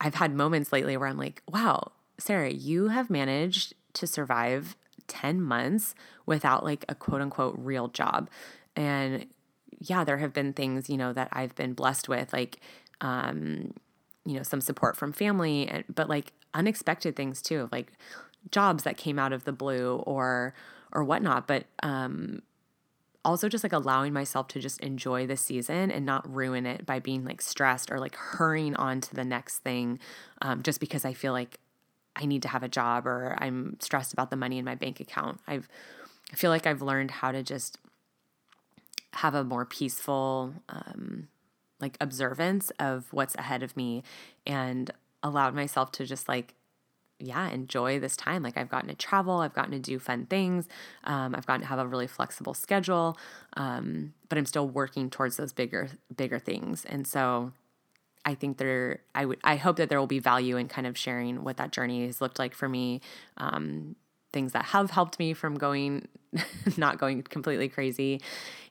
I've 0.00 0.14
had 0.14 0.34
moments 0.34 0.72
lately 0.72 0.96
where 0.96 1.08
I'm 1.08 1.18
like, 1.18 1.42
wow, 1.50 1.92
Sarah, 2.18 2.50
you 2.50 2.88
have 2.88 3.10
managed 3.10 3.74
to 3.94 4.06
survive 4.06 4.76
10 5.08 5.40
months 5.42 5.94
without 6.24 6.64
like 6.64 6.84
a 6.88 6.94
quote 6.94 7.20
unquote 7.20 7.54
real 7.58 7.88
job. 7.88 8.30
And 8.74 9.26
yeah, 9.78 10.04
there 10.04 10.18
have 10.18 10.32
been 10.32 10.52
things, 10.52 10.88
you 10.88 10.96
know, 10.96 11.12
that 11.12 11.28
I've 11.32 11.54
been 11.54 11.74
blessed 11.74 12.08
with, 12.08 12.32
like, 12.32 12.60
um, 13.00 13.74
you 14.26 14.36
know, 14.36 14.42
some 14.42 14.60
support 14.60 14.96
from 14.96 15.12
family, 15.12 15.68
and, 15.68 15.84
but 15.92 16.08
like 16.08 16.32
unexpected 16.52 17.16
things 17.16 17.40
too, 17.40 17.68
like 17.72 17.92
jobs 18.50 18.82
that 18.84 18.96
came 18.96 19.18
out 19.18 19.32
of 19.32 19.44
the 19.44 19.52
blue 19.52 19.96
or, 20.06 20.54
or 20.92 21.04
whatnot. 21.04 21.46
But 21.46 21.64
um, 21.82 22.42
also 23.24 23.48
just 23.48 23.64
like 23.64 23.72
allowing 23.72 24.12
myself 24.12 24.46
to 24.48 24.60
just 24.60 24.80
enjoy 24.80 25.26
the 25.26 25.36
season 25.36 25.90
and 25.90 26.06
not 26.06 26.32
ruin 26.32 26.64
it 26.64 26.86
by 26.86 27.00
being 27.00 27.24
like 27.24 27.42
stressed 27.42 27.90
or 27.90 27.98
like 27.98 28.14
hurrying 28.14 28.76
on 28.76 29.00
to 29.00 29.14
the 29.14 29.24
next 29.24 29.58
thing 29.58 29.98
um, 30.42 30.62
just 30.62 30.78
because 30.78 31.04
I 31.04 31.12
feel 31.12 31.32
like 31.32 31.58
I 32.14 32.24
need 32.24 32.42
to 32.42 32.48
have 32.48 32.62
a 32.62 32.68
job 32.68 33.06
or 33.06 33.36
I'm 33.38 33.78
stressed 33.80 34.12
about 34.12 34.30
the 34.30 34.36
money 34.36 34.58
in 34.58 34.64
my 34.64 34.76
bank 34.76 35.00
account. 35.00 35.40
I've 35.46 35.68
I 36.32 36.36
feel 36.36 36.50
like 36.50 36.66
I've 36.66 36.82
learned 36.82 37.10
how 37.10 37.30
to 37.30 37.42
just 37.42 37.78
have 39.12 39.34
a 39.34 39.44
more 39.44 39.64
peaceful 39.64 40.54
um, 40.68 41.28
like 41.80 41.96
observance 42.00 42.70
of 42.78 43.06
what's 43.12 43.34
ahead 43.34 43.62
of 43.62 43.76
me 43.76 44.02
and 44.46 44.90
allowed 45.22 45.54
myself 45.54 45.92
to 45.92 46.06
just 46.06 46.28
like 46.28 46.54
yeah, 47.18 47.48
enjoy 47.48 47.98
this 47.98 48.16
time. 48.16 48.42
Like 48.42 48.56
I've 48.56 48.68
gotten 48.68 48.88
to 48.88 48.94
travel, 48.94 49.38
I've 49.38 49.54
gotten 49.54 49.72
to 49.72 49.78
do 49.78 49.98
fun 49.98 50.26
things, 50.26 50.68
um, 51.04 51.34
I've 51.34 51.46
gotten 51.46 51.62
to 51.62 51.66
have 51.66 51.78
a 51.78 51.86
really 51.86 52.06
flexible 52.06 52.54
schedule, 52.54 53.16
um, 53.56 54.12
but 54.28 54.38
I'm 54.38 54.46
still 54.46 54.68
working 54.68 55.08
towards 55.08 55.36
those 55.36 55.52
bigger, 55.52 55.88
bigger 56.14 56.38
things. 56.38 56.84
And 56.84 57.06
so 57.06 57.52
I 58.24 58.34
think 58.34 58.58
there, 58.58 59.00
I 59.14 59.24
would, 59.24 59.38
I 59.44 59.56
hope 59.56 59.76
that 59.76 59.88
there 59.88 59.98
will 59.98 60.06
be 60.06 60.18
value 60.18 60.56
in 60.56 60.68
kind 60.68 60.86
of 60.86 60.98
sharing 60.98 61.42
what 61.42 61.56
that 61.56 61.72
journey 61.72 62.06
has 62.06 62.20
looked 62.20 62.38
like 62.38 62.54
for 62.54 62.68
me, 62.68 63.00
um, 63.38 63.96
things 64.32 64.52
that 64.52 64.66
have 64.66 64.90
helped 64.90 65.18
me 65.18 65.32
from 65.32 65.54
going, 65.54 66.08
not 66.76 66.98
going 66.98 67.22
completely 67.22 67.68
crazy, 67.68 68.20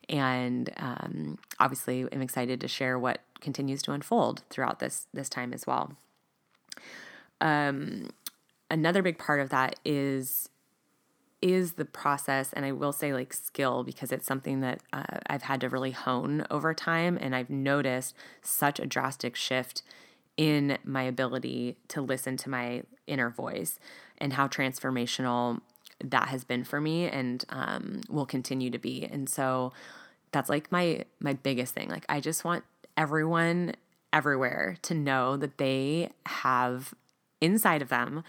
and 0.08 0.70
um, 0.76 1.38
obviously 1.58 2.06
I'm 2.12 2.22
excited 2.22 2.60
to 2.60 2.68
share 2.68 2.98
what 2.98 3.20
continues 3.40 3.82
to 3.82 3.92
unfold 3.92 4.42
throughout 4.50 4.78
this 4.78 5.06
this 5.12 5.28
time 5.28 5.52
as 5.52 5.66
well. 5.66 5.92
Um, 7.40 8.08
another 8.70 9.02
big 9.02 9.18
part 9.18 9.40
of 9.40 9.50
that 9.50 9.78
is 9.84 10.48
is 11.42 11.74
the 11.74 11.84
process 11.84 12.52
and 12.54 12.64
i 12.64 12.72
will 12.72 12.92
say 12.92 13.12
like 13.12 13.32
skill 13.32 13.84
because 13.84 14.10
it's 14.10 14.26
something 14.26 14.60
that 14.60 14.80
uh, 14.92 15.04
i've 15.26 15.42
had 15.42 15.60
to 15.60 15.68
really 15.68 15.90
hone 15.90 16.46
over 16.50 16.72
time 16.72 17.18
and 17.20 17.36
i've 17.36 17.50
noticed 17.50 18.14
such 18.40 18.80
a 18.80 18.86
drastic 18.86 19.36
shift 19.36 19.82
in 20.36 20.78
my 20.82 21.02
ability 21.02 21.76
to 21.88 22.00
listen 22.00 22.36
to 22.36 22.48
my 22.48 22.82
inner 23.06 23.30
voice 23.30 23.78
and 24.18 24.32
how 24.32 24.48
transformational 24.48 25.60
that 26.04 26.28
has 26.28 26.44
been 26.44 26.64
for 26.64 26.80
me 26.80 27.08
and 27.08 27.44
um, 27.48 28.00
will 28.08 28.26
continue 28.26 28.70
to 28.70 28.78
be 28.78 29.04
and 29.10 29.28
so 29.28 29.72
that's 30.32 30.50
like 30.50 30.70
my 30.70 31.04
my 31.20 31.32
biggest 31.32 31.74
thing 31.74 31.88
like 31.88 32.04
i 32.08 32.20
just 32.20 32.44
want 32.44 32.64
everyone 32.96 33.72
everywhere 34.12 34.76
to 34.82 34.94
know 34.94 35.36
that 35.36 35.58
they 35.58 36.10
have 36.26 36.94
inside 37.40 37.82
of 37.82 37.88
them 37.88 38.22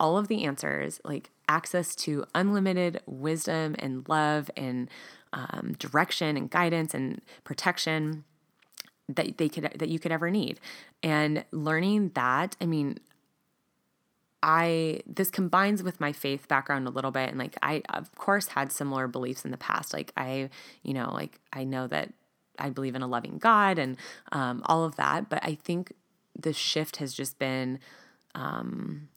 all 0.00 0.16
of 0.16 0.28
the 0.28 0.44
answers, 0.44 1.00
like 1.04 1.30
access 1.48 1.94
to 1.94 2.24
unlimited 2.34 3.00
wisdom 3.06 3.74
and 3.78 4.08
love 4.08 4.50
and 4.56 4.88
um, 5.32 5.74
direction 5.78 6.36
and 6.36 6.50
guidance 6.50 6.94
and 6.94 7.20
protection 7.44 8.24
that 9.08 9.38
they 9.38 9.48
could 9.48 9.64
that 9.74 9.88
you 9.88 9.98
could 9.98 10.12
ever 10.12 10.30
need. 10.30 10.60
And 11.02 11.44
learning 11.50 12.12
that, 12.14 12.56
I 12.60 12.66
mean, 12.66 12.98
I 14.42 15.00
this 15.06 15.30
combines 15.30 15.82
with 15.82 16.00
my 16.00 16.12
faith 16.12 16.46
background 16.46 16.86
a 16.86 16.90
little 16.90 17.10
bit 17.10 17.28
and 17.28 17.38
like 17.38 17.56
I 17.62 17.82
of 17.88 18.14
course 18.14 18.48
had 18.48 18.70
similar 18.70 19.08
beliefs 19.08 19.44
in 19.44 19.50
the 19.50 19.56
past. 19.56 19.92
Like 19.92 20.12
I, 20.16 20.50
you 20.82 20.94
know, 20.94 21.10
like 21.12 21.40
I 21.52 21.64
know 21.64 21.86
that 21.88 22.12
I 22.58 22.70
believe 22.70 22.94
in 22.94 23.02
a 23.02 23.06
loving 23.06 23.38
God 23.38 23.78
and 23.78 23.96
um, 24.32 24.62
all 24.66 24.84
of 24.84 24.96
that, 24.96 25.28
but 25.28 25.44
I 25.44 25.56
think 25.56 25.92
the 26.38 26.52
shift 26.52 26.96
has 26.96 27.14
just 27.14 27.38
been 27.38 27.80
um, 28.34 29.08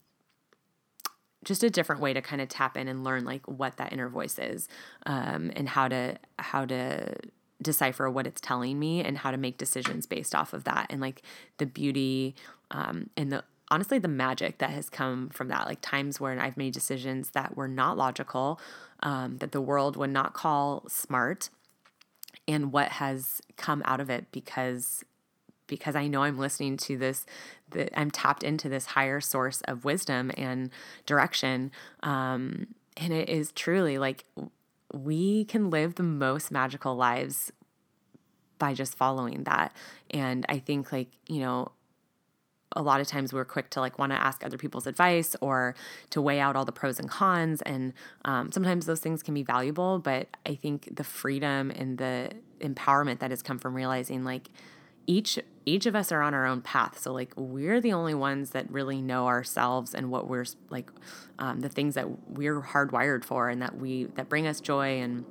just 1.43 1.63
a 1.63 1.69
different 1.69 2.01
way 2.01 2.13
to 2.13 2.21
kind 2.21 2.41
of 2.41 2.49
tap 2.49 2.77
in 2.77 2.87
and 2.87 3.03
learn 3.03 3.25
like 3.25 3.47
what 3.47 3.77
that 3.77 3.93
inner 3.93 4.09
voice 4.09 4.37
is 4.39 4.67
um, 5.05 5.51
and 5.55 5.69
how 5.69 5.87
to 5.87 6.17
how 6.39 6.65
to 6.65 7.15
decipher 7.61 8.09
what 8.09 8.25
it's 8.25 8.41
telling 8.41 8.79
me 8.79 9.03
and 9.03 9.19
how 9.19 9.29
to 9.31 9.37
make 9.37 9.57
decisions 9.57 10.07
based 10.07 10.33
off 10.33 10.53
of 10.53 10.63
that 10.63 10.87
and 10.89 10.99
like 10.99 11.21
the 11.57 11.65
beauty 11.65 12.35
um, 12.71 13.09
and 13.15 13.31
the 13.31 13.43
honestly 13.71 13.97
the 13.97 14.07
magic 14.07 14.59
that 14.59 14.69
has 14.69 14.89
come 14.89 15.29
from 15.29 15.47
that 15.47 15.65
like 15.65 15.81
times 15.81 16.19
where 16.19 16.39
i've 16.39 16.57
made 16.57 16.73
decisions 16.73 17.31
that 17.31 17.57
were 17.57 17.67
not 17.67 17.97
logical 17.97 18.59
um, 19.03 19.37
that 19.37 19.51
the 19.51 19.61
world 19.61 19.95
would 19.95 20.11
not 20.11 20.33
call 20.33 20.83
smart 20.87 21.49
and 22.47 22.71
what 22.71 22.89
has 22.89 23.41
come 23.57 23.81
out 23.85 23.99
of 23.99 24.09
it 24.09 24.25
because 24.31 25.03
because 25.71 25.95
I 25.95 26.07
know 26.07 26.23
I'm 26.23 26.37
listening 26.37 26.75
to 26.77 26.97
this, 26.97 27.25
that 27.69 27.97
I'm 27.97 28.11
tapped 28.11 28.43
into 28.43 28.67
this 28.67 28.87
higher 28.87 29.21
source 29.21 29.61
of 29.61 29.85
wisdom 29.85 30.29
and 30.35 30.69
direction. 31.05 31.71
Um, 32.03 32.75
and 32.97 33.13
it 33.13 33.29
is 33.29 33.53
truly 33.53 33.97
like 33.97 34.25
we 34.93 35.45
can 35.45 35.69
live 35.69 35.95
the 35.95 36.03
most 36.03 36.51
magical 36.51 36.95
lives 36.95 37.53
by 38.59 38.73
just 38.73 38.95
following 38.95 39.45
that. 39.45 39.73
And 40.09 40.45
I 40.49 40.59
think, 40.59 40.91
like, 40.91 41.07
you 41.27 41.39
know, 41.39 41.71
a 42.75 42.81
lot 42.81 43.01
of 43.01 43.07
times 43.07 43.33
we're 43.33 43.45
quick 43.45 43.69
to 43.69 43.79
like 43.79 43.99
want 43.99 44.11
to 44.11 44.17
ask 44.17 44.45
other 44.45 44.57
people's 44.57 44.87
advice 44.87 45.35
or 45.41 45.75
to 46.09 46.21
weigh 46.21 46.39
out 46.39 46.55
all 46.55 46.65
the 46.65 46.71
pros 46.71 46.99
and 46.99 47.09
cons 47.09 47.61
and 47.63 47.93
um, 48.25 48.51
sometimes 48.51 48.85
those 48.85 48.99
things 48.99 49.21
can 49.21 49.33
be 49.33 49.43
valuable 49.43 49.99
but 49.99 50.27
i 50.45 50.55
think 50.55 50.95
the 50.95 51.03
freedom 51.03 51.71
and 51.71 51.97
the 51.97 52.31
empowerment 52.59 53.19
that 53.19 53.31
has 53.31 53.41
come 53.41 53.57
from 53.57 53.75
realizing 53.75 54.23
like 54.23 54.49
each 55.07 55.39
each 55.65 55.85
of 55.85 55.95
us 55.95 56.11
are 56.11 56.21
on 56.21 56.33
our 56.33 56.45
own 56.45 56.61
path. 56.61 56.99
So 56.99 57.13
like 57.13 57.33
we're 57.35 57.79
the 57.79 57.93
only 57.93 58.13
ones 58.13 58.51
that 58.51 58.69
really 58.71 59.01
know 59.01 59.27
ourselves 59.27 59.93
and 59.93 60.09
what 60.09 60.27
we're 60.27 60.45
like 60.69 60.89
um, 61.39 61.59
the 61.59 61.69
things 61.69 61.95
that 61.95 62.29
we're 62.29 62.61
hardwired 62.61 63.23
for 63.23 63.49
and 63.49 63.61
that 63.61 63.77
we 63.77 64.05
that 64.15 64.29
bring 64.29 64.47
us 64.47 64.59
joy 64.59 64.99
and 65.01 65.25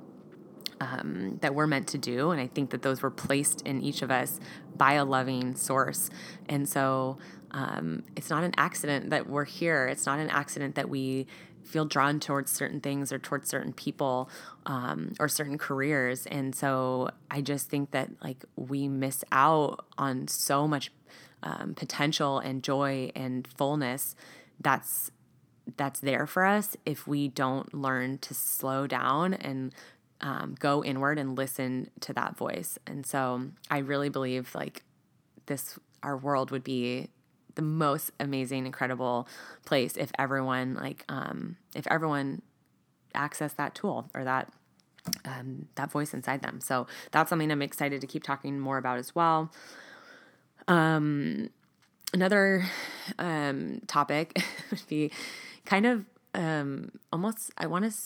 um, 0.81 1.37
that 1.41 1.55
we're 1.55 1.67
meant 1.67 1.87
to 1.87 1.97
do 1.97 2.31
and 2.31 2.41
i 2.41 2.47
think 2.47 2.71
that 2.71 2.81
those 2.81 3.01
were 3.01 3.11
placed 3.11 3.61
in 3.61 3.81
each 3.81 4.01
of 4.01 4.11
us 4.11 4.39
by 4.75 4.93
a 4.93 5.05
loving 5.05 5.55
source 5.55 6.09
and 6.49 6.67
so 6.67 7.17
um, 7.51 8.03
it's 8.15 8.29
not 8.29 8.43
an 8.43 8.53
accident 8.57 9.09
that 9.09 9.29
we're 9.29 9.45
here 9.45 9.87
it's 9.87 10.05
not 10.05 10.19
an 10.19 10.29
accident 10.29 10.75
that 10.75 10.89
we 10.89 11.27
feel 11.63 11.85
drawn 11.85 12.19
towards 12.19 12.51
certain 12.51 12.81
things 12.81 13.11
or 13.11 13.19
towards 13.19 13.49
certain 13.49 13.73
people 13.73 14.29
um, 14.65 15.13
or 15.19 15.27
certain 15.27 15.57
careers. 15.57 16.25
And 16.27 16.53
so 16.53 17.09
I 17.29 17.41
just 17.41 17.69
think 17.69 17.91
that 17.91 18.09
like 18.23 18.45
we 18.55 18.87
miss 18.87 19.23
out 19.31 19.85
on 19.97 20.27
so 20.27 20.67
much 20.67 20.91
um, 21.43 21.73
potential 21.75 22.39
and 22.39 22.61
joy 22.61 23.11
and 23.15 23.47
fullness 23.47 24.15
that's 24.59 25.11
that's 25.77 25.99
there 25.99 26.27
for 26.27 26.43
us 26.43 26.75
if 26.85 27.07
we 27.07 27.27
don't 27.27 27.73
learn 27.73 28.17
to 28.17 28.33
slow 28.33 28.87
down 28.87 29.33
and 29.33 29.73
um, 30.21 30.55
go 30.59 30.83
inward 30.83 31.17
and 31.17 31.37
listen 31.37 31.89
to 32.01 32.13
that 32.13 32.37
voice. 32.37 32.77
And 32.85 33.05
so 33.05 33.49
I 33.69 33.79
really 33.79 34.09
believe 34.09 34.53
like 34.55 34.83
this 35.47 35.77
our 36.03 36.17
world 36.17 36.51
would 36.51 36.63
be 36.63 37.09
the 37.55 37.61
most 37.61 38.11
amazing, 38.19 38.65
incredible 38.65 39.27
place 39.65 39.97
if 39.97 40.11
everyone 40.17 40.75
like 40.75 41.03
um, 41.09 41.57
if 41.75 41.85
everyone 41.87 42.41
access 43.13 43.53
that 43.53 43.75
tool 43.75 44.09
or 44.13 44.23
that 44.23 44.51
um, 45.25 45.67
that 45.75 45.91
voice 45.91 46.13
inside 46.13 46.41
them. 46.41 46.61
So 46.61 46.87
that's 47.11 47.29
something 47.29 47.51
I'm 47.51 47.61
excited 47.61 48.01
to 48.01 48.07
keep 48.07 48.23
talking 48.23 48.59
more 48.59 48.77
about 48.77 48.97
as 48.97 49.15
well. 49.15 49.51
Um, 50.67 51.49
another 52.13 52.65
um, 53.17 53.81
topic 53.87 54.43
would 54.71 54.87
be 54.87 55.11
kind 55.65 55.85
of 55.85 56.05
um, 56.33 56.91
almost 57.11 57.51
I 57.57 57.67
want 57.67 57.85
to. 57.85 57.97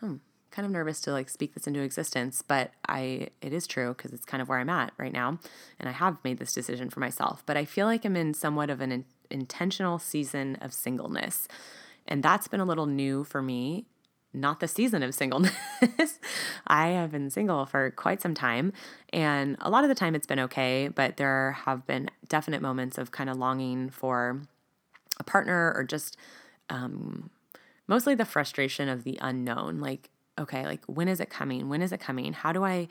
Hmm, 0.00 0.16
kind 0.52 0.66
of 0.66 0.70
nervous 0.70 1.00
to 1.00 1.12
like 1.12 1.28
speak 1.28 1.54
this 1.54 1.66
into 1.66 1.80
existence, 1.80 2.42
but 2.46 2.70
I 2.88 3.28
it 3.40 3.52
is 3.52 3.66
true 3.66 3.94
because 3.94 4.12
it's 4.12 4.24
kind 4.24 4.40
of 4.40 4.48
where 4.48 4.58
I'm 4.58 4.68
at 4.68 4.92
right 4.98 5.12
now, 5.12 5.38
and 5.80 5.88
I 5.88 5.92
have 5.92 6.18
made 6.22 6.38
this 6.38 6.52
decision 6.52 6.90
for 6.90 7.00
myself. 7.00 7.42
But 7.44 7.56
I 7.56 7.64
feel 7.64 7.86
like 7.86 8.04
I'm 8.04 8.16
in 8.16 8.34
somewhat 8.34 8.70
of 8.70 8.80
an 8.80 8.92
in, 8.92 9.04
intentional 9.30 9.98
season 9.98 10.56
of 10.60 10.72
singleness, 10.72 11.48
and 12.06 12.22
that's 12.22 12.46
been 12.46 12.60
a 12.60 12.64
little 12.64 12.86
new 12.86 13.24
for 13.24 13.42
me. 13.42 13.86
Not 14.34 14.60
the 14.60 14.68
season 14.68 15.02
of 15.02 15.14
singleness. 15.22 16.20
I 16.66 16.88
have 16.88 17.10
been 17.10 17.28
single 17.30 17.66
for 17.66 17.90
quite 17.90 18.22
some 18.22 18.34
time, 18.34 18.72
and 19.12 19.56
a 19.60 19.70
lot 19.70 19.84
of 19.84 19.88
the 19.88 19.94
time 19.94 20.14
it's 20.14 20.26
been 20.26 20.40
okay, 20.40 20.88
but 20.88 21.16
there 21.16 21.52
have 21.64 21.86
been 21.86 22.10
definite 22.28 22.62
moments 22.62 22.98
of 22.98 23.10
kind 23.10 23.28
of 23.28 23.36
longing 23.36 23.90
for 23.90 24.42
a 25.18 25.24
partner 25.24 25.72
or 25.76 25.84
just 25.84 26.16
um, 26.70 27.30
mostly 27.86 28.14
the 28.14 28.24
frustration 28.24 28.88
of 28.88 29.04
the 29.04 29.18
unknown. 29.20 29.80
Like, 29.80 30.08
okay, 30.38 30.64
like 30.64 30.84
when 30.86 31.08
is 31.08 31.20
it 31.20 31.30
coming? 31.30 31.68
When 31.68 31.82
is 31.82 31.92
it 31.92 32.00
coming? 32.00 32.32
How 32.32 32.52
do 32.52 32.64
I 32.64 32.88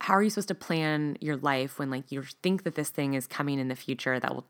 how 0.00 0.14
are 0.14 0.22
you 0.22 0.30
supposed 0.30 0.48
to 0.48 0.54
plan 0.54 1.16
your 1.20 1.36
life 1.36 1.78
when 1.78 1.90
like 1.90 2.12
you 2.12 2.22
think 2.42 2.62
that 2.62 2.76
this 2.76 2.90
thing 2.90 3.14
is 3.14 3.26
coming 3.26 3.58
in 3.58 3.68
the 3.68 3.74
future 3.74 4.20
that 4.20 4.32
will 4.32 4.46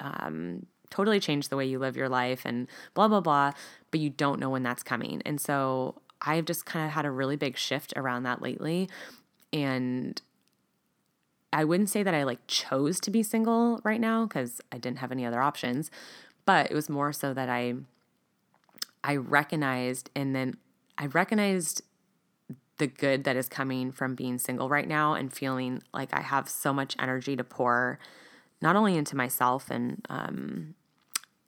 um, 0.00 0.66
totally 0.90 1.20
change 1.20 1.48
the 1.48 1.56
way 1.56 1.64
you 1.64 1.78
live 1.78 1.96
your 1.96 2.08
life 2.08 2.42
and 2.44 2.66
blah 2.94 3.08
blah 3.08 3.20
blah, 3.20 3.52
but 3.90 4.00
you 4.00 4.10
don't 4.10 4.40
know 4.40 4.50
when 4.50 4.62
that's 4.62 4.82
coming. 4.82 5.22
And 5.24 5.40
so 5.40 6.00
I've 6.22 6.44
just 6.44 6.66
kind 6.66 6.84
of 6.84 6.92
had 6.92 7.06
a 7.06 7.10
really 7.10 7.36
big 7.36 7.56
shift 7.56 7.92
around 7.96 8.24
that 8.24 8.42
lately 8.42 8.88
and 9.52 10.20
I 11.52 11.64
wouldn't 11.64 11.90
say 11.90 12.02
that 12.02 12.14
I 12.14 12.22
like 12.22 12.46
chose 12.46 13.00
to 13.00 13.10
be 13.10 13.22
single 13.22 13.80
right 13.84 14.00
now 14.00 14.26
cuz 14.26 14.60
I 14.70 14.78
didn't 14.78 14.98
have 14.98 15.12
any 15.12 15.24
other 15.24 15.40
options, 15.40 15.90
but 16.44 16.70
it 16.70 16.74
was 16.74 16.88
more 16.88 17.12
so 17.12 17.32
that 17.34 17.48
I 17.48 17.74
I 19.02 19.16
recognized 19.16 20.10
and 20.14 20.34
then 20.34 20.56
I 21.00 21.06
recognized 21.06 21.82
the 22.76 22.86
good 22.86 23.24
that 23.24 23.34
is 23.34 23.48
coming 23.48 23.90
from 23.90 24.14
being 24.14 24.38
single 24.38 24.68
right 24.68 24.86
now 24.86 25.14
and 25.14 25.32
feeling 25.32 25.82
like 25.92 26.10
I 26.12 26.20
have 26.20 26.48
so 26.48 26.72
much 26.72 26.94
energy 26.98 27.36
to 27.36 27.44
pour 27.44 27.98
not 28.60 28.76
only 28.76 28.96
into 28.96 29.16
myself 29.16 29.70
and 29.70 30.06
um, 30.10 30.74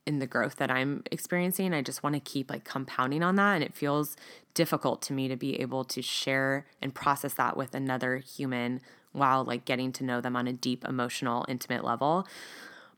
in 0.07 0.19
the 0.19 0.27
growth 0.27 0.57
that 0.57 0.71
I'm 0.71 1.03
experiencing. 1.11 1.75
I 1.75 1.83
just 1.83 2.03
want 2.03 2.15
to 2.15 2.21
keep 2.21 2.51
like 2.51 2.65
compounding 2.65 3.23
on 3.23 3.37
that. 3.37 3.55
And 3.55 3.63
it 3.63 3.75
feels 3.75 4.17
difficult 4.55 5.03
to 5.03 5.13
me 5.13 5.29
to 5.29 5.37
be 5.37 5.61
able 5.61 5.85
to 5.85 6.01
share 6.01 6.67
and 6.81 6.95
process 6.95 7.35
that 7.35 7.57
with 7.57 7.75
another 7.75 8.17
human 8.17 8.81
while 9.13 9.45
like 9.45 9.67
getting 9.67 9.93
to 9.93 10.05
know 10.05 10.21
them 10.21 10.35
on 10.35 10.49
a 10.49 10.53
deep 10.53 10.85
emotional 10.87 11.45
intimate 11.47 11.85
level 11.85 12.27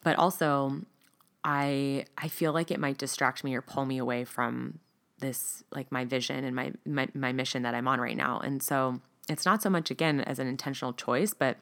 but 0.03 0.17
also 0.17 0.81
i 1.43 2.05
i 2.17 2.29
feel 2.29 2.53
like 2.53 2.71
it 2.71 2.79
might 2.79 2.99
distract 2.99 3.43
me 3.43 3.55
or 3.55 3.61
pull 3.61 3.85
me 3.85 3.99
away 3.99 4.25
from 4.25 4.79
this 5.25 5.65
like 5.71 5.91
my 5.91 6.05
vision 6.05 6.45
and 6.45 6.55
my 6.55 6.73
my, 6.87 7.09
my 7.15 7.33
mission 7.33 7.63
that 7.63 7.75
i'm 7.75 7.89
on 7.89 8.01
right 8.01 8.17
now. 8.17 8.41
And 8.41 8.63
so 8.63 9.01
it's 9.29 9.45
not 9.45 9.63
so 9.63 9.71
much 9.71 9.91
again 9.91 10.21
as 10.21 10.39
an 10.39 10.47
intentional 10.47 10.93
choice 10.93 11.35
but 11.35 11.57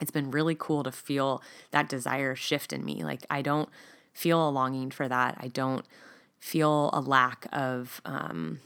it's 0.00 0.10
been 0.10 0.30
really 0.30 0.56
cool 0.58 0.82
to 0.82 0.92
feel 0.92 1.42
that 1.70 1.88
desire 1.88 2.34
shift 2.34 2.72
in 2.72 2.84
me. 2.84 3.02
Like 3.04 3.24
i 3.30 3.42
don't 3.42 3.68
feel 4.12 4.48
a 4.48 4.50
longing 4.50 4.90
for 4.90 5.08
that. 5.08 5.36
I 5.40 5.48
don't 5.48 5.84
feel 6.40 6.90
a 6.92 7.00
lack 7.00 7.46
of 7.52 8.00
um 8.04 8.60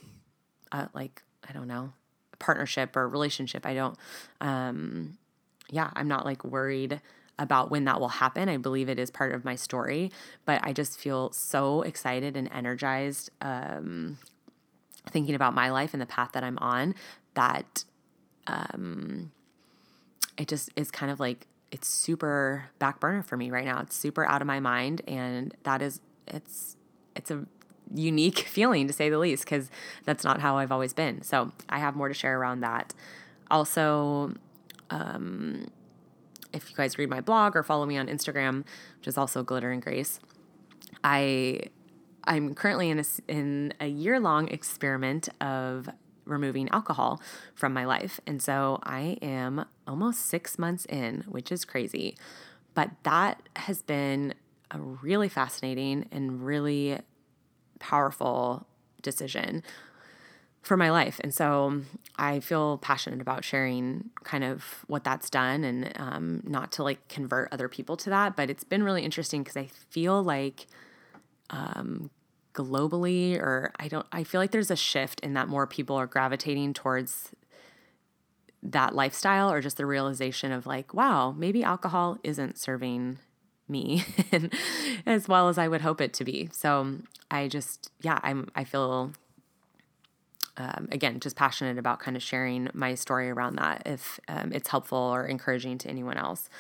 uh, 0.73 0.87
like 0.93 1.23
i 1.49 1.53
don't 1.53 1.69
know 1.69 1.93
partnership 2.39 2.97
or 2.97 3.09
relationship. 3.09 3.67
I 3.67 3.75
don't 3.75 3.97
um 4.41 5.19
yeah, 5.73 5.91
I'm 5.95 6.09
not 6.09 6.25
like 6.25 6.45
worried 6.45 7.01
about 7.41 7.71
when 7.71 7.85
that 7.87 7.99
will 7.99 8.09
happen. 8.09 8.49
I 8.49 8.59
believe 8.59 8.89
it 8.89 8.99
is 8.99 9.11
part 9.11 9.35
of 9.35 9.45
my 9.45 9.57
story, 9.57 10.13
but 10.45 10.61
I 10.63 10.73
just 10.73 11.01
feel 11.01 11.33
so 11.33 11.83
excited 11.83 12.37
and 12.37 12.49
energized 12.53 13.31
um, 13.41 14.19
thinking 15.09 15.35
about 15.35 15.55
my 15.55 15.71
life 15.71 15.95
and 15.95 16.01
the 16.01 16.07
path 16.07 16.33
that 16.33 16.45
I'm 16.45 16.59
on 16.59 16.95
that 17.35 17.85
um, 18.47 19.33
it 20.37 20.47
just 20.49 20.71
is 20.77 20.91
kind 20.91 21.11
of 21.11 21.19
like 21.19 21.47
it's 21.73 21.89
super 21.89 22.67
back 22.79 23.01
burner 23.01 23.23
for 23.23 23.37
me 23.37 23.51
right 23.51 23.65
now. 23.65 23.81
It's 23.81 23.97
super 23.97 24.27
out 24.27 24.43
of 24.43 24.47
my 24.47 24.61
mind, 24.61 25.03
and 25.09 25.55
that 25.63 25.81
is 25.83 26.01
it's 26.27 26.77
it's 27.17 27.31
a 27.31 27.47
unique 27.95 28.39
feeling 28.49 28.87
to 28.87 28.93
say 28.93 29.09
the 29.09 29.19
least 29.19 29.45
because 29.45 29.71
that's 30.05 30.25
not 30.25 30.41
how 30.41 30.59
I've 30.59 30.73
always 30.73 30.93
been. 30.93 31.23
So 31.23 31.53
I 31.69 31.79
have 31.79 31.97
more 31.97 32.09
to 32.09 32.15
share 32.15 32.39
around 32.39 32.61
that. 32.61 32.93
Also, 33.51 34.35
um, 34.91 35.69
if 36.53 36.71
you 36.71 36.77
guys 36.77 36.99
read 36.99 37.09
my 37.09 37.21
blog 37.21 37.57
or 37.57 37.63
follow 37.63 37.87
me 37.87 37.97
on 37.97 38.07
Instagram, 38.07 38.65
which 38.99 39.09
is 39.09 39.17
also 39.19 39.43
Glitter 39.43 39.71
and 39.71 39.83
Grace, 39.83 40.21
I 41.05 41.61
I'm 42.25 42.55
currently 42.55 42.91
in 42.91 42.99
a 42.99 43.05
in 43.29 43.75
a 43.81 43.87
year 43.87 44.21
long 44.21 44.49
experiment 44.49 45.29
of 45.41 45.89
removing 46.25 46.69
alcohol 46.71 47.21
from 47.55 47.73
my 47.73 47.85
life, 47.85 48.21
and 48.27 48.43
so 48.43 48.79
I 48.83 49.19
am 49.23 49.65
almost 49.87 50.27
six 50.27 50.59
months 50.59 50.85
in, 50.87 51.25
which 51.27 51.51
is 51.51 51.65
crazy, 51.65 52.17
but 52.75 52.91
that 53.03 53.49
has 53.57 53.83
been 53.83 54.35
a 54.71 54.79
really 54.79 55.29
fascinating 55.29 56.07
and 56.13 56.45
really 56.45 57.01
powerful 57.81 58.67
decision 59.03 59.63
for 60.63 60.77
my 60.77 60.91
life. 60.91 61.21
And 61.23 61.35
so 61.35 61.83
I 62.17 62.41
feel 62.41 62.79
passionate 62.79 63.21
about 63.21 63.45
sharing 63.45 64.11
kind 64.25 64.45
of 64.45 64.85
what 64.89 65.05
that's 65.05 65.31
done 65.31 65.65
and 65.65 65.93
um, 65.97 66.43
not 66.47 66.73
to 66.73 66.83
like 66.83 67.09
convert 67.09 67.49
other 67.53 67.69
people 67.69 67.97
to 67.99 68.11
that. 68.11 68.37
But 68.37 68.51
it's 68.51 68.65
been 68.65 68.83
really 68.83 69.03
interesting 69.03 69.43
because 69.43 69.57
I 69.57 69.69
feel 69.89 70.23
like 70.23 70.67
um, 71.49 72.11
globally, 72.53 73.39
or 73.39 73.73
I 73.79 73.89
don't, 73.89 74.07
I 74.13 74.25
feel 74.25 74.41
like 74.41 74.51
there's 74.51 74.71
a 74.71 74.77
shift 74.77 75.21
in 75.21 75.35
that 75.35 75.49
more 75.49 75.67
people 75.67 75.97
are 75.97 76.07
gravitating 76.07 76.75
towards 76.75 77.31
that 78.63 78.95
lifestyle 78.95 79.51
or 79.51 79.63
just 79.63 79.79
the 79.79 79.87
realization 79.87 80.53
of 80.53 80.67
like, 80.67 80.93
wow, 80.93 81.33
maybe 81.33 81.65
alcohol 81.65 82.19
isn't 82.23 82.59
serving 82.59 83.19
me 83.67 84.05
as 85.07 85.27
well 85.29 85.49
as 85.49 85.57
I 85.57 85.69
would 85.69 85.81
hope 85.81 86.01
it 86.03 86.13
to 86.15 86.25
be. 86.25 86.51
So 86.53 86.97
I 87.31 87.49
just, 87.49 87.91
yeah, 88.03 88.19
I'm, 88.23 88.51
I 88.55 88.65
feel 88.65 89.13
um, 90.61 90.89
again, 90.93 91.21
just 91.21 91.37
passionate 91.37 91.79
about 91.79 92.01
kind 92.01 92.17
of 92.17 92.23
sharing 92.23 92.69
my 92.75 92.95
story 92.95 93.31
around 93.31 93.57
that 93.57 93.83
if 93.87 94.21
um, 94.29 94.53
it's 94.53 94.69
helpful 94.69 94.99
or 94.99 95.25
encouraging 95.25 95.79
to 95.79 95.89
anyone 95.89 96.19
else. 96.19 96.51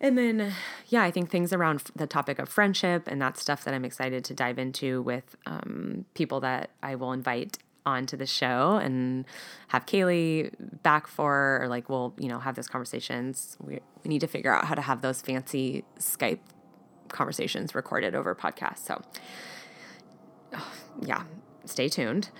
And 0.00 0.18
then, 0.18 0.52
yeah, 0.88 1.04
I 1.04 1.10
think 1.12 1.30
things 1.30 1.52
around 1.52 1.84
the 1.94 2.06
topic 2.06 2.38
of 2.40 2.48
friendship 2.48 3.04
and 3.06 3.22
that 3.22 3.38
stuff 3.38 3.64
that 3.64 3.74
I'm 3.74 3.84
excited 3.84 4.24
to 4.24 4.34
dive 4.34 4.58
into 4.58 5.02
with 5.02 5.36
um, 5.46 6.04
people 6.14 6.40
that 6.40 6.70
I 6.82 6.96
will 6.96 7.12
invite 7.12 7.58
onto 7.86 8.16
the 8.16 8.26
show 8.26 8.80
and 8.82 9.24
have 9.68 9.86
Kaylee 9.86 10.50
back 10.82 11.06
for, 11.06 11.60
or 11.62 11.68
like 11.68 11.88
we'll, 11.88 12.12
you 12.18 12.28
know, 12.28 12.40
have 12.40 12.56
those 12.56 12.68
conversations. 12.68 13.56
We, 13.60 13.78
we 14.02 14.08
need 14.08 14.20
to 14.20 14.26
figure 14.26 14.52
out 14.52 14.64
how 14.64 14.74
to 14.74 14.82
have 14.82 15.00
those 15.00 15.22
fancy 15.22 15.84
Skype 16.00 16.40
conversations 17.08 17.72
recorded 17.72 18.16
over 18.16 18.34
podcast. 18.34 18.78
So, 18.78 19.00
yeah, 21.00 21.22
stay 21.64 21.88
tuned 21.88 22.30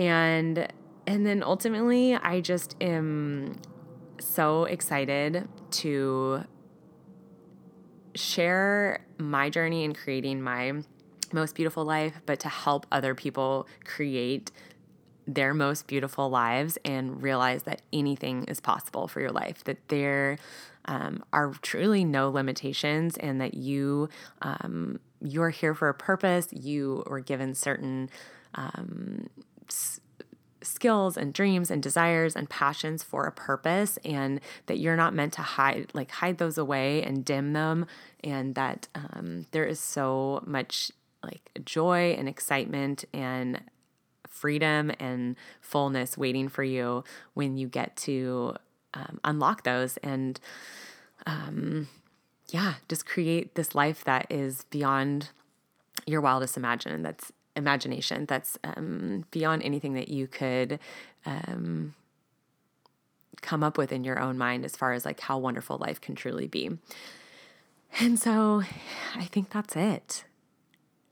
and 0.00 0.66
and 1.06 1.26
then 1.26 1.42
ultimately 1.42 2.14
i 2.16 2.40
just 2.40 2.74
am 2.80 3.54
so 4.18 4.64
excited 4.64 5.46
to 5.70 6.42
share 8.14 9.04
my 9.18 9.50
journey 9.50 9.84
in 9.84 9.94
creating 9.94 10.40
my 10.40 10.72
most 11.32 11.54
beautiful 11.54 11.84
life 11.84 12.14
but 12.24 12.40
to 12.40 12.48
help 12.48 12.86
other 12.90 13.14
people 13.14 13.68
create 13.84 14.50
their 15.26 15.52
most 15.52 15.86
beautiful 15.86 16.30
lives 16.30 16.78
and 16.84 17.22
realize 17.22 17.64
that 17.64 17.82
anything 17.92 18.44
is 18.44 18.58
possible 18.58 19.06
for 19.06 19.20
your 19.20 19.30
life 19.30 19.62
that 19.64 19.76
there 19.88 20.38
um, 20.86 21.22
are 21.32 21.52
truly 21.60 22.04
no 22.04 22.30
limitations 22.30 23.18
and 23.18 23.40
that 23.40 23.54
you 23.54 24.08
um, 24.40 24.98
you're 25.22 25.50
here 25.50 25.74
for 25.74 25.88
a 25.88 25.94
purpose. 25.94 26.48
You 26.50 27.04
were 27.06 27.20
given 27.20 27.54
certain 27.54 28.10
um, 28.54 29.28
skills 30.62 31.16
and 31.16 31.32
dreams 31.32 31.70
and 31.70 31.82
desires 31.82 32.36
and 32.36 32.48
passions 32.50 33.02
for 33.02 33.24
a 33.24 33.32
purpose 33.32 33.98
and 34.04 34.40
that 34.66 34.78
you're 34.78 34.96
not 34.96 35.14
meant 35.14 35.32
to 35.32 35.42
hide 35.42 35.90
like 35.94 36.10
hide 36.10 36.38
those 36.38 36.58
away 36.58 37.02
and 37.02 37.24
dim 37.24 37.52
them 37.52 37.86
and 38.22 38.54
that 38.54 38.88
um, 38.94 39.46
there 39.52 39.64
is 39.64 39.80
so 39.80 40.42
much 40.46 40.90
like 41.22 41.50
joy 41.64 42.14
and 42.18 42.28
excitement 42.28 43.04
and 43.12 43.60
freedom 44.28 44.90
and 44.98 45.36
fullness 45.60 46.16
waiting 46.16 46.48
for 46.48 46.62
you 46.62 47.04
when 47.34 47.56
you 47.56 47.66
get 47.68 47.96
to 47.96 48.54
um, 48.94 49.20
unlock 49.24 49.64
those 49.64 49.96
and 49.98 50.40
um, 51.26 51.88
yeah 52.48 52.74
just 52.88 53.06
create 53.06 53.54
this 53.54 53.74
life 53.74 54.04
that 54.04 54.26
is 54.30 54.64
beyond 54.70 55.30
your 56.06 56.20
wildest 56.20 56.56
imagine 56.56 57.02
that's 57.02 57.32
imagination 57.60 58.26
that's 58.26 58.58
um, 58.64 59.24
beyond 59.30 59.62
anything 59.62 59.94
that 59.94 60.08
you 60.08 60.26
could 60.26 60.80
um, 61.24 61.94
come 63.40 63.62
up 63.62 63.78
with 63.78 63.92
in 63.92 64.02
your 64.02 64.18
own 64.18 64.36
mind 64.36 64.64
as 64.64 64.76
far 64.76 64.92
as 64.92 65.04
like 65.04 65.20
how 65.20 65.38
wonderful 65.38 65.78
life 65.78 66.00
can 66.00 66.14
truly 66.14 66.48
be. 66.48 66.70
And 68.00 68.18
so 68.18 68.62
I 69.14 69.24
think 69.24 69.50
that's 69.50 69.76
it. 69.76 70.24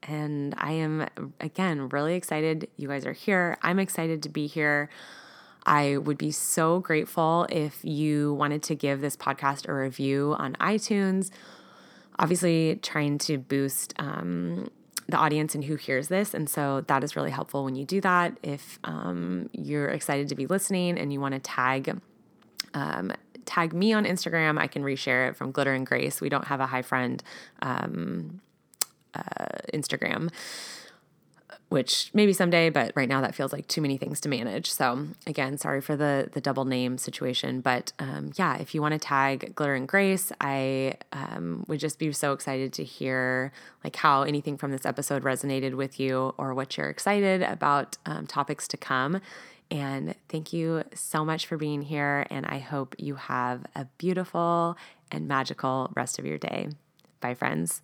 And 0.02 0.54
I 0.58 0.72
am, 0.72 1.06
again, 1.40 1.88
really 1.88 2.14
excited 2.14 2.68
you 2.76 2.88
guys 2.88 3.04
are 3.04 3.12
here. 3.12 3.58
I'm 3.62 3.78
excited 3.78 4.22
to 4.22 4.28
be 4.28 4.46
here. 4.46 4.88
I 5.66 5.98
would 5.98 6.16
be 6.16 6.30
so 6.30 6.80
grateful 6.80 7.46
if 7.50 7.84
you 7.84 8.32
wanted 8.34 8.62
to 8.64 8.74
give 8.74 9.00
this 9.00 9.16
podcast 9.16 9.68
a 9.68 9.74
review 9.74 10.34
on 10.38 10.54
iTunes. 10.54 11.30
Obviously, 12.18 12.78
trying 12.82 13.18
to 13.18 13.38
boost 13.38 13.92
um, 13.98 14.70
the 15.08 15.16
audience 15.16 15.54
and 15.54 15.64
who 15.64 15.76
hears 15.76 16.08
this. 16.08 16.34
And 16.34 16.48
so 16.48 16.82
that 16.82 17.02
is 17.02 17.16
really 17.16 17.30
helpful 17.30 17.64
when 17.64 17.74
you 17.74 17.84
do 17.84 18.00
that. 18.02 18.38
If 18.42 18.78
um, 18.84 19.48
you're 19.52 19.88
excited 19.88 20.28
to 20.28 20.34
be 20.34 20.46
listening 20.46 20.98
and 20.98 21.12
you 21.12 21.20
want 21.20 21.34
to 21.34 21.40
tag, 21.40 21.98
um, 22.74 23.12
tag 23.46 23.72
me 23.72 23.92
on 23.94 24.04
Instagram, 24.04 24.58
I 24.58 24.66
can 24.66 24.82
reshare 24.82 25.30
it 25.30 25.36
from 25.36 25.50
Glitter 25.50 25.72
and 25.72 25.86
Grace. 25.86 26.20
We 26.20 26.28
don't 26.28 26.46
have 26.46 26.60
a 26.60 26.66
Hi 26.66 26.82
Friend 26.82 27.22
um, 27.62 28.40
uh, 29.14 29.22
Instagram 29.72 30.30
which 31.68 32.10
maybe 32.14 32.32
someday, 32.32 32.70
but 32.70 32.92
right 32.94 33.08
now 33.08 33.20
that 33.20 33.34
feels 33.34 33.52
like 33.52 33.68
too 33.68 33.82
many 33.82 33.98
things 33.98 34.20
to 34.22 34.28
manage. 34.28 34.70
So 34.70 35.08
again, 35.26 35.58
sorry 35.58 35.80
for 35.80 35.96
the 35.96 36.30
the 36.32 36.40
double 36.40 36.64
name 36.64 36.98
situation, 36.98 37.60
but 37.60 37.92
um, 37.98 38.32
yeah, 38.36 38.56
if 38.58 38.74
you 38.74 38.80
want 38.80 38.92
to 38.92 38.98
tag 38.98 39.54
Glitter 39.54 39.74
and 39.74 39.86
Grace, 39.86 40.32
I 40.40 40.94
um, 41.12 41.64
would 41.68 41.80
just 41.80 41.98
be 41.98 42.10
so 42.12 42.32
excited 42.32 42.72
to 42.74 42.84
hear 42.84 43.52
like 43.84 43.96
how 43.96 44.22
anything 44.22 44.56
from 44.56 44.70
this 44.70 44.86
episode 44.86 45.22
resonated 45.22 45.74
with 45.74 46.00
you 46.00 46.34
or 46.38 46.54
what 46.54 46.76
you're 46.76 46.88
excited 46.88 47.42
about 47.42 47.98
um, 48.06 48.26
topics 48.26 48.66
to 48.68 48.76
come. 48.76 49.20
And 49.70 50.14
thank 50.30 50.52
you 50.54 50.84
so 50.94 51.24
much 51.24 51.46
for 51.46 51.58
being 51.58 51.82
here. 51.82 52.26
And 52.30 52.46
I 52.46 52.58
hope 52.58 52.94
you 52.98 53.16
have 53.16 53.66
a 53.74 53.84
beautiful 53.98 54.78
and 55.10 55.28
magical 55.28 55.90
rest 55.94 56.18
of 56.18 56.24
your 56.24 56.38
day. 56.38 56.68
Bye, 57.20 57.34
friends. 57.34 57.82